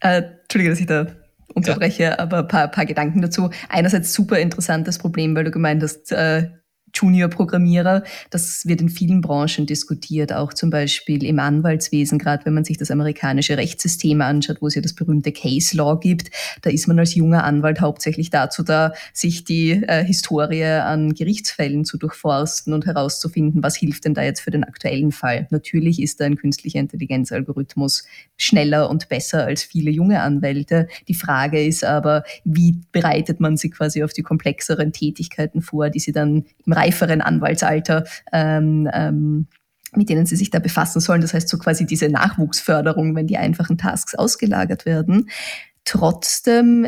Äh, 0.00 0.22
Entschuldige, 0.42 0.70
dass 0.70 0.80
ich 0.80 0.86
da 0.86 1.06
unterbreche, 1.54 2.02
ja. 2.02 2.18
aber 2.18 2.38
ein 2.38 2.48
paar, 2.48 2.68
paar 2.68 2.86
Gedanken 2.86 3.22
dazu. 3.22 3.50
Einerseits 3.68 4.12
super 4.12 4.38
interessantes 4.38 4.98
Problem, 4.98 5.34
weil 5.34 5.44
du 5.44 5.50
gemeint 5.50 5.82
hast, 5.82 6.12
äh, 6.12 6.50
Junior-Programmierer. 6.96 8.02
Das 8.30 8.66
wird 8.66 8.80
in 8.80 8.88
vielen 8.88 9.20
Branchen 9.20 9.66
diskutiert, 9.66 10.32
auch 10.32 10.52
zum 10.52 10.70
Beispiel 10.70 11.24
im 11.24 11.38
Anwaltswesen, 11.38 12.18
gerade 12.18 12.44
wenn 12.44 12.54
man 12.54 12.64
sich 12.64 12.78
das 12.78 12.90
amerikanische 12.90 13.56
Rechtssystem 13.56 14.20
anschaut, 14.20 14.58
wo 14.60 14.66
es 14.66 14.74
ja 14.74 14.82
das 14.82 14.94
berühmte 14.94 15.32
Case 15.32 15.76
Law 15.76 15.98
gibt. 15.98 16.30
Da 16.62 16.70
ist 16.70 16.88
man 16.88 16.98
als 16.98 17.14
junger 17.14 17.44
Anwalt 17.44 17.80
hauptsächlich 17.80 18.30
dazu 18.30 18.62
da, 18.62 18.92
sich 19.12 19.44
die 19.44 19.82
äh, 19.86 20.04
Historie 20.04 20.64
an 20.64 21.14
Gerichtsfällen 21.14 21.84
zu 21.84 21.98
durchforsten 21.98 22.72
und 22.72 22.86
herauszufinden, 22.86 23.62
was 23.62 23.76
hilft 23.76 24.04
denn 24.04 24.14
da 24.14 24.22
jetzt 24.22 24.40
für 24.40 24.50
den 24.50 24.64
aktuellen 24.64 25.12
Fall. 25.12 25.46
Natürlich 25.50 26.00
ist 26.00 26.20
da 26.20 26.24
ein 26.24 26.36
künstlicher 26.36 26.78
Intelligenzalgorithmus 26.78 28.04
schneller 28.36 28.90
und 28.90 29.08
besser 29.08 29.44
als 29.44 29.62
viele 29.62 29.90
junge 29.90 30.20
Anwälte. 30.20 30.88
Die 31.08 31.14
Frage 31.14 31.64
ist 31.64 31.84
aber, 31.84 32.24
wie 32.44 32.80
bereitet 32.92 33.40
man 33.40 33.56
sie 33.56 33.70
quasi 33.70 34.02
auf 34.02 34.12
die 34.12 34.22
komplexeren 34.22 34.92
Tätigkeiten 34.92 35.62
vor, 35.62 35.90
die 35.90 36.00
sie 36.00 36.12
dann 36.12 36.44
im 36.64 36.72
reiferen 36.86 37.20
Anwaltsalter 37.20 38.04
ähm, 38.32 38.88
ähm, 38.92 39.48
mit 39.94 40.08
denen 40.08 40.26
sie 40.26 40.36
sich 40.36 40.50
da 40.50 40.58
befassen 40.58 41.00
sollen. 41.00 41.20
Das 41.20 41.34
heißt 41.34 41.48
so 41.48 41.58
quasi 41.58 41.86
diese 41.86 42.08
Nachwuchsförderung, 42.08 43.14
wenn 43.14 43.26
die 43.26 43.38
einfachen 43.38 43.78
Tasks 43.78 44.14
ausgelagert 44.14 44.84
werden. 44.84 45.30
Trotzdem 45.84 46.86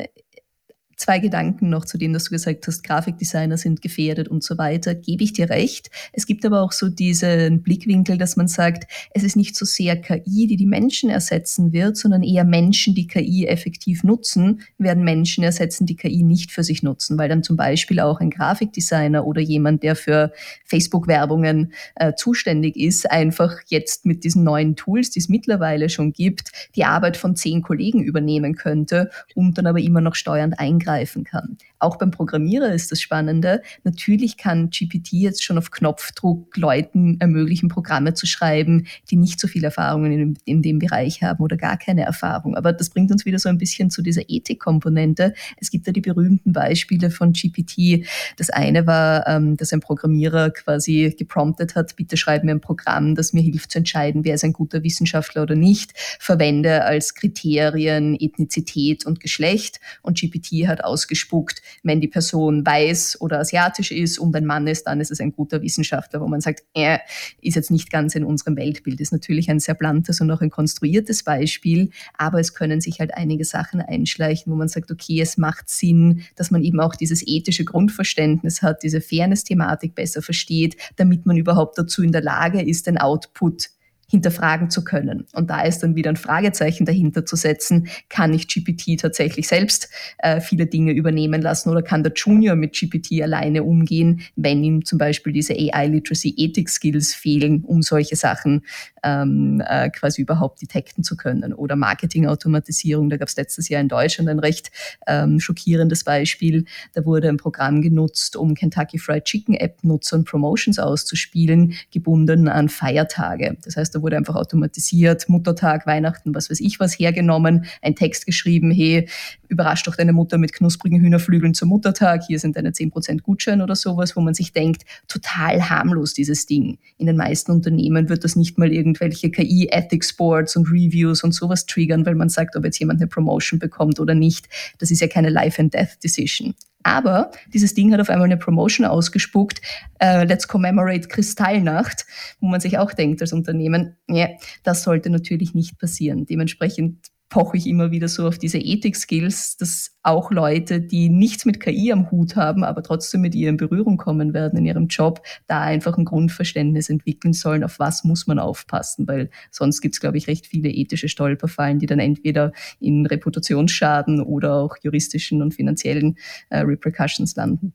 Zwei 0.98 1.20
Gedanken 1.20 1.70
noch 1.70 1.84
zu 1.84 1.96
dem, 1.96 2.12
dass 2.12 2.24
du 2.24 2.30
gesagt 2.30 2.66
hast, 2.66 2.82
Grafikdesigner 2.82 3.56
sind 3.56 3.82
gefährdet 3.82 4.26
und 4.26 4.42
so 4.42 4.58
weiter, 4.58 4.96
gebe 4.96 5.22
ich 5.22 5.32
dir 5.32 5.48
recht. 5.48 5.92
Es 6.12 6.26
gibt 6.26 6.44
aber 6.44 6.60
auch 6.60 6.72
so 6.72 6.88
diesen 6.88 7.62
Blickwinkel, 7.62 8.18
dass 8.18 8.36
man 8.36 8.48
sagt, 8.48 8.90
es 9.14 9.22
ist 9.22 9.36
nicht 9.36 9.54
so 9.54 9.64
sehr 9.64 9.96
KI, 9.96 10.48
die 10.48 10.56
die 10.56 10.66
Menschen 10.66 11.08
ersetzen 11.08 11.72
wird, 11.72 11.96
sondern 11.96 12.24
eher 12.24 12.42
Menschen, 12.42 12.96
die 12.96 13.06
KI 13.06 13.46
effektiv 13.46 14.02
nutzen, 14.02 14.62
werden 14.76 15.04
Menschen 15.04 15.44
ersetzen, 15.44 15.86
die 15.86 15.94
KI 15.94 16.24
nicht 16.24 16.50
für 16.50 16.64
sich 16.64 16.82
nutzen, 16.82 17.16
weil 17.16 17.28
dann 17.28 17.44
zum 17.44 17.56
Beispiel 17.56 18.00
auch 18.00 18.18
ein 18.18 18.30
Grafikdesigner 18.30 19.24
oder 19.24 19.40
jemand, 19.40 19.84
der 19.84 19.94
für 19.94 20.32
Facebook-Werbungen 20.64 21.74
äh, 21.94 22.14
zuständig 22.14 22.74
ist, 22.74 23.08
einfach 23.08 23.54
jetzt 23.68 24.04
mit 24.04 24.24
diesen 24.24 24.42
neuen 24.42 24.74
Tools, 24.74 25.10
die 25.10 25.20
es 25.20 25.28
mittlerweile 25.28 25.90
schon 25.90 26.12
gibt, 26.12 26.50
die 26.74 26.84
Arbeit 26.84 27.16
von 27.16 27.36
zehn 27.36 27.62
Kollegen 27.62 28.02
übernehmen 28.02 28.56
könnte 28.56 29.10
und 29.36 29.58
dann 29.58 29.66
aber 29.68 29.78
immer 29.78 30.00
noch 30.00 30.16
steuernd 30.16 30.58
eingreifen 30.58 30.87
eingreifen 30.88 31.24
kann. 31.24 31.58
Auch 31.80 31.96
beim 31.96 32.10
Programmierer 32.10 32.72
ist 32.72 32.90
das 32.90 33.00
Spannende. 33.00 33.62
Natürlich 33.84 34.36
kann 34.36 34.70
GPT 34.70 35.12
jetzt 35.12 35.44
schon 35.44 35.58
auf 35.58 35.70
Knopfdruck 35.70 36.56
Leuten 36.56 37.20
ermöglichen, 37.20 37.68
Programme 37.68 38.14
zu 38.14 38.26
schreiben, 38.26 38.86
die 39.10 39.16
nicht 39.16 39.38
so 39.38 39.46
viel 39.46 39.62
Erfahrungen 39.62 40.12
in, 40.12 40.38
in 40.44 40.62
dem 40.62 40.78
Bereich 40.80 41.22
haben 41.22 41.42
oder 41.42 41.56
gar 41.56 41.76
keine 41.76 42.02
Erfahrung. 42.02 42.56
Aber 42.56 42.72
das 42.72 42.90
bringt 42.90 43.12
uns 43.12 43.24
wieder 43.24 43.38
so 43.38 43.48
ein 43.48 43.58
bisschen 43.58 43.90
zu 43.90 44.02
dieser 44.02 44.22
Ethikkomponente. 44.28 45.34
Es 45.60 45.70
gibt 45.70 45.86
ja 45.86 45.92
die 45.92 46.00
berühmten 46.00 46.52
Beispiele 46.52 47.10
von 47.10 47.32
GPT. 47.32 48.06
Das 48.36 48.50
eine 48.50 48.86
war, 48.86 49.26
ähm, 49.28 49.56
dass 49.56 49.72
ein 49.72 49.80
Programmierer 49.80 50.50
quasi 50.50 51.14
gepromptet 51.16 51.76
hat, 51.76 51.94
bitte 51.94 52.16
schreib 52.16 52.42
mir 52.42 52.52
ein 52.52 52.60
Programm, 52.60 53.14
das 53.14 53.32
mir 53.32 53.42
hilft 53.42 53.70
zu 53.70 53.78
entscheiden, 53.78 54.24
wer 54.24 54.34
ist 54.34 54.44
ein 54.44 54.52
guter 54.52 54.82
Wissenschaftler 54.82 55.42
oder 55.42 55.54
nicht. 55.54 55.92
Verwende 56.18 56.84
als 56.84 57.14
Kriterien 57.14 58.16
Ethnizität 58.18 59.06
und 59.06 59.20
Geschlecht. 59.20 59.80
Und 60.02 60.20
GPT 60.20 60.66
hat 60.66 60.82
ausgespuckt, 60.82 61.62
wenn 61.82 62.00
die 62.00 62.08
Person 62.08 62.64
weiß 62.64 63.20
oder 63.20 63.40
asiatisch 63.40 63.90
ist 63.90 64.18
und 64.18 64.34
ein 64.34 64.44
Mann 64.44 64.66
ist, 64.66 64.84
dann 64.84 65.00
ist 65.00 65.10
es 65.10 65.20
ein 65.20 65.32
guter 65.32 65.62
Wissenschaftler, 65.62 66.20
wo 66.20 66.28
man 66.28 66.40
sagt, 66.40 66.64
er 66.74 67.00
ist 67.40 67.54
jetzt 67.54 67.70
nicht 67.70 67.90
ganz 67.90 68.14
in 68.14 68.24
unserem 68.24 68.56
Weltbild. 68.56 69.00
Ist 69.00 69.12
natürlich 69.12 69.50
ein 69.50 69.60
sehr 69.60 69.74
blantes 69.74 70.20
und 70.20 70.30
auch 70.30 70.40
ein 70.40 70.50
konstruiertes 70.50 71.22
Beispiel, 71.22 71.90
aber 72.16 72.40
es 72.40 72.54
können 72.54 72.80
sich 72.80 73.00
halt 73.00 73.14
einige 73.14 73.44
Sachen 73.44 73.80
einschleichen, 73.80 74.52
wo 74.52 74.56
man 74.56 74.68
sagt, 74.68 74.90
okay, 74.90 75.20
es 75.20 75.36
macht 75.36 75.68
Sinn, 75.68 76.22
dass 76.36 76.50
man 76.50 76.62
eben 76.62 76.80
auch 76.80 76.94
dieses 76.94 77.26
ethische 77.26 77.64
Grundverständnis 77.64 78.62
hat, 78.62 78.82
diese 78.82 79.00
Fairness-Thematik 79.00 79.94
besser 79.94 80.22
versteht, 80.22 80.76
damit 80.96 81.26
man 81.26 81.36
überhaupt 81.36 81.78
dazu 81.78 82.02
in 82.02 82.12
der 82.12 82.22
Lage 82.22 82.62
ist, 82.62 82.86
den 82.86 82.98
Output 82.98 83.70
hinterfragen 84.10 84.70
zu 84.70 84.84
können. 84.84 85.26
Und 85.34 85.50
da 85.50 85.62
ist 85.62 85.80
dann 85.80 85.94
wieder 85.94 86.10
ein 86.10 86.16
Fragezeichen 86.16 86.86
dahinter 86.86 87.26
zu 87.26 87.36
setzen, 87.36 87.88
kann 88.08 88.32
ich 88.32 88.48
GPT 88.48 88.98
tatsächlich 88.98 89.48
selbst 89.48 89.90
äh, 90.18 90.40
viele 90.40 90.66
Dinge 90.66 90.92
übernehmen 90.92 91.42
lassen 91.42 91.68
oder 91.68 91.82
kann 91.82 92.02
der 92.02 92.12
Junior 92.14 92.56
mit 92.56 92.72
GPT 92.72 93.22
alleine 93.22 93.62
umgehen, 93.64 94.22
wenn 94.34 94.64
ihm 94.64 94.84
zum 94.84 94.98
Beispiel 94.98 95.34
diese 95.34 95.52
AI-Literacy-Ethik-Skills 95.52 97.14
fehlen, 97.14 97.64
um 97.64 97.82
solche 97.82 98.16
Sachen 98.16 98.62
ähm, 99.02 99.62
äh, 99.66 99.90
quasi 99.90 100.22
überhaupt 100.22 100.62
detekten 100.62 101.04
zu 101.04 101.16
können. 101.16 101.52
Oder 101.52 101.76
Marketing-Automatisierung, 101.76 103.10
da 103.10 103.18
gab 103.18 103.28
es 103.28 103.36
letztes 103.36 103.68
Jahr 103.68 103.82
in 103.82 103.88
Deutschland 103.88 104.30
ein 104.30 104.38
recht 104.38 104.70
ähm, 105.06 105.38
schockierendes 105.38 106.04
Beispiel. 106.04 106.64
Da 106.94 107.04
wurde 107.04 107.28
ein 107.28 107.36
Programm 107.36 107.82
genutzt, 107.82 108.36
um 108.36 108.54
Kentucky 108.54 108.98
Fried 108.98 109.24
Chicken 109.24 109.54
App-Nutzern 109.54 110.24
Promotions 110.24 110.78
auszuspielen, 110.78 111.74
gebunden 111.92 112.48
an 112.48 112.70
Feiertage. 112.70 113.58
Das 113.64 113.76
heißt, 113.76 113.97
da 113.98 114.02
wurde 114.02 114.16
einfach 114.16 114.36
automatisiert, 114.36 115.28
Muttertag, 115.28 115.86
Weihnachten, 115.86 116.34
was 116.34 116.50
weiß 116.50 116.60
ich 116.60 116.78
was 116.80 116.98
hergenommen, 116.98 117.66
ein 117.82 117.96
Text 117.96 118.26
geschrieben, 118.26 118.70
hey, 118.70 119.08
überrascht 119.48 119.86
doch 119.86 119.96
deine 119.96 120.12
Mutter 120.12 120.38
mit 120.38 120.52
knusprigen 120.52 121.00
Hühnerflügeln 121.00 121.54
zum 121.54 121.70
Muttertag, 121.70 122.22
hier 122.26 122.38
sind 122.38 122.56
deine 122.56 122.70
10% 122.70 123.22
Gutschein 123.22 123.60
oder 123.60 123.74
sowas, 123.74 124.14
wo 124.14 124.20
man 124.20 124.34
sich 124.34 124.52
denkt, 124.52 124.84
total 125.08 125.68
harmlos 125.68 126.14
dieses 126.14 126.46
Ding. 126.46 126.78
In 126.96 127.06
den 127.06 127.16
meisten 127.16 127.50
Unternehmen 127.50 128.08
wird 128.08 128.24
das 128.24 128.36
nicht 128.36 128.58
mal 128.58 128.72
irgendwelche 128.72 129.30
KI-Ethics-Boards 129.30 130.56
und 130.56 130.68
Reviews 130.70 131.24
und 131.24 131.32
sowas 131.32 131.66
triggern, 131.66 132.06
weil 132.06 132.14
man 132.14 132.28
sagt, 132.28 132.56
ob 132.56 132.64
jetzt 132.64 132.78
jemand 132.78 133.00
eine 133.00 133.08
Promotion 133.08 133.58
bekommt 133.58 133.98
oder 134.00 134.14
nicht. 134.14 134.48
Das 134.78 134.90
ist 134.90 135.00
ja 135.00 135.08
keine 135.08 135.30
Life-and-Death-Decision. 135.30 136.54
Aber 136.82 137.30
dieses 137.52 137.74
Ding 137.74 137.92
hat 137.92 138.00
auf 138.00 138.08
einmal 138.08 138.26
eine 138.26 138.36
Promotion 138.36 138.86
ausgespuckt, 138.86 139.60
uh, 140.02 140.22
Let's 140.24 140.48
Commemorate 140.48 141.08
Kristallnacht, 141.08 142.06
wo 142.40 142.48
man 142.48 142.60
sich 142.60 142.78
auch 142.78 142.92
denkt 142.92 143.20
als 143.20 143.32
Unternehmen, 143.32 143.96
ja, 144.08 144.28
das 144.62 144.82
sollte 144.82 145.10
natürlich 145.10 145.54
nicht 145.54 145.78
passieren. 145.78 146.24
Dementsprechend 146.26 147.08
poche 147.28 147.56
ich 147.56 147.66
immer 147.66 147.90
wieder 147.90 148.08
so 148.08 148.26
auf 148.26 148.38
diese 148.38 148.58
Ethik-Skills, 148.58 149.56
dass 149.58 149.92
auch 150.02 150.30
Leute, 150.30 150.80
die 150.80 151.08
nichts 151.08 151.44
mit 151.44 151.60
KI 151.60 151.92
am 151.92 152.10
Hut 152.10 152.36
haben, 152.36 152.64
aber 152.64 152.82
trotzdem 152.82 153.20
mit 153.20 153.34
ihr 153.34 153.50
in 153.50 153.56
Berührung 153.56 153.98
kommen 153.98 154.32
werden 154.32 154.58
in 154.58 154.64
ihrem 154.64 154.86
Job, 154.86 155.22
da 155.46 155.60
einfach 155.60 155.98
ein 155.98 156.04
Grundverständnis 156.04 156.88
entwickeln 156.88 157.34
sollen, 157.34 157.64
auf 157.64 157.78
was 157.78 158.04
muss 158.04 158.26
man 158.26 158.38
aufpassen, 158.38 159.06
weil 159.06 159.30
sonst 159.50 159.80
gibt 159.80 159.94
es, 159.94 160.00
glaube 160.00 160.16
ich, 160.16 160.26
recht 160.26 160.46
viele 160.46 160.70
ethische 160.70 161.08
Stolperfallen, 161.08 161.78
die 161.78 161.86
dann 161.86 161.98
entweder 161.98 162.52
in 162.80 163.04
Reputationsschaden 163.04 164.22
oder 164.22 164.54
auch 164.54 164.76
juristischen 164.82 165.42
und 165.42 165.54
finanziellen 165.54 166.16
äh, 166.48 166.60
Repercussions 166.60 167.36
landen. 167.36 167.74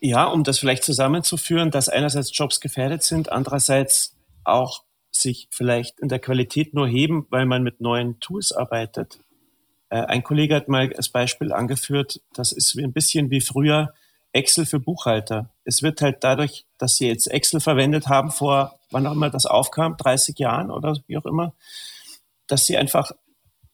Ja, 0.00 0.26
um 0.26 0.42
das 0.42 0.58
vielleicht 0.58 0.82
zusammenzuführen, 0.84 1.70
dass 1.70 1.88
einerseits 1.88 2.36
Jobs 2.36 2.60
gefährdet 2.60 3.04
sind, 3.04 3.30
andererseits 3.30 4.16
auch 4.44 4.82
sich 5.12 5.46
vielleicht 5.50 6.00
in 6.00 6.08
der 6.08 6.18
Qualität 6.18 6.74
nur 6.74 6.88
heben, 6.88 7.26
weil 7.30 7.46
man 7.46 7.62
mit 7.62 7.80
neuen 7.80 8.18
Tools 8.20 8.52
arbeitet. 8.52 9.20
Äh, 9.90 10.00
ein 10.06 10.22
Kollege 10.22 10.56
hat 10.56 10.68
mal 10.68 10.92
als 10.96 11.10
Beispiel 11.10 11.52
angeführt, 11.52 12.20
das 12.32 12.52
ist 12.52 12.74
ein 12.76 12.92
bisschen 12.92 13.30
wie 13.30 13.40
früher 13.40 13.92
Excel 14.32 14.64
für 14.64 14.80
Buchhalter. 14.80 15.50
Es 15.64 15.82
wird 15.82 16.00
halt 16.00 16.24
dadurch, 16.24 16.64
dass 16.78 16.94
sie 16.94 17.06
jetzt 17.06 17.26
Excel 17.30 17.60
verwendet 17.60 18.08
haben 18.08 18.30
vor, 18.30 18.78
wann 18.90 19.06
auch 19.06 19.12
immer 19.12 19.28
das 19.28 19.44
aufkam, 19.44 19.96
30 19.98 20.38
Jahren 20.38 20.70
oder 20.70 20.96
wie 21.06 21.18
auch 21.18 21.26
immer, 21.26 21.52
dass 22.46 22.64
sie 22.64 22.78
einfach 22.78 23.12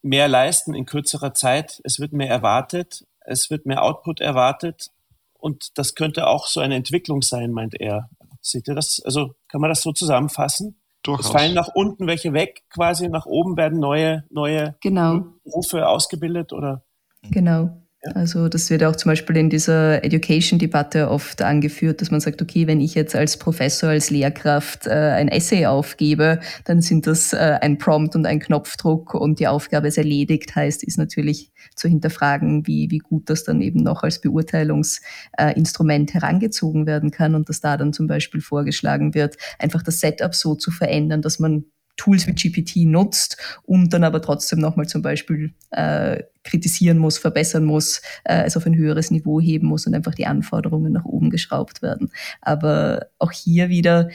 mehr 0.02 0.26
leisten 0.28 0.74
in 0.74 0.86
kürzerer 0.86 1.34
Zeit. 1.34 1.80
Es 1.84 2.00
wird 2.00 2.12
mehr 2.12 2.28
erwartet, 2.28 3.06
es 3.20 3.50
wird 3.50 3.66
mehr 3.66 3.82
Output 3.82 4.20
erwartet 4.20 4.90
und 5.34 5.78
das 5.78 5.94
könnte 5.94 6.26
auch 6.26 6.48
so 6.48 6.60
eine 6.60 6.74
Entwicklung 6.74 7.22
sein, 7.22 7.52
meint 7.52 7.80
er. 7.80 8.10
Seht 8.40 8.66
ihr 8.66 8.74
das? 8.74 9.00
Also 9.04 9.34
kann 9.46 9.60
man 9.60 9.70
das 9.70 9.82
so 9.82 9.92
zusammenfassen? 9.92 10.80
Durchaus. 11.08 11.26
Es 11.26 11.32
fallen 11.32 11.54
nach 11.54 11.68
unten 11.74 12.06
welche 12.06 12.34
weg, 12.34 12.64
quasi 12.68 13.08
nach 13.08 13.24
oben 13.24 13.56
werden 13.56 13.80
neue, 13.80 14.24
neue 14.28 14.76
genau. 14.82 15.24
Berufe 15.42 15.88
ausgebildet 15.88 16.52
oder? 16.52 16.84
Genau. 17.30 17.80
Also 18.14 18.48
das 18.48 18.70
wird 18.70 18.84
auch 18.84 18.94
zum 18.94 19.10
Beispiel 19.10 19.36
in 19.36 19.50
dieser 19.50 20.04
Education-Debatte 20.04 21.10
oft 21.10 21.42
angeführt, 21.42 22.00
dass 22.00 22.12
man 22.12 22.20
sagt, 22.20 22.40
okay, 22.40 22.68
wenn 22.68 22.80
ich 22.80 22.94
jetzt 22.94 23.16
als 23.16 23.36
Professor, 23.36 23.90
als 23.90 24.10
Lehrkraft 24.10 24.86
äh, 24.86 24.90
ein 24.90 25.26
Essay 25.26 25.66
aufgebe, 25.66 26.38
dann 26.64 26.80
sind 26.80 27.08
das 27.08 27.32
äh, 27.32 27.58
ein 27.60 27.78
Prompt 27.78 28.14
und 28.14 28.24
ein 28.24 28.38
Knopfdruck 28.38 29.14
und 29.14 29.40
die 29.40 29.48
Aufgabe 29.48 29.88
ist 29.88 29.98
erledigt. 29.98 30.54
Heißt, 30.54 30.84
ist 30.84 30.96
natürlich 30.96 31.50
zu 31.74 31.88
hinterfragen, 31.88 32.68
wie, 32.68 32.88
wie 32.92 32.98
gut 32.98 33.28
das 33.30 33.42
dann 33.42 33.60
eben 33.60 33.82
noch 33.82 34.04
als 34.04 34.20
Beurteilungsinstrument 34.20 36.10
äh, 36.10 36.12
herangezogen 36.14 36.86
werden 36.86 37.10
kann 37.10 37.34
und 37.34 37.48
dass 37.48 37.60
da 37.60 37.76
dann 37.76 37.92
zum 37.92 38.06
Beispiel 38.06 38.40
vorgeschlagen 38.40 39.14
wird, 39.14 39.36
einfach 39.58 39.82
das 39.82 39.98
Setup 39.98 40.36
so 40.36 40.54
zu 40.54 40.70
verändern, 40.70 41.20
dass 41.20 41.40
man 41.40 41.64
Tools 41.98 42.26
wie 42.26 42.32
GPT 42.32 42.88
nutzt 42.88 43.36
und 43.64 43.92
dann 43.92 44.04
aber 44.04 44.22
trotzdem 44.22 44.60
nochmal 44.60 44.86
zum 44.86 45.02
Beispiel 45.02 45.52
äh, 45.70 46.22
kritisieren 46.44 46.96
muss, 46.96 47.18
verbessern 47.18 47.64
muss, 47.64 48.00
äh, 48.24 48.44
es 48.44 48.56
auf 48.56 48.64
ein 48.64 48.76
höheres 48.76 49.10
Niveau 49.10 49.40
heben 49.40 49.66
muss 49.66 49.86
und 49.86 49.94
einfach 49.94 50.14
die 50.14 50.26
Anforderungen 50.26 50.92
nach 50.92 51.04
oben 51.04 51.28
geschraubt 51.28 51.82
werden. 51.82 52.10
Aber 52.40 53.08
auch 53.18 53.32
hier 53.32 53.68
wieder, 53.68 54.08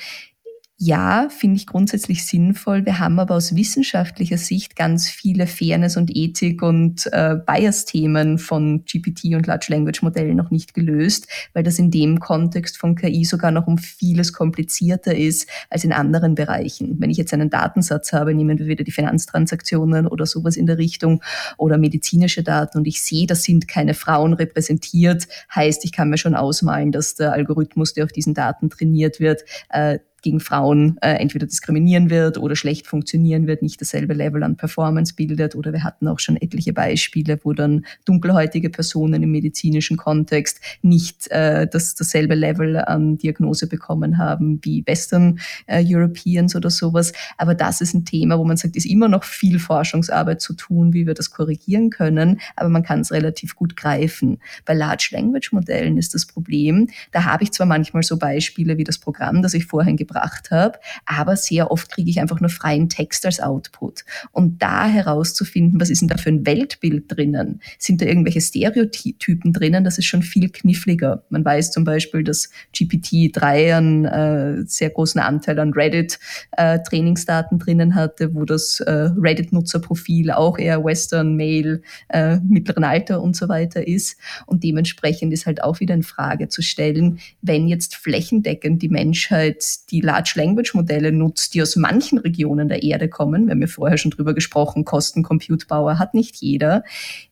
ja, 0.85 1.29
finde 1.29 1.55
ich 1.55 1.65
grundsätzlich 1.65 2.25
sinnvoll. 2.25 2.85
Wir 2.85 2.99
haben 2.99 3.17
aber 3.17 3.35
aus 3.35 3.55
wissenschaftlicher 3.55 4.37
Sicht 4.37 4.75
ganz 4.75 5.09
viele 5.09 5.47
Fairness 5.47 5.95
und 5.95 6.11
Ethik 6.13 6.61
und 6.61 7.07
äh, 7.13 7.35
Bias-Themen 7.35 8.37
von 8.37 8.83
GPT 8.83 9.35
und 9.35 9.47
Large 9.47 9.67
Language 9.69 10.01
Modellen 10.01 10.35
noch 10.35 10.51
nicht 10.51 10.73
gelöst, 10.73 11.27
weil 11.53 11.63
das 11.63 11.79
in 11.79 11.89
dem 11.89 12.19
Kontext 12.19 12.77
von 12.77 12.95
KI 12.95 13.23
sogar 13.23 13.51
noch 13.51 13.65
um 13.65 13.77
vieles 13.77 14.33
komplizierter 14.33 15.15
ist 15.15 15.47
als 15.69 15.85
in 15.85 15.93
anderen 15.93 16.35
Bereichen. 16.35 16.99
Wenn 16.99 17.09
ich 17.09 17.17
jetzt 17.17 17.33
einen 17.33 17.49
Datensatz 17.49 18.11
habe, 18.11 18.33
nehmen 18.33 18.59
wir 18.59 18.67
wieder 18.67 18.83
die 18.83 18.91
Finanztransaktionen 18.91 20.05
oder 20.05 20.25
sowas 20.25 20.57
in 20.57 20.65
der 20.65 20.77
Richtung 20.77 21.23
oder 21.57 21.77
medizinische 21.77 22.43
Daten 22.43 22.79
und 22.79 22.87
ich 22.87 23.01
sehe, 23.01 23.25
das 23.25 23.43
sind 23.43 23.69
keine 23.69 23.93
Frauen 23.93 24.33
repräsentiert, 24.33 25.29
heißt, 25.53 25.85
ich 25.85 25.93
kann 25.93 26.09
mir 26.09 26.17
schon 26.17 26.35
ausmalen, 26.35 26.91
dass 26.91 27.15
der 27.15 27.31
Algorithmus, 27.31 27.93
der 27.93 28.03
auf 28.03 28.11
diesen 28.11 28.33
Daten 28.33 28.69
trainiert 28.69 29.21
wird, 29.21 29.43
äh, 29.69 29.99
gegen 30.23 30.39
Frauen 30.39 30.97
äh, 31.01 31.15
entweder 31.15 31.45
diskriminieren 31.45 32.09
wird 32.09 32.37
oder 32.39 32.55
schlecht 32.55 32.87
funktionieren 32.87 33.45
wird, 33.45 33.61
nicht 33.61 33.79
dasselbe 33.79 34.13
Level 34.13 34.41
an 34.41 34.57
Performance 34.57 35.13
bildet. 35.13 35.53
Oder 35.53 35.73
wir 35.73 35.83
hatten 35.83 36.07
auch 36.07 36.19
schon 36.19 36.37
etliche 36.37 36.73
Beispiele, 36.73 37.39
wo 37.43 37.53
dann 37.53 37.85
dunkelhäutige 38.05 38.69
Personen 38.69 39.21
im 39.21 39.31
medizinischen 39.31 39.97
Kontext 39.97 40.59
nicht 40.81 41.29
äh, 41.29 41.67
das, 41.67 41.93
dasselbe 41.93 42.35
Level 42.35 42.77
an 42.77 43.17
Diagnose 43.17 43.67
bekommen 43.67 44.17
haben 44.17 44.59
wie 44.63 44.83
Western 44.87 45.39
äh, 45.67 45.83
Europeans 45.85 46.55
oder 46.55 46.69
sowas. 46.69 47.11
Aber 47.37 47.53
das 47.53 47.81
ist 47.81 47.93
ein 47.93 48.05
Thema, 48.05 48.39
wo 48.39 48.45
man 48.45 48.57
sagt, 48.57 48.75
ist 48.75 48.85
immer 48.85 49.09
noch 49.09 49.25
viel 49.25 49.59
Forschungsarbeit 49.59 50.41
zu 50.41 50.53
tun, 50.53 50.93
wie 50.93 51.05
wir 51.05 51.13
das 51.13 51.31
korrigieren 51.31 51.89
können, 51.89 52.39
aber 52.55 52.69
man 52.69 52.83
kann 52.83 53.01
es 53.01 53.11
relativ 53.11 53.55
gut 53.55 53.75
greifen. 53.75 54.39
Bei 54.65 54.73
Large 54.73 55.09
Language 55.11 55.51
Modellen 55.51 55.97
ist 55.97 56.13
das 56.13 56.25
Problem, 56.25 56.87
da 57.11 57.25
habe 57.25 57.43
ich 57.43 57.51
zwar 57.51 57.67
manchmal 57.67 58.03
so 58.03 58.17
Beispiele 58.17 58.77
wie 58.77 58.85
das 58.85 58.97
Programm, 58.97 59.41
das 59.41 59.53
ich 59.53 59.65
vorhin 59.65 59.97
gebracht 59.97 60.12
gebracht 60.13 60.51
habe, 60.51 60.79
aber 61.05 61.35
sehr 61.35 61.71
oft 61.71 61.91
kriege 61.91 62.09
ich 62.09 62.19
einfach 62.19 62.39
nur 62.39 62.49
freien 62.49 62.89
Text 62.89 63.25
als 63.25 63.39
Output. 63.39 64.05
Und 64.31 64.61
da 64.61 64.87
herauszufinden, 64.87 65.79
was 65.79 65.89
ist 65.89 66.01
denn 66.01 66.07
da 66.07 66.17
für 66.17 66.29
ein 66.29 66.45
Weltbild 66.45 67.05
drinnen? 67.07 67.61
Sind 67.79 68.01
da 68.01 68.05
irgendwelche 68.05 68.41
Stereotypen 68.41 69.53
drinnen? 69.53 69.83
Das 69.83 69.97
ist 69.97 70.05
schon 70.05 70.23
viel 70.23 70.49
kniffliger. 70.49 71.23
Man 71.29 71.43
weiß 71.43 71.71
zum 71.71 71.83
Beispiel, 71.83 72.23
dass 72.23 72.49
GPT-3 72.75 73.75
einen 73.75 74.05
äh, 74.05 74.63
sehr 74.65 74.89
großen 74.89 75.19
Anteil 75.19 75.59
an 75.59 75.73
Reddit-Trainingsdaten 75.73 77.57
äh, 77.57 77.63
drinnen 77.63 77.95
hatte, 77.95 78.33
wo 78.33 78.45
das 78.45 78.79
äh, 78.79 79.09
Reddit-Nutzerprofil 79.17 80.31
auch 80.31 80.57
eher 80.57 80.83
Western, 80.83 81.35
Male, 81.35 81.81
äh, 82.09 82.37
mittleren 82.37 82.83
Alter 82.83 83.21
und 83.21 83.35
so 83.35 83.49
weiter 83.49 83.87
ist. 83.87 84.17
Und 84.45 84.63
dementsprechend 84.63 85.33
ist 85.33 85.45
halt 85.45 85.63
auch 85.63 85.79
wieder 85.79 85.95
in 85.95 86.03
Frage 86.03 86.47
zu 86.49 86.61
stellen, 86.61 87.19
wenn 87.41 87.67
jetzt 87.67 87.95
flächendeckend 87.95 88.81
die 88.81 88.89
Menschheit 88.89 89.63
die 89.91 90.02
Large 90.03 90.33
Language 90.35 90.73
Modelle 90.73 91.11
nutzt, 91.11 91.53
die 91.53 91.61
aus 91.61 91.75
manchen 91.75 92.19
Regionen 92.19 92.67
der 92.67 92.83
Erde 92.83 93.09
kommen. 93.09 93.45
Wir 93.45 93.51
haben 93.51 93.61
ja 93.61 93.67
vorher 93.67 93.97
schon 93.97 94.11
drüber 94.11 94.33
gesprochen, 94.33 94.85
Kosten 94.85 95.23
Compute 95.23 95.65
Power 95.65 95.97
hat 95.97 96.13
nicht 96.13 96.35
jeder. 96.37 96.83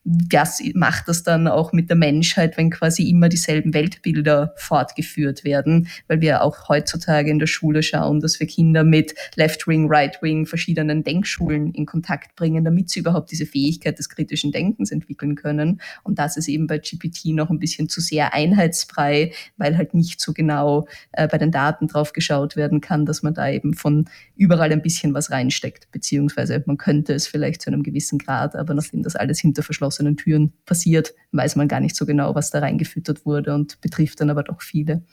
Was 0.03 0.61
macht 0.73 1.07
das 1.07 1.23
dann 1.23 1.47
auch 1.47 1.73
mit 1.73 1.89
der 1.89 1.97
Menschheit, 1.97 2.57
wenn 2.57 2.71
quasi 2.71 3.07
immer 3.09 3.29
dieselben 3.29 3.73
Weltbilder 3.73 4.53
fortgeführt 4.57 5.43
werden? 5.43 5.89
Weil 6.07 6.21
wir 6.21 6.43
auch 6.43 6.69
heutzutage 6.69 7.29
in 7.29 7.39
der 7.39 7.47
Schule 7.47 7.83
schauen, 7.83 8.19
dass 8.19 8.39
wir 8.39 8.47
Kinder 8.47 8.83
mit 8.83 9.13
Left 9.35 9.67
Wing, 9.67 9.87
Right 9.89 10.21
Wing, 10.21 10.45
verschiedenen 10.45 11.03
Denkschulen 11.03 11.73
in 11.73 11.85
Kontakt 11.85 12.35
bringen, 12.35 12.63
damit 12.63 12.89
sie 12.89 13.01
überhaupt 13.01 13.31
diese 13.31 13.45
Fähigkeit 13.45 13.99
des 13.99 14.09
kritischen 14.09 14.51
Denkens 14.51 14.91
entwickeln 14.91 15.35
können. 15.35 15.81
Und 16.03 16.17
das 16.17 16.37
ist 16.37 16.47
eben 16.47 16.67
bei 16.67 16.79
GPT 16.79 17.25
noch 17.27 17.49
ein 17.49 17.59
bisschen 17.59 17.89
zu 17.89 18.01
sehr 18.01 18.33
einheitsfrei, 18.33 19.33
weil 19.57 19.77
halt 19.77 19.93
nicht 19.93 20.19
so 20.19 20.33
genau 20.33 20.87
äh, 21.11 21.27
bei 21.27 21.37
den 21.37 21.51
Daten 21.51 21.87
drauf 21.87 22.13
geschaut 22.13 22.55
werden 22.61 22.79
kann, 22.79 23.05
dass 23.05 23.23
man 23.23 23.33
da 23.33 23.49
eben 23.49 23.73
von 23.73 24.05
überall 24.35 24.71
ein 24.71 24.81
bisschen 24.81 25.13
was 25.13 25.31
reinsteckt, 25.31 25.91
beziehungsweise 25.91 26.63
man 26.65 26.77
könnte 26.77 27.13
es 27.13 27.27
vielleicht 27.27 27.61
zu 27.61 27.69
einem 27.69 27.83
gewissen 27.83 28.19
Grad, 28.19 28.55
aber 28.55 28.73
nachdem 28.73 29.03
das 29.03 29.15
alles 29.15 29.39
hinter 29.39 29.63
verschlossenen 29.63 30.15
Türen 30.15 30.53
passiert, 30.65 31.13
weiß 31.31 31.55
man 31.55 31.67
gar 31.67 31.79
nicht 31.79 31.95
so 31.95 32.05
genau, 32.05 32.35
was 32.35 32.51
da 32.51 32.59
reingefüttert 32.59 33.25
wurde 33.25 33.53
und 33.53 33.81
betrifft 33.81 34.21
dann 34.21 34.29
aber 34.29 34.43
doch 34.43 34.61
viele. 34.61 35.03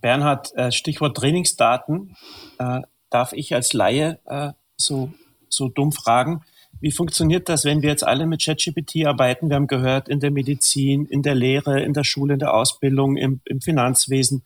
Bernhard, 0.00 0.54
äh, 0.56 0.72
Stichwort 0.72 1.16
Trainingsdaten. 1.16 2.16
Äh, 2.58 2.80
darf 3.10 3.32
ich 3.32 3.54
als 3.54 3.72
Laie 3.72 4.18
äh, 4.26 4.52
so, 4.76 5.12
so 5.48 5.68
dumm 5.68 5.92
fragen, 5.92 6.42
wie 6.80 6.90
funktioniert 6.90 7.48
das, 7.48 7.64
wenn 7.64 7.82
wir 7.82 7.88
jetzt 7.88 8.06
alle 8.06 8.26
mit 8.26 8.44
ChatGPT 8.44 9.06
arbeiten? 9.06 9.48
Wir 9.48 9.56
haben 9.56 9.68
gehört, 9.68 10.08
in 10.08 10.20
der 10.20 10.30
Medizin, 10.30 11.06
in 11.06 11.22
der 11.22 11.34
Lehre, 11.34 11.82
in 11.82 11.92
der 11.92 12.04
Schule, 12.04 12.34
in 12.34 12.40
der 12.40 12.52
Ausbildung, 12.52 13.16
im, 13.16 13.40
im 13.44 13.60
Finanzwesen 13.60 14.42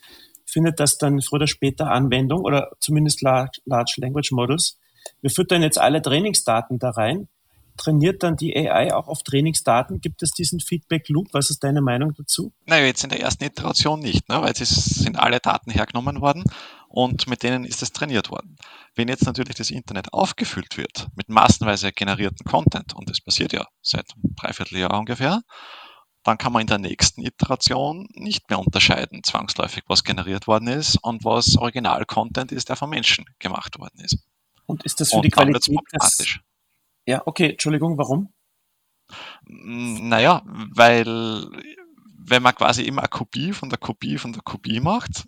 findet 0.49 0.81
das 0.81 0.99
dann 0.99 1.21
früher 1.21 1.39
oder 1.39 1.47
später 1.47 1.91
Anwendung 1.91 2.41
oder 2.41 2.73
zumindest 2.81 3.23
Large, 3.23 3.61
Large 3.67 3.95
Language 3.99 4.33
Models. 4.33 4.79
Wir 5.21 5.31
füttern 5.31 5.63
jetzt 5.63 5.79
alle 5.79 6.03
Trainingsdaten 6.03 6.79
da 6.79 6.91
rein. 6.91 7.29
Trainiert 7.77 8.25
dann 8.25 8.37
die 8.37 8.57
AI 8.57 8.93
auch 8.93 9.07
auf 9.07 9.23
Trainingsdaten? 9.23 10.01
Gibt 10.01 10.23
es 10.23 10.33
diesen 10.33 10.59
Feedback 10.59 11.09
Loop? 11.09 11.29
Was 11.33 11.51
ist 11.51 11.63
deine 11.63 11.81
Meinung 11.81 12.13
dazu? 12.17 12.53
Naja, 12.67 12.87
jetzt 12.87 13.05
in 13.05 13.11
der 13.11 13.21
ersten 13.21 13.45
Iteration 13.45 14.01
nicht, 14.01 14.29
ne? 14.29 14.43
weil 14.43 14.51
es 14.51 14.69
sind 14.69 15.17
alle 15.17 15.39
Daten 15.39 15.71
hergenommen 15.71 16.21
worden 16.21 16.43
und 16.89 17.29
mit 17.29 17.45
denen 17.45 17.65
ist 17.65 17.83
es 17.83 17.93
trainiert 17.93 18.31
worden. 18.31 18.57
Wenn 18.97 19.07
jetzt 19.07 19.27
natürlich 19.27 19.55
das 19.55 19.71
Internet 19.71 20.13
aufgefüllt 20.13 20.77
wird 20.77 21.07
mit 21.15 21.29
massenweise 21.29 21.93
generierten 21.93 22.45
Content, 22.45 22.97
und 22.97 23.09
das 23.09 23.21
passiert 23.21 23.53
ja 23.53 23.67
seit 23.81 24.07
einem 24.15 24.35
Dreivierteljahr 24.35 24.99
ungefähr, 24.99 25.43
dann 26.25 26.39
kann 26.39 26.53
man 26.53 26.63
in 26.63 26.67
der 26.67 26.79
nächsten 26.79 27.23
Iteration 27.23 28.09
nicht 28.13 28.51
mehr 28.51 28.59
unterscheiden, 28.59 29.23
zwangsläufig, 29.25 29.85
was 29.87 30.05
generiert 30.05 30.47
worden 30.47 30.69
ist 30.69 30.97
und 30.97 31.25
was 31.25 31.57
Original-Content 31.57 32.53
ist, 32.53 32.69
der 32.69 32.77
von 32.77 32.91
Menschen 32.91 33.25
gemacht 33.39 33.79
worden 33.79 34.01
ist. 34.01 34.19
Und 34.67 34.85
ist 34.85 35.01
das 35.01 35.11
für 35.11 35.17
und 35.17 35.25
die 35.25 35.31
Qualität 35.31 35.79
des, 35.93 36.39
Ja, 37.07 37.23
okay, 37.25 37.53
Entschuldigung, 37.53 37.97
warum? 37.97 38.33
Naja, 39.47 40.43
weil 40.45 41.49
wenn 42.19 42.43
man 42.43 42.55
quasi 42.55 42.83
immer 42.83 43.03
eine 43.03 43.09
Kopie 43.09 43.53
von 43.53 43.71
der 43.71 43.79
Kopie 43.79 44.19
von 44.19 44.33
der 44.33 44.43
Kopie 44.43 44.81
macht 44.81 45.27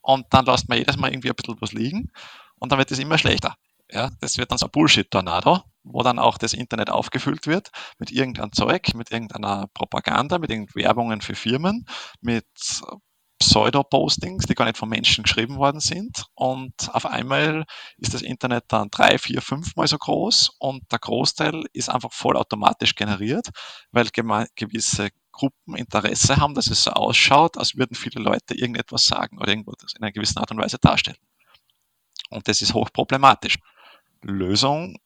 und 0.00 0.26
dann 0.30 0.44
lässt 0.44 0.68
man 0.68 0.78
jedes 0.78 0.96
Mal 0.96 1.10
irgendwie 1.10 1.30
ein 1.30 1.34
bisschen 1.34 1.60
was 1.60 1.72
liegen 1.72 2.12
und 2.60 2.70
dann 2.70 2.78
wird 2.78 2.92
es 2.92 3.00
immer 3.00 3.18
schlechter. 3.18 3.56
Ja, 3.90 4.10
das 4.20 4.38
wird 4.38 4.50
dann 4.50 4.58
so 4.58 4.66
ein 4.66 4.70
Bullshit-Tornado, 4.70 5.62
wo 5.86 6.02
dann 6.02 6.18
auch 6.18 6.38
das 6.38 6.52
Internet 6.52 6.90
aufgefüllt 6.90 7.46
wird 7.46 7.70
mit 7.98 8.10
irgendeinem 8.10 8.52
Zeug, 8.52 8.94
mit 8.94 9.10
irgendeiner 9.10 9.68
Propaganda, 9.74 10.38
mit 10.38 10.50
irgendeinen 10.50 10.84
Werbungen 10.84 11.20
für 11.20 11.34
Firmen, 11.34 11.86
mit 12.20 12.46
Pseudo-Postings, 13.38 14.46
die 14.46 14.54
gar 14.54 14.64
nicht 14.64 14.78
von 14.78 14.88
Menschen 14.88 15.24
geschrieben 15.24 15.56
worden 15.58 15.80
sind. 15.80 16.24
Und 16.34 16.72
auf 16.92 17.06
einmal 17.06 17.64
ist 17.98 18.14
das 18.14 18.22
Internet 18.22 18.64
dann 18.68 18.88
drei, 18.90 19.18
vier, 19.18 19.42
fünfmal 19.42 19.86
so 19.86 19.98
groß 19.98 20.52
und 20.58 20.90
der 20.90 20.98
Großteil 20.98 21.64
ist 21.72 21.90
einfach 21.90 22.12
vollautomatisch 22.12 22.94
generiert, 22.94 23.50
weil 23.92 24.08
gewisse 24.10 25.10
Gruppen 25.32 25.76
Interesse 25.76 26.38
haben, 26.38 26.54
dass 26.54 26.68
es 26.68 26.82
so 26.82 26.92
ausschaut, 26.92 27.58
als 27.58 27.76
würden 27.76 27.94
viele 27.94 28.22
Leute 28.22 28.54
irgendetwas 28.54 29.04
sagen 29.04 29.38
oder 29.38 29.48
irgendwas 29.48 29.92
in 29.94 30.02
einer 30.02 30.12
gewissen 30.12 30.38
Art 30.38 30.50
und 30.50 30.58
Weise 30.58 30.78
darstellen. 30.78 31.18
Und 32.30 32.48
das 32.48 32.62
ist 32.62 32.72
hochproblematisch. 32.72 33.58
Lösung 34.22 34.96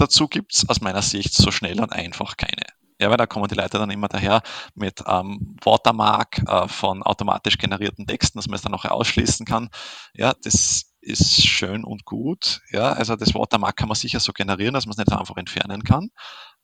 dazu 0.00 0.28
gibt 0.28 0.54
es 0.54 0.68
aus 0.68 0.80
meiner 0.80 1.02
Sicht 1.02 1.34
so 1.34 1.50
schnell 1.50 1.80
und 1.80 1.92
einfach 1.92 2.36
keine. 2.36 2.64
Ja, 3.00 3.08
weil 3.08 3.16
da 3.16 3.26
kommen 3.26 3.48
die 3.48 3.54
Leute 3.54 3.78
dann 3.78 3.90
immer 3.90 4.08
daher 4.08 4.42
mit 4.74 5.02
ähm, 5.06 5.56
Watermark 5.62 6.42
äh, 6.46 6.68
von 6.68 7.02
automatisch 7.02 7.56
generierten 7.56 8.06
Texten, 8.06 8.38
dass 8.38 8.46
man 8.46 8.56
es 8.56 8.62
dann 8.62 8.72
noch 8.72 8.84
ausschließen 8.84 9.46
kann. 9.46 9.70
Ja, 10.12 10.34
das 10.42 10.92
ist 11.00 11.46
schön 11.46 11.82
und 11.84 12.04
gut. 12.04 12.60
Ja, 12.70 12.92
also 12.92 13.16
das 13.16 13.34
Watermark 13.34 13.76
kann 13.76 13.88
man 13.88 13.94
sicher 13.94 14.20
so 14.20 14.32
generieren, 14.32 14.74
dass 14.74 14.84
man 14.84 14.92
es 14.92 14.98
nicht 14.98 15.12
einfach 15.12 15.36
entfernen 15.38 15.82
kann. 15.82 16.10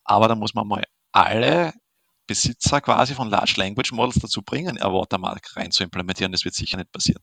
Aber 0.04 0.28
da 0.28 0.34
muss 0.34 0.52
man 0.52 0.68
mal 0.68 0.84
alle 1.12 1.72
Besitzer 2.26 2.82
quasi 2.82 3.14
von 3.14 3.30
Large 3.30 3.54
Language 3.56 3.92
Models 3.92 4.18
dazu 4.20 4.42
bringen, 4.42 4.78
ein 4.78 4.92
Watermark 4.92 5.56
rein 5.56 5.70
zu 5.70 5.84
implementieren. 5.84 6.32
Das 6.32 6.44
wird 6.44 6.54
sicher 6.54 6.76
nicht 6.76 6.92
passieren. 6.92 7.22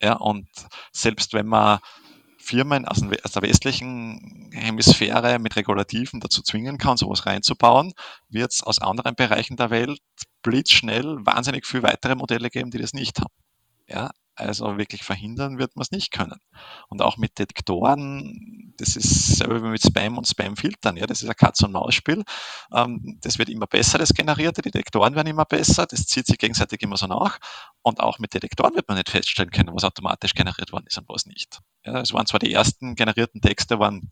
Ja, 0.00 0.14
und 0.14 0.48
selbst 0.92 1.32
wenn 1.32 1.46
man 1.46 1.80
Firmen 2.46 2.84
aus, 2.86 3.00
der 3.00 3.42
westlichen 3.42 4.50
Hemisphäre 4.52 5.40
mit 5.40 5.56
Regulativen 5.56 6.20
dazu 6.20 6.42
zwingen 6.42 6.78
kann, 6.78 6.96
sowas 6.96 7.26
reinzubauen, 7.26 7.92
wird 8.28 8.52
es 8.52 8.62
aus 8.62 8.80
anderen 8.80 9.16
Bereichen 9.16 9.56
der 9.56 9.70
Welt 9.70 9.98
blitzschnell 10.42 11.16
wahnsinnig 11.26 11.66
viele 11.66 11.82
weitere 11.82 12.14
Modelle 12.14 12.48
geben, 12.48 12.70
die 12.70 12.78
das 12.78 12.92
nicht 12.92 13.18
haben. 13.18 13.34
Ja, 13.88 14.10
also 14.36 14.78
wirklich 14.78 15.02
verhindern 15.02 15.58
wird 15.58 15.76
man 15.76 15.82
es 15.82 15.90
nicht 15.90 16.12
können. 16.12 16.38
Und 16.88 17.02
auch 17.02 17.16
mit 17.16 17.38
Detektoren, 17.38 18.74
das 18.76 18.96
ist 18.96 19.36
selber 19.36 19.62
wie 19.62 19.68
mit 19.68 19.82
Spam 19.82 20.18
und 20.18 20.26
Spam-Filtern, 20.26 20.96
ja, 20.96 21.06
das 21.06 21.22
ist 21.22 21.28
ein 21.28 21.36
Katz-und-Maus-Spiel. 21.36 22.22
Ähm, 22.72 23.18
das 23.22 23.38
wird 23.38 23.48
immer 23.48 23.66
besser, 23.66 23.98
das 23.98 24.10
Generierte, 24.10 24.62
die 24.62 24.70
Detektoren 24.70 25.14
werden 25.14 25.28
immer 25.28 25.46
besser, 25.46 25.86
das 25.86 26.06
zieht 26.06 26.26
sich 26.26 26.38
gegenseitig 26.38 26.82
immer 26.82 26.96
so 26.96 27.06
nach. 27.06 27.38
Und 27.82 28.00
auch 28.00 28.18
mit 28.18 28.34
Detektoren 28.34 28.74
wird 28.74 28.88
man 28.88 28.98
nicht 28.98 29.10
feststellen 29.10 29.50
können, 29.50 29.74
was 29.74 29.84
automatisch 29.84 30.34
generiert 30.34 30.72
worden 30.72 30.86
ist 30.86 30.98
und 30.98 31.08
was 31.08 31.26
nicht. 31.26 31.60
Ja, 31.84 32.00
es 32.00 32.12
waren 32.12 32.26
zwar 32.26 32.40
die 32.40 32.52
ersten 32.52 32.94
generierten 32.94 33.40
Texte, 33.40 33.78
waren 33.78 34.10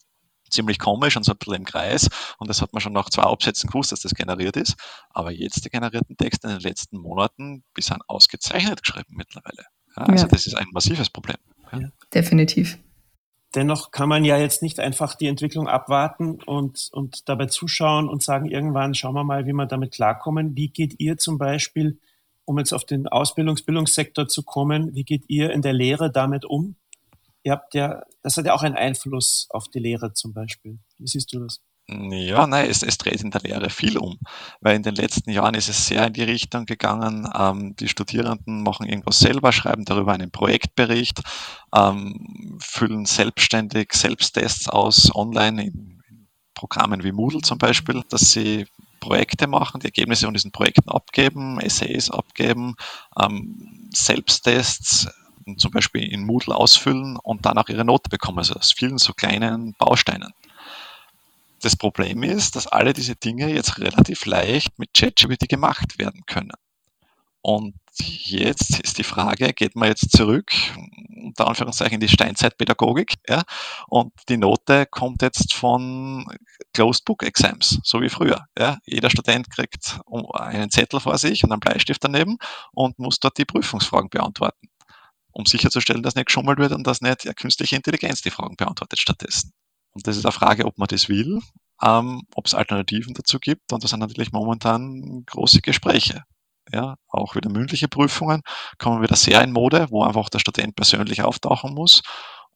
ziemlich 0.50 0.78
komisch 0.78 1.16
und 1.16 1.24
so 1.24 1.32
ein 1.32 1.38
bisschen 1.38 1.54
im 1.54 1.64
Kreis. 1.64 2.08
Und 2.38 2.48
das 2.48 2.62
hat 2.62 2.72
man 2.72 2.80
schon 2.80 2.92
nach 2.92 3.10
zwei 3.10 3.24
Absätzen 3.24 3.68
gewusst, 3.68 3.92
dass 3.92 4.00
das 4.00 4.14
generiert 4.14 4.56
ist. 4.56 4.76
Aber 5.10 5.30
jetzt 5.32 5.64
die 5.64 5.70
generierten 5.70 6.16
Texte 6.16 6.48
in 6.48 6.54
den 6.54 6.62
letzten 6.62 6.98
Monaten, 6.98 7.64
die 7.76 7.82
sind 7.82 8.02
ausgezeichnet 8.08 8.82
geschrieben 8.82 9.14
mittlerweile. 9.16 9.66
Ja, 9.96 10.02
also 10.04 10.24
ja. 10.24 10.28
das 10.28 10.46
ist 10.46 10.54
ein 10.54 10.66
massives 10.72 11.10
Problem. 11.10 11.36
Ja. 11.72 11.90
Definitiv. 12.12 12.78
Dennoch 13.54 13.92
kann 13.92 14.08
man 14.08 14.24
ja 14.24 14.36
jetzt 14.36 14.62
nicht 14.62 14.80
einfach 14.80 15.14
die 15.14 15.28
Entwicklung 15.28 15.68
abwarten 15.68 16.42
und, 16.42 16.88
und 16.92 17.28
dabei 17.28 17.46
zuschauen 17.46 18.08
und 18.08 18.22
sagen, 18.22 18.46
irgendwann 18.46 18.94
schauen 18.94 19.14
wir 19.14 19.22
mal, 19.22 19.46
wie 19.46 19.52
wir 19.52 19.66
damit 19.66 19.92
klarkommen. 19.92 20.56
Wie 20.56 20.68
geht 20.68 20.96
ihr 20.98 21.18
zum 21.18 21.38
Beispiel, 21.38 22.00
um 22.44 22.58
jetzt 22.58 22.72
auf 22.72 22.84
den 22.84 23.06
Ausbildungsbildungssektor 23.06 24.26
zu 24.26 24.42
kommen, 24.42 24.94
wie 24.94 25.04
geht 25.04 25.24
ihr 25.28 25.52
in 25.52 25.62
der 25.62 25.72
Lehre 25.72 26.10
damit 26.10 26.44
um? 26.44 26.74
Ihr 27.44 27.52
habt 27.52 27.74
ja, 27.74 28.02
das 28.22 28.36
hat 28.36 28.46
ja 28.46 28.54
auch 28.54 28.62
einen 28.62 28.74
Einfluss 28.74 29.46
auf 29.50 29.68
die 29.68 29.78
Lehre 29.78 30.12
zum 30.14 30.32
Beispiel. 30.32 30.78
Wie 30.98 31.06
siehst 31.06 31.32
du 31.32 31.40
das? 31.40 31.60
Ja, 31.86 32.46
nein, 32.46 32.70
es, 32.70 32.82
es 32.82 32.96
dreht 32.96 33.20
in 33.20 33.30
der 33.30 33.42
Lehre 33.42 33.68
viel 33.68 33.98
um, 33.98 34.18
weil 34.62 34.74
in 34.76 34.82
den 34.82 34.94
letzten 34.94 35.30
Jahren 35.30 35.54
ist 35.54 35.68
es 35.68 35.86
sehr 35.86 36.06
in 36.06 36.14
die 36.14 36.22
Richtung 36.22 36.64
gegangen, 36.64 37.28
ähm, 37.38 37.76
die 37.76 37.88
Studierenden 37.88 38.62
machen 38.62 38.86
irgendwas 38.88 39.18
selber, 39.18 39.52
schreiben 39.52 39.84
darüber 39.84 40.14
einen 40.14 40.30
Projektbericht, 40.30 41.20
ähm, 41.74 42.56
füllen 42.58 43.04
selbstständig 43.04 43.92
Selbsttests 43.92 44.70
aus 44.70 45.14
online 45.14 45.62
in, 45.62 46.02
in 46.08 46.26
Programmen 46.54 47.04
wie 47.04 47.12
Moodle 47.12 47.42
zum 47.42 47.58
Beispiel, 47.58 48.02
dass 48.08 48.32
sie 48.32 48.66
Projekte 49.00 49.46
machen, 49.46 49.80
die 49.80 49.86
Ergebnisse 49.88 50.24
von 50.24 50.32
diesen 50.32 50.52
Projekten 50.52 50.88
abgeben, 50.88 51.60
Essays 51.60 52.10
abgeben, 52.10 52.76
ähm, 53.20 53.90
Selbsttests 53.92 55.06
zum 55.58 55.70
Beispiel 55.70 56.10
in 56.10 56.24
Moodle 56.24 56.56
ausfüllen 56.56 57.18
und 57.22 57.44
dann 57.44 57.58
auch 57.58 57.68
ihre 57.68 57.84
Note 57.84 58.08
bekommen, 58.08 58.38
also 58.38 58.54
aus 58.54 58.72
vielen 58.72 58.96
so 58.96 59.12
kleinen 59.12 59.74
Bausteinen. 59.74 60.32
Das 61.64 61.76
Problem 61.76 62.22
ist, 62.22 62.56
dass 62.56 62.66
alle 62.66 62.92
diese 62.92 63.16
Dinge 63.16 63.48
jetzt 63.48 63.78
relativ 63.78 64.26
leicht 64.26 64.78
mit 64.78 64.92
ChatGPT 64.92 65.48
gemacht 65.48 65.98
werden 65.98 66.20
können. 66.26 66.52
Und 67.40 67.74
jetzt 67.96 68.80
ist 68.80 68.98
die 68.98 69.02
Frage, 69.02 69.54
geht 69.54 69.74
man 69.74 69.88
jetzt 69.88 70.10
zurück, 70.14 70.52
unter 71.24 71.48
Anführungszeichen, 71.48 71.94
in 71.94 72.00
die 72.00 72.10
Steinzeitpädagogik, 72.10 73.14
ja, 73.26 73.44
und 73.88 74.12
die 74.28 74.36
Note 74.36 74.84
kommt 74.84 75.22
jetzt 75.22 75.54
von 75.54 76.26
Closed 76.74 77.06
Book 77.06 77.22
Exams, 77.22 77.80
so 77.82 78.02
wie 78.02 78.10
früher. 78.10 78.44
Ja. 78.58 78.76
Jeder 78.84 79.08
Student 79.08 79.48
kriegt 79.48 80.00
einen 80.34 80.70
Zettel 80.70 81.00
vor 81.00 81.16
sich 81.16 81.44
und 81.44 81.52
einen 81.52 81.60
Bleistift 81.60 82.04
daneben 82.04 82.36
und 82.72 82.98
muss 82.98 83.20
dort 83.20 83.38
die 83.38 83.46
Prüfungsfragen 83.46 84.10
beantworten, 84.10 84.68
um 85.32 85.46
sicherzustellen, 85.46 86.02
dass 86.02 86.14
nicht 86.14 86.26
geschummelt 86.26 86.58
wird 86.58 86.72
und 86.72 86.86
dass 86.86 87.00
nicht 87.00 87.24
ja, 87.24 87.32
künstliche 87.32 87.76
Intelligenz 87.76 88.20
die 88.20 88.30
Fragen 88.30 88.56
beantwortet 88.56 88.98
stattdessen. 88.98 89.54
Und 89.94 90.06
das 90.06 90.16
ist 90.16 90.24
eine 90.24 90.32
Frage, 90.32 90.66
ob 90.66 90.78
man 90.78 90.88
das 90.88 91.08
will, 91.08 91.40
ähm, 91.82 92.22
ob 92.34 92.46
es 92.46 92.54
Alternativen 92.54 93.14
dazu 93.14 93.38
gibt. 93.38 93.72
Und 93.72 93.84
das 93.84 93.90
sind 93.90 94.00
natürlich 94.00 94.32
momentan 94.32 95.24
große 95.26 95.60
Gespräche. 95.60 96.22
Ja, 96.72 96.96
auch 97.08 97.34
wieder 97.36 97.50
mündliche 97.50 97.88
Prüfungen 97.88 98.42
kommen 98.78 99.02
wieder 99.02 99.16
sehr 99.16 99.42
in 99.42 99.52
Mode, 99.52 99.86
wo 99.90 100.02
einfach 100.02 100.30
der 100.30 100.38
Student 100.38 100.74
persönlich 100.76 101.22
auftauchen 101.22 101.74
muss 101.74 102.02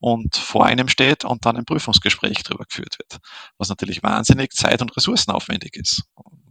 und 0.00 0.36
vor 0.36 0.64
einem 0.64 0.88
steht 0.88 1.24
und 1.24 1.44
dann 1.44 1.56
ein 1.58 1.66
Prüfungsgespräch 1.66 2.42
darüber 2.42 2.64
geführt 2.64 2.98
wird, 2.98 3.18
was 3.58 3.68
natürlich 3.68 4.02
wahnsinnig 4.02 4.52
zeit- 4.52 4.80
und 4.80 4.96
ressourcenaufwendig 4.96 5.76
ist 5.76 6.04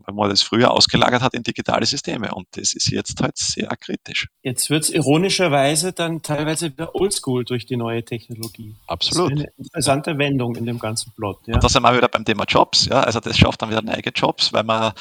weil 0.08 0.16
man 0.16 0.30
das 0.30 0.42
früher 0.42 0.72
ausgelagert 0.72 1.22
hat 1.22 1.34
in 1.34 1.44
digitale 1.44 1.86
Systeme. 1.86 2.34
Und 2.34 2.48
das 2.52 2.74
ist 2.74 2.90
jetzt 2.90 3.22
halt 3.22 3.38
sehr 3.38 3.68
kritisch. 3.80 4.28
Jetzt 4.42 4.70
wird 4.70 4.86
es 4.86 4.90
ironischerweise 4.90 5.92
dann 5.92 6.22
teilweise 6.22 6.72
wieder 6.72 6.96
oldschool 6.96 7.44
durch 7.44 7.66
die 7.66 7.76
neue 7.76 8.04
Technologie. 8.04 8.76
Absolut. 8.88 9.32
Das 9.32 9.40
ist 9.40 9.44
eine 9.44 9.52
interessante 9.58 10.18
Wendung 10.18 10.56
in 10.56 10.66
dem 10.66 10.80
ganzen 10.80 11.12
Plot. 11.12 11.40
Ja. 11.48 11.56
Und 11.56 11.64
da 11.64 11.68
sind 11.68 11.84
wir 11.84 11.96
wieder 11.96 12.08
beim 12.08 12.24
Thema 12.24 12.46
Jobs. 12.48 12.86
Ja? 12.86 13.02
Also 13.02 13.20
das 13.20 13.38
schafft 13.38 13.62
dann 13.62 13.70
wieder 13.70 13.82
neue 13.82 14.00
Jobs, 14.16 14.54
weil 14.54 14.64
man 14.64 14.94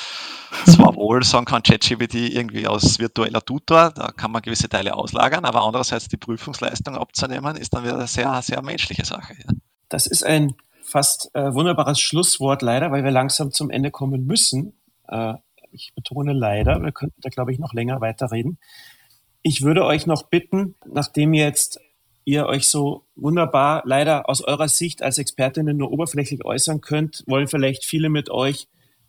zwar 0.67 0.95
wohl 0.97 1.23
sagen 1.23 1.47
kann, 1.47 1.63
ChatGPT 1.63 2.15
irgendwie 2.15 2.67
als 2.67 2.99
virtueller 2.99 3.43
Tutor, 3.43 3.93
da 3.93 4.09
kann 4.09 4.33
man 4.33 4.43
gewisse 4.43 4.69
Teile 4.69 4.95
auslagern, 4.95 5.45
aber 5.45 5.63
andererseits 5.63 6.09
die 6.09 6.17
Prüfungsleistung 6.17 6.97
abzunehmen, 6.97 7.57
ist 7.57 7.73
dann 7.75 7.85
wieder 7.85 7.95
eine 7.95 8.09
sehr, 8.09 8.43
sehr 8.43 8.61
menschliche 8.63 9.05
Sache. 9.05 9.35
Ja. 9.35 9.55
Das 9.89 10.07
ist 10.07 10.25
ein 10.25 10.55
fast 10.83 11.31
äh, 11.35 11.53
wunderbares 11.53 12.01
Schlusswort 12.01 12.63
leider, 12.63 12.91
weil 12.91 13.05
wir 13.05 13.11
langsam 13.11 13.53
zum 13.53 13.71
Ende 13.71 13.91
kommen 13.91 14.25
müssen. 14.27 14.73
Äh, 15.09 15.35
ich 15.73 15.93
betone 15.95 16.33
leider, 16.33 16.83
wir 16.83 16.93
könnten 16.93 17.21
da, 17.21 17.29
glaube 17.29 17.53
ich, 17.53 17.59
noch 17.59 17.75
länger 17.75 18.01
weiterreden. 18.01 18.59
Ich 19.43 19.63
würde 19.63 19.85
euch 19.85 20.07
noch 20.07 20.25
bitten, 20.25 20.75
nachdem 20.87 21.35
jetzt 21.35 21.79
ihr 22.25 22.47
euch 22.47 22.69
so 22.69 23.07
wunderbar 23.15 23.83
leider 23.85 24.29
aus 24.29 24.43
eurer 24.43 24.69
Sicht 24.69 25.03
als 25.03 25.19
Expertinnen 25.19 25.77
nur 25.77 25.93
oberflächlich 25.93 26.45
äußern 26.45 26.81
könnt, 26.81 27.23
wollen 27.27 27.47
vielleicht 27.47 27.85
viele 27.85 28.09
mit 28.09 28.31
euch 28.31 28.69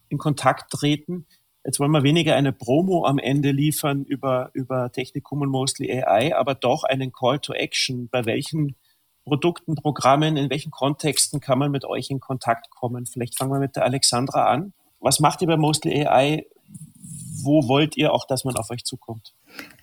in 0.09 0.17
Kontakt 0.19 0.71
treten. 0.71 1.25
Jetzt 1.65 1.79
wollen 1.79 1.91
wir 1.91 2.03
weniger 2.03 2.35
eine 2.35 2.53
Promo 2.53 3.05
am 3.05 3.17
Ende 3.17 3.51
liefern 3.51 4.05
über, 4.05 4.51
über 4.53 4.91
Technikum 4.91 5.41
und 5.41 5.49
Mostly 5.49 5.91
AI, 5.91 6.35
aber 6.35 6.55
doch 6.55 6.83
einen 6.83 7.11
Call 7.11 7.39
to 7.39 7.53
Action. 7.53 8.07
Bei 8.09 8.25
welchen 8.25 8.75
Produkten, 9.25 9.75
Programmen, 9.75 10.37
in 10.37 10.49
welchen 10.49 10.71
Kontexten 10.71 11.41
kann 11.41 11.59
man 11.59 11.71
mit 11.71 11.83
euch 11.83 12.09
in 12.09 12.19
Kontakt 12.19 12.69
kommen? 12.69 13.05
Vielleicht 13.05 13.37
fangen 13.37 13.51
wir 13.51 13.59
mit 13.59 13.75
der 13.75 13.83
Alexandra 13.83 14.45
an. 14.45 14.73
Was 14.99 15.19
macht 15.19 15.41
ihr 15.41 15.47
bei 15.47 15.57
Mostly 15.57 16.05
AI? 16.05 16.45
Wo 17.43 17.67
wollt 17.67 17.97
ihr 17.97 18.13
auch, 18.13 18.25
dass 18.25 18.43
man 18.43 18.55
auf 18.55 18.69
euch 18.71 18.83
zukommt? 18.83 19.33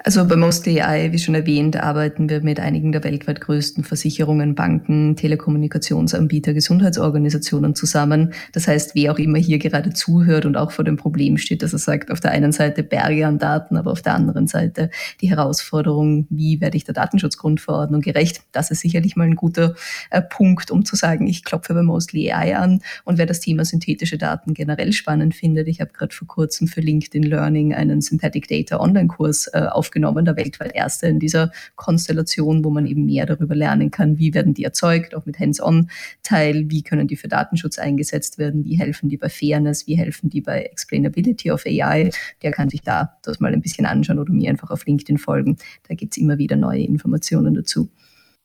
Also 0.06 0.26
bei 0.26 0.36
Mostly 0.36 0.82
AI, 0.82 1.12
wie 1.12 1.18
schon 1.18 1.34
erwähnt, 1.34 1.76
arbeiten 1.76 2.28
wir 2.28 2.42
mit 2.42 2.60
einigen 2.60 2.92
der 2.92 3.04
weltweit 3.04 3.40
größten 3.40 3.84
Versicherungen, 3.84 4.54
Banken, 4.54 5.16
Telekommunikationsanbieter, 5.16 6.52
Gesundheitsorganisationen 6.52 7.74
zusammen. 7.74 8.34
Das 8.52 8.68
heißt, 8.68 8.94
wer 8.94 9.12
auch 9.12 9.18
immer 9.18 9.38
hier 9.38 9.58
gerade 9.58 9.94
zuhört 9.94 10.44
und 10.44 10.58
auch 10.58 10.72
vor 10.72 10.84
dem 10.84 10.98
Problem 10.98 11.38
steht, 11.38 11.62
dass 11.62 11.72
er 11.72 11.78
sagt, 11.78 12.10
auf 12.10 12.20
der 12.20 12.32
einen 12.32 12.52
Seite 12.52 12.82
Berge 12.82 13.26
an 13.26 13.38
Daten, 13.38 13.78
aber 13.78 13.92
auf 13.92 14.02
der 14.02 14.12
anderen 14.14 14.46
Seite 14.46 14.90
die 15.22 15.30
Herausforderung, 15.30 16.26
wie 16.28 16.60
werde 16.60 16.76
ich 16.76 16.84
der 16.84 16.92
Datenschutzgrundverordnung 16.92 18.02
gerecht, 18.02 18.42
das 18.52 18.70
ist 18.70 18.80
sicherlich 18.80 19.16
mal 19.16 19.24
ein 19.24 19.36
guter 19.36 19.74
äh, 20.10 20.20
Punkt, 20.20 20.70
um 20.70 20.84
zu 20.84 20.96
sagen, 20.96 21.26
ich 21.26 21.44
klopfe 21.44 21.72
bei 21.72 21.82
Mostly 21.82 22.30
AI 22.30 22.58
an. 22.58 22.82
Und 23.04 23.16
wer 23.16 23.24
das 23.24 23.40
Thema 23.40 23.64
synthetische 23.64 24.18
Daten 24.18 24.52
generell 24.52 24.92
spannend 24.92 25.34
findet, 25.34 25.66
ich 25.66 25.80
habe 25.80 25.92
gerade 25.94 26.14
vor 26.14 26.28
kurzem 26.28 26.68
für 26.68 26.82
LinkedIn 26.82 27.22
Learning 27.22 27.72
einen 27.72 28.02
Synthetic 28.02 28.48
Data 28.48 28.80
Online-Kurs 28.80 29.46
äh, 29.46 29.60
aufgenommen, 29.68 30.24
der 30.24 30.36
weltweit 30.36 30.74
erste 30.74 31.06
in 31.06 31.18
dieser 31.18 31.50
Konstellation, 31.76 32.64
wo 32.64 32.70
man 32.70 32.86
eben 32.86 33.06
mehr 33.06 33.26
darüber 33.26 33.54
lernen 33.54 33.90
kann, 33.90 34.18
wie 34.18 34.34
werden 34.34 34.54
die 34.54 34.64
erzeugt, 34.64 35.14
auch 35.14 35.26
mit 35.26 35.38
Hands-on-Teil, 35.38 36.70
wie 36.70 36.82
können 36.82 37.08
die 37.08 37.16
für 37.16 37.28
Datenschutz 37.28 37.78
eingesetzt 37.78 38.38
werden, 38.38 38.64
wie 38.64 38.78
helfen 38.78 39.08
die 39.08 39.16
bei 39.16 39.28
Fairness, 39.28 39.86
wie 39.86 39.96
helfen 39.96 40.30
die 40.30 40.40
bei 40.40 40.62
Explainability 40.62 41.50
of 41.50 41.64
AI. 41.66 42.10
Der 42.42 42.52
kann 42.52 42.68
sich 42.68 42.82
da 42.82 43.16
das 43.22 43.40
mal 43.40 43.52
ein 43.52 43.60
bisschen 43.60 43.86
anschauen 43.86 44.18
oder 44.18 44.32
mir 44.32 44.50
einfach 44.50 44.70
auf 44.70 44.86
LinkedIn 44.86 45.18
folgen. 45.18 45.56
Da 45.88 45.94
gibt 45.94 46.14
es 46.14 46.18
immer 46.18 46.38
wieder 46.38 46.56
neue 46.56 46.82
Informationen 46.82 47.54
dazu. 47.54 47.90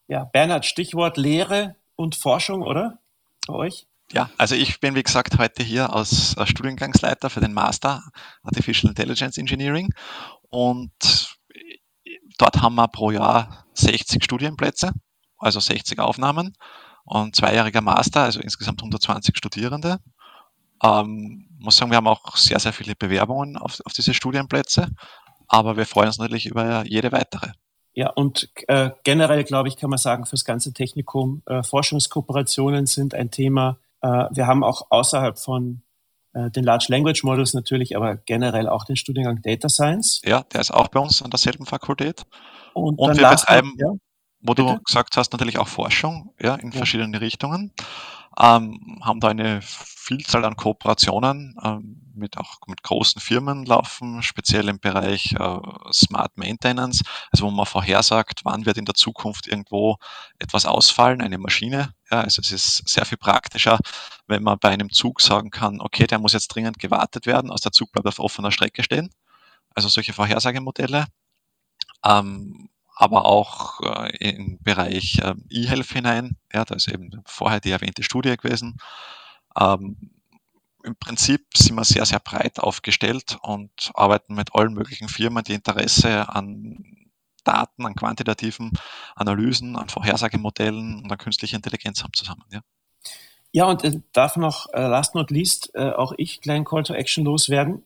Ja, 0.07 0.23
Bernhard, 0.23 0.65
Stichwort 0.65 1.17
Lehre 1.17 1.75
und 1.95 2.15
Forschung, 2.15 2.63
oder? 2.63 2.99
Bei 3.47 3.53
euch? 3.53 3.85
Ja, 4.11 4.31
also 4.37 4.55
ich 4.55 4.79
bin 4.79 4.95
wie 4.95 5.03
gesagt 5.03 5.37
heute 5.37 5.61
hier 5.61 5.93
als 5.93 6.35
Studiengangsleiter 6.43 7.29
für 7.29 7.41
den 7.41 7.53
Master 7.53 8.03
Artificial 8.41 8.89
Intelligence 8.89 9.37
Engineering 9.37 9.93
und 10.49 11.37
dort 12.37 12.61
haben 12.61 12.75
wir 12.75 12.87
pro 12.87 13.11
Jahr 13.11 13.65
60 13.73 14.23
Studienplätze, 14.23 14.91
also 15.37 15.59
60 15.59 15.99
Aufnahmen 15.99 16.55
und 17.05 17.35
zweijähriger 17.35 17.81
Master, 17.81 18.23
also 18.23 18.39
insgesamt 18.39 18.81
120 18.81 19.37
Studierende. 19.37 19.97
Ähm, 20.83 21.47
muss 21.59 21.75
sagen, 21.75 21.91
wir 21.91 21.97
haben 21.97 22.07
auch 22.07 22.37
sehr, 22.37 22.59
sehr 22.59 22.73
viele 22.73 22.95
Bewerbungen 22.95 23.57
auf, 23.57 23.79
auf 23.85 23.93
diese 23.93 24.13
Studienplätze, 24.13 24.87
aber 25.47 25.77
wir 25.77 25.85
freuen 25.85 26.07
uns 26.07 26.19
natürlich 26.19 26.45
über 26.45 26.85
jede 26.85 27.11
weitere. 27.11 27.51
Ja, 27.93 28.11
und 28.11 28.49
äh, 28.67 28.91
generell, 29.03 29.43
glaube 29.43 29.67
ich, 29.67 29.75
kann 29.75 29.89
man 29.89 29.97
sagen, 29.97 30.25
fürs 30.25 30.45
ganze 30.45 30.73
Technikum, 30.73 31.41
äh, 31.47 31.63
Forschungskooperationen 31.63 32.85
sind 32.85 33.13
ein 33.13 33.31
Thema. 33.31 33.77
Äh, 34.01 34.25
wir 34.31 34.47
haben 34.47 34.63
auch 34.63 34.87
außerhalb 34.89 35.37
von 35.37 35.81
äh, 35.81 35.88
den 36.33 36.63
Large 36.63 36.85
Language 36.89 37.23
Models 37.23 37.53
natürlich, 37.53 37.95
aber 37.95 38.17
generell 38.17 38.67
auch 38.67 38.85
den 38.85 38.95
Studiengang 38.95 39.41
Data 39.41 39.67
Science. 39.67 40.21
Ja, 40.23 40.43
der 40.53 40.61
ist 40.61 40.71
auch 40.71 40.87
bei 40.89 40.99
uns 40.99 41.21
an 41.21 41.31
derselben 41.31 41.65
Fakultät. 41.65 42.23
Und, 42.73 42.99
und 42.99 43.17
wir 43.17 43.29
betreiben, 43.29 43.73
ja, 43.77 43.93
wo 44.41 44.53
du 44.53 44.79
gesagt 44.83 45.17
hast, 45.17 45.31
natürlich 45.33 45.57
auch 45.57 45.67
Forschung 45.67 46.33
ja, 46.41 46.55
in 46.55 46.71
ja. 46.71 46.77
verschiedene 46.77 47.19
Richtungen 47.19 47.73
ähm, 48.39 48.99
haben 49.03 49.19
da 49.19 49.29
eine 49.29 49.61
Vielzahl 49.61 50.45
an 50.45 50.55
Kooperationen 50.55 51.55
ähm, 51.63 52.01
mit 52.15 52.37
auch 52.37 52.57
mit 52.67 52.83
großen 52.83 53.21
Firmen 53.21 53.65
laufen, 53.65 54.21
speziell 54.23 54.67
im 54.69 54.79
Bereich 54.79 55.33
äh, 55.33 55.59
Smart 55.91 56.37
Maintenance, 56.37 57.03
also 57.31 57.45
wo 57.45 57.51
man 57.51 57.65
vorhersagt, 57.65 58.41
wann 58.43 58.65
wird 58.65 58.77
in 58.77 58.85
der 58.85 58.95
Zukunft 58.95 59.47
irgendwo 59.47 59.97
etwas 60.39 60.65
ausfallen, 60.65 61.21
eine 61.21 61.37
Maschine. 61.37 61.93
Ja, 62.11 62.21
also 62.21 62.41
es 62.41 62.51
ist 62.51 62.87
sehr 62.89 63.05
viel 63.05 63.17
praktischer, 63.17 63.79
wenn 64.27 64.41
man 64.43 64.57
bei 64.59 64.69
einem 64.69 64.91
Zug 64.91 65.21
sagen 65.21 65.51
kann, 65.51 65.79
okay, 65.79 66.07
der 66.07 66.19
muss 66.19 66.33
jetzt 66.33 66.47
dringend 66.47 66.79
gewartet 66.79 67.25
werden, 67.27 67.51
aus 67.51 67.61
der 67.61 67.71
Zug 67.71 67.91
bleibt 67.91 68.07
auf 68.07 68.19
offener 68.19 68.51
Strecke 68.51 68.83
stehen. 68.83 69.09
Also 69.75 69.89
solche 69.89 70.13
Vorhersagemodelle. 70.13 71.05
Ähm, 72.05 72.69
aber 72.95 73.25
auch 73.25 73.79
äh, 73.81 74.17
im 74.17 74.59
Bereich 74.61 75.19
äh, 75.19 75.33
E-Health 75.49 75.91
hinein. 75.93 76.37
Ja, 76.53 76.65
da 76.65 76.75
ist 76.75 76.89
eben 76.89 77.21
vorher 77.25 77.59
die 77.61 77.71
erwähnte 77.71 78.03
Studie 78.03 78.35
gewesen. 78.35 78.77
Ähm, 79.57 80.11
Im 80.83 80.95
Prinzip 80.97 81.45
sind 81.55 81.75
wir 81.75 81.85
sehr, 81.85 82.05
sehr 82.05 82.19
breit 82.19 82.59
aufgestellt 82.59 83.37
und 83.41 83.91
arbeiten 83.93 84.35
mit 84.35 84.55
allen 84.55 84.73
möglichen 84.73 85.09
Firmen, 85.09 85.43
die 85.43 85.53
Interesse 85.53 86.29
an 86.29 87.08
Daten, 87.49 87.85
an 87.85 87.95
quantitativen 87.95 88.71
Analysen, 89.15 89.75
an 89.75 89.89
Vorhersagemodellen 89.89 91.03
und 91.03 91.11
an 91.11 91.17
künstlicher 91.17 91.55
Intelligenz 91.55 92.03
haben 92.03 92.13
zusammen. 92.13 92.43
Ja. 92.51 92.61
Ja, 93.51 93.65
und 93.65 93.83
äh, 93.83 93.99
darf 94.13 94.37
noch, 94.37 94.71
äh, 94.73 94.81
last 94.81 95.15
not 95.15 95.31
least, 95.31 95.71
äh, 95.73 95.89
auch 95.89 96.13
ich 96.17 96.41
kleinen 96.41 96.65
Call 96.65 96.83
to 96.83 96.93
Action 96.93 97.25
loswerden. 97.25 97.83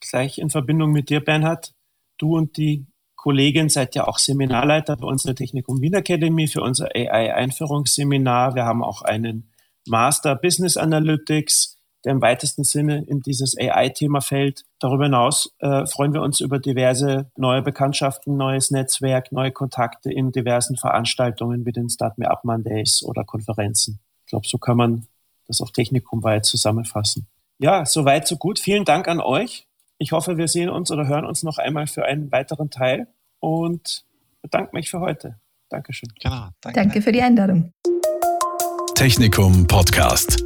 Gleich 0.00 0.38
in 0.38 0.48
Verbindung 0.48 0.90
mit 0.92 1.10
dir, 1.10 1.20
Bernhard. 1.20 1.74
Du 2.16 2.36
und 2.36 2.56
die 2.56 2.86
Kollegin 3.14 3.68
seid 3.68 3.94
ja 3.94 4.06
auch 4.06 4.18
Seminarleiter 4.18 4.96
bei 4.96 5.06
unserer 5.06 5.34
Technikum 5.34 5.82
Wien 5.82 5.94
Academy 5.94 6.46
für 6.46 6.62
unser 6.62 6.88
AI-Einführungsseminar. 6.94 8.54
Wir 8.54 8.64
haben 8.64 8.82
auch 8.82 9.02
einen 9.02 9.50
Master 9.86 10.34
Business 10.34 10.76
Analytics, 10.78 11.75
der 12.06 12.12
im 12.12 12.22
weitesten 12.22 12.62
Sinne 12.62 13.04
in 13.04 13.20
dieses 13.20 13.58
AI-Thema 13.58 14.20
fällt. 14.20 14.64
Darüber 14.78 15.04
hinaus 15.04 15.52
äh, 15.58 15.86
freuen 15.86 16.14
wir 16.14 16.22
uns 16.22 16.40
über 16.40 16.60
diverse 16.60 17.32
neue 17.36 17.62
Bekanntschaften, 17.62 18.36
neues 18.36 18.70
Netzwerk, 18.70 19.32
neue 19.32 19.50
Kontakte 19.50 20.12
in 20.12 20.30
diversen 20.30 20.76
Veranstaltungen 20.76 21.66
wie 21.66 21.72
den 21.72 21.90
Start 21.90 22.16
Me 22.16 22.30
Up 22.30 22.44
Mondays 22.44 23.02
oder 23.02 23.24
Konferenzen. 23.24 23.98
Ich 24.24 24.30
glaube, 24.30 24.46
so 24.46 24.56
kann 24.56 24.76
man 24.76 25.06
das 25.48 25.60
auch 25.60 25.70
technikumweit 25.70 26.46
zusammenfassen. 26.46 27.26
Ja, 27.58 27.84
soweit, 27.84 28.28
so 28.28 28.36
gut. 28.36 28.60
Vielen 28.60 28.84
Dank 28.84 29.08
an 29.08 29.20
euch. 29.20 29.66
Ich 29.98 30.12
hoffe, 30.12 30.36
wir 30.36 30.46
sehen 30.46 30.70
uns 30.70 30.92
oder 30.92 31.08
hören 31.08 31.24
uns 31.24 31.42
noch 31.42 31.58
einmal 31.58 31.88
für 31.88 32.04
einen 32.04 32.30
weiteren 32.30 32.70
Teil 32.70 33.08
und 33.40 34.04
bedanke 34.42 34.76
mich 34.76 34.90
für 34.90 35.00
heute. 35.00 35.40
Dankeschön. 35.70 36.10
Genau, 36.22 36.50
danke. 36.60 36.78
danke 36.78 37.02
für 37.02 37.10
die 37.10 37.22
Einladung. 37.22 37.72
Technikum 38.94 39.66
Podcast. 39.66 40.45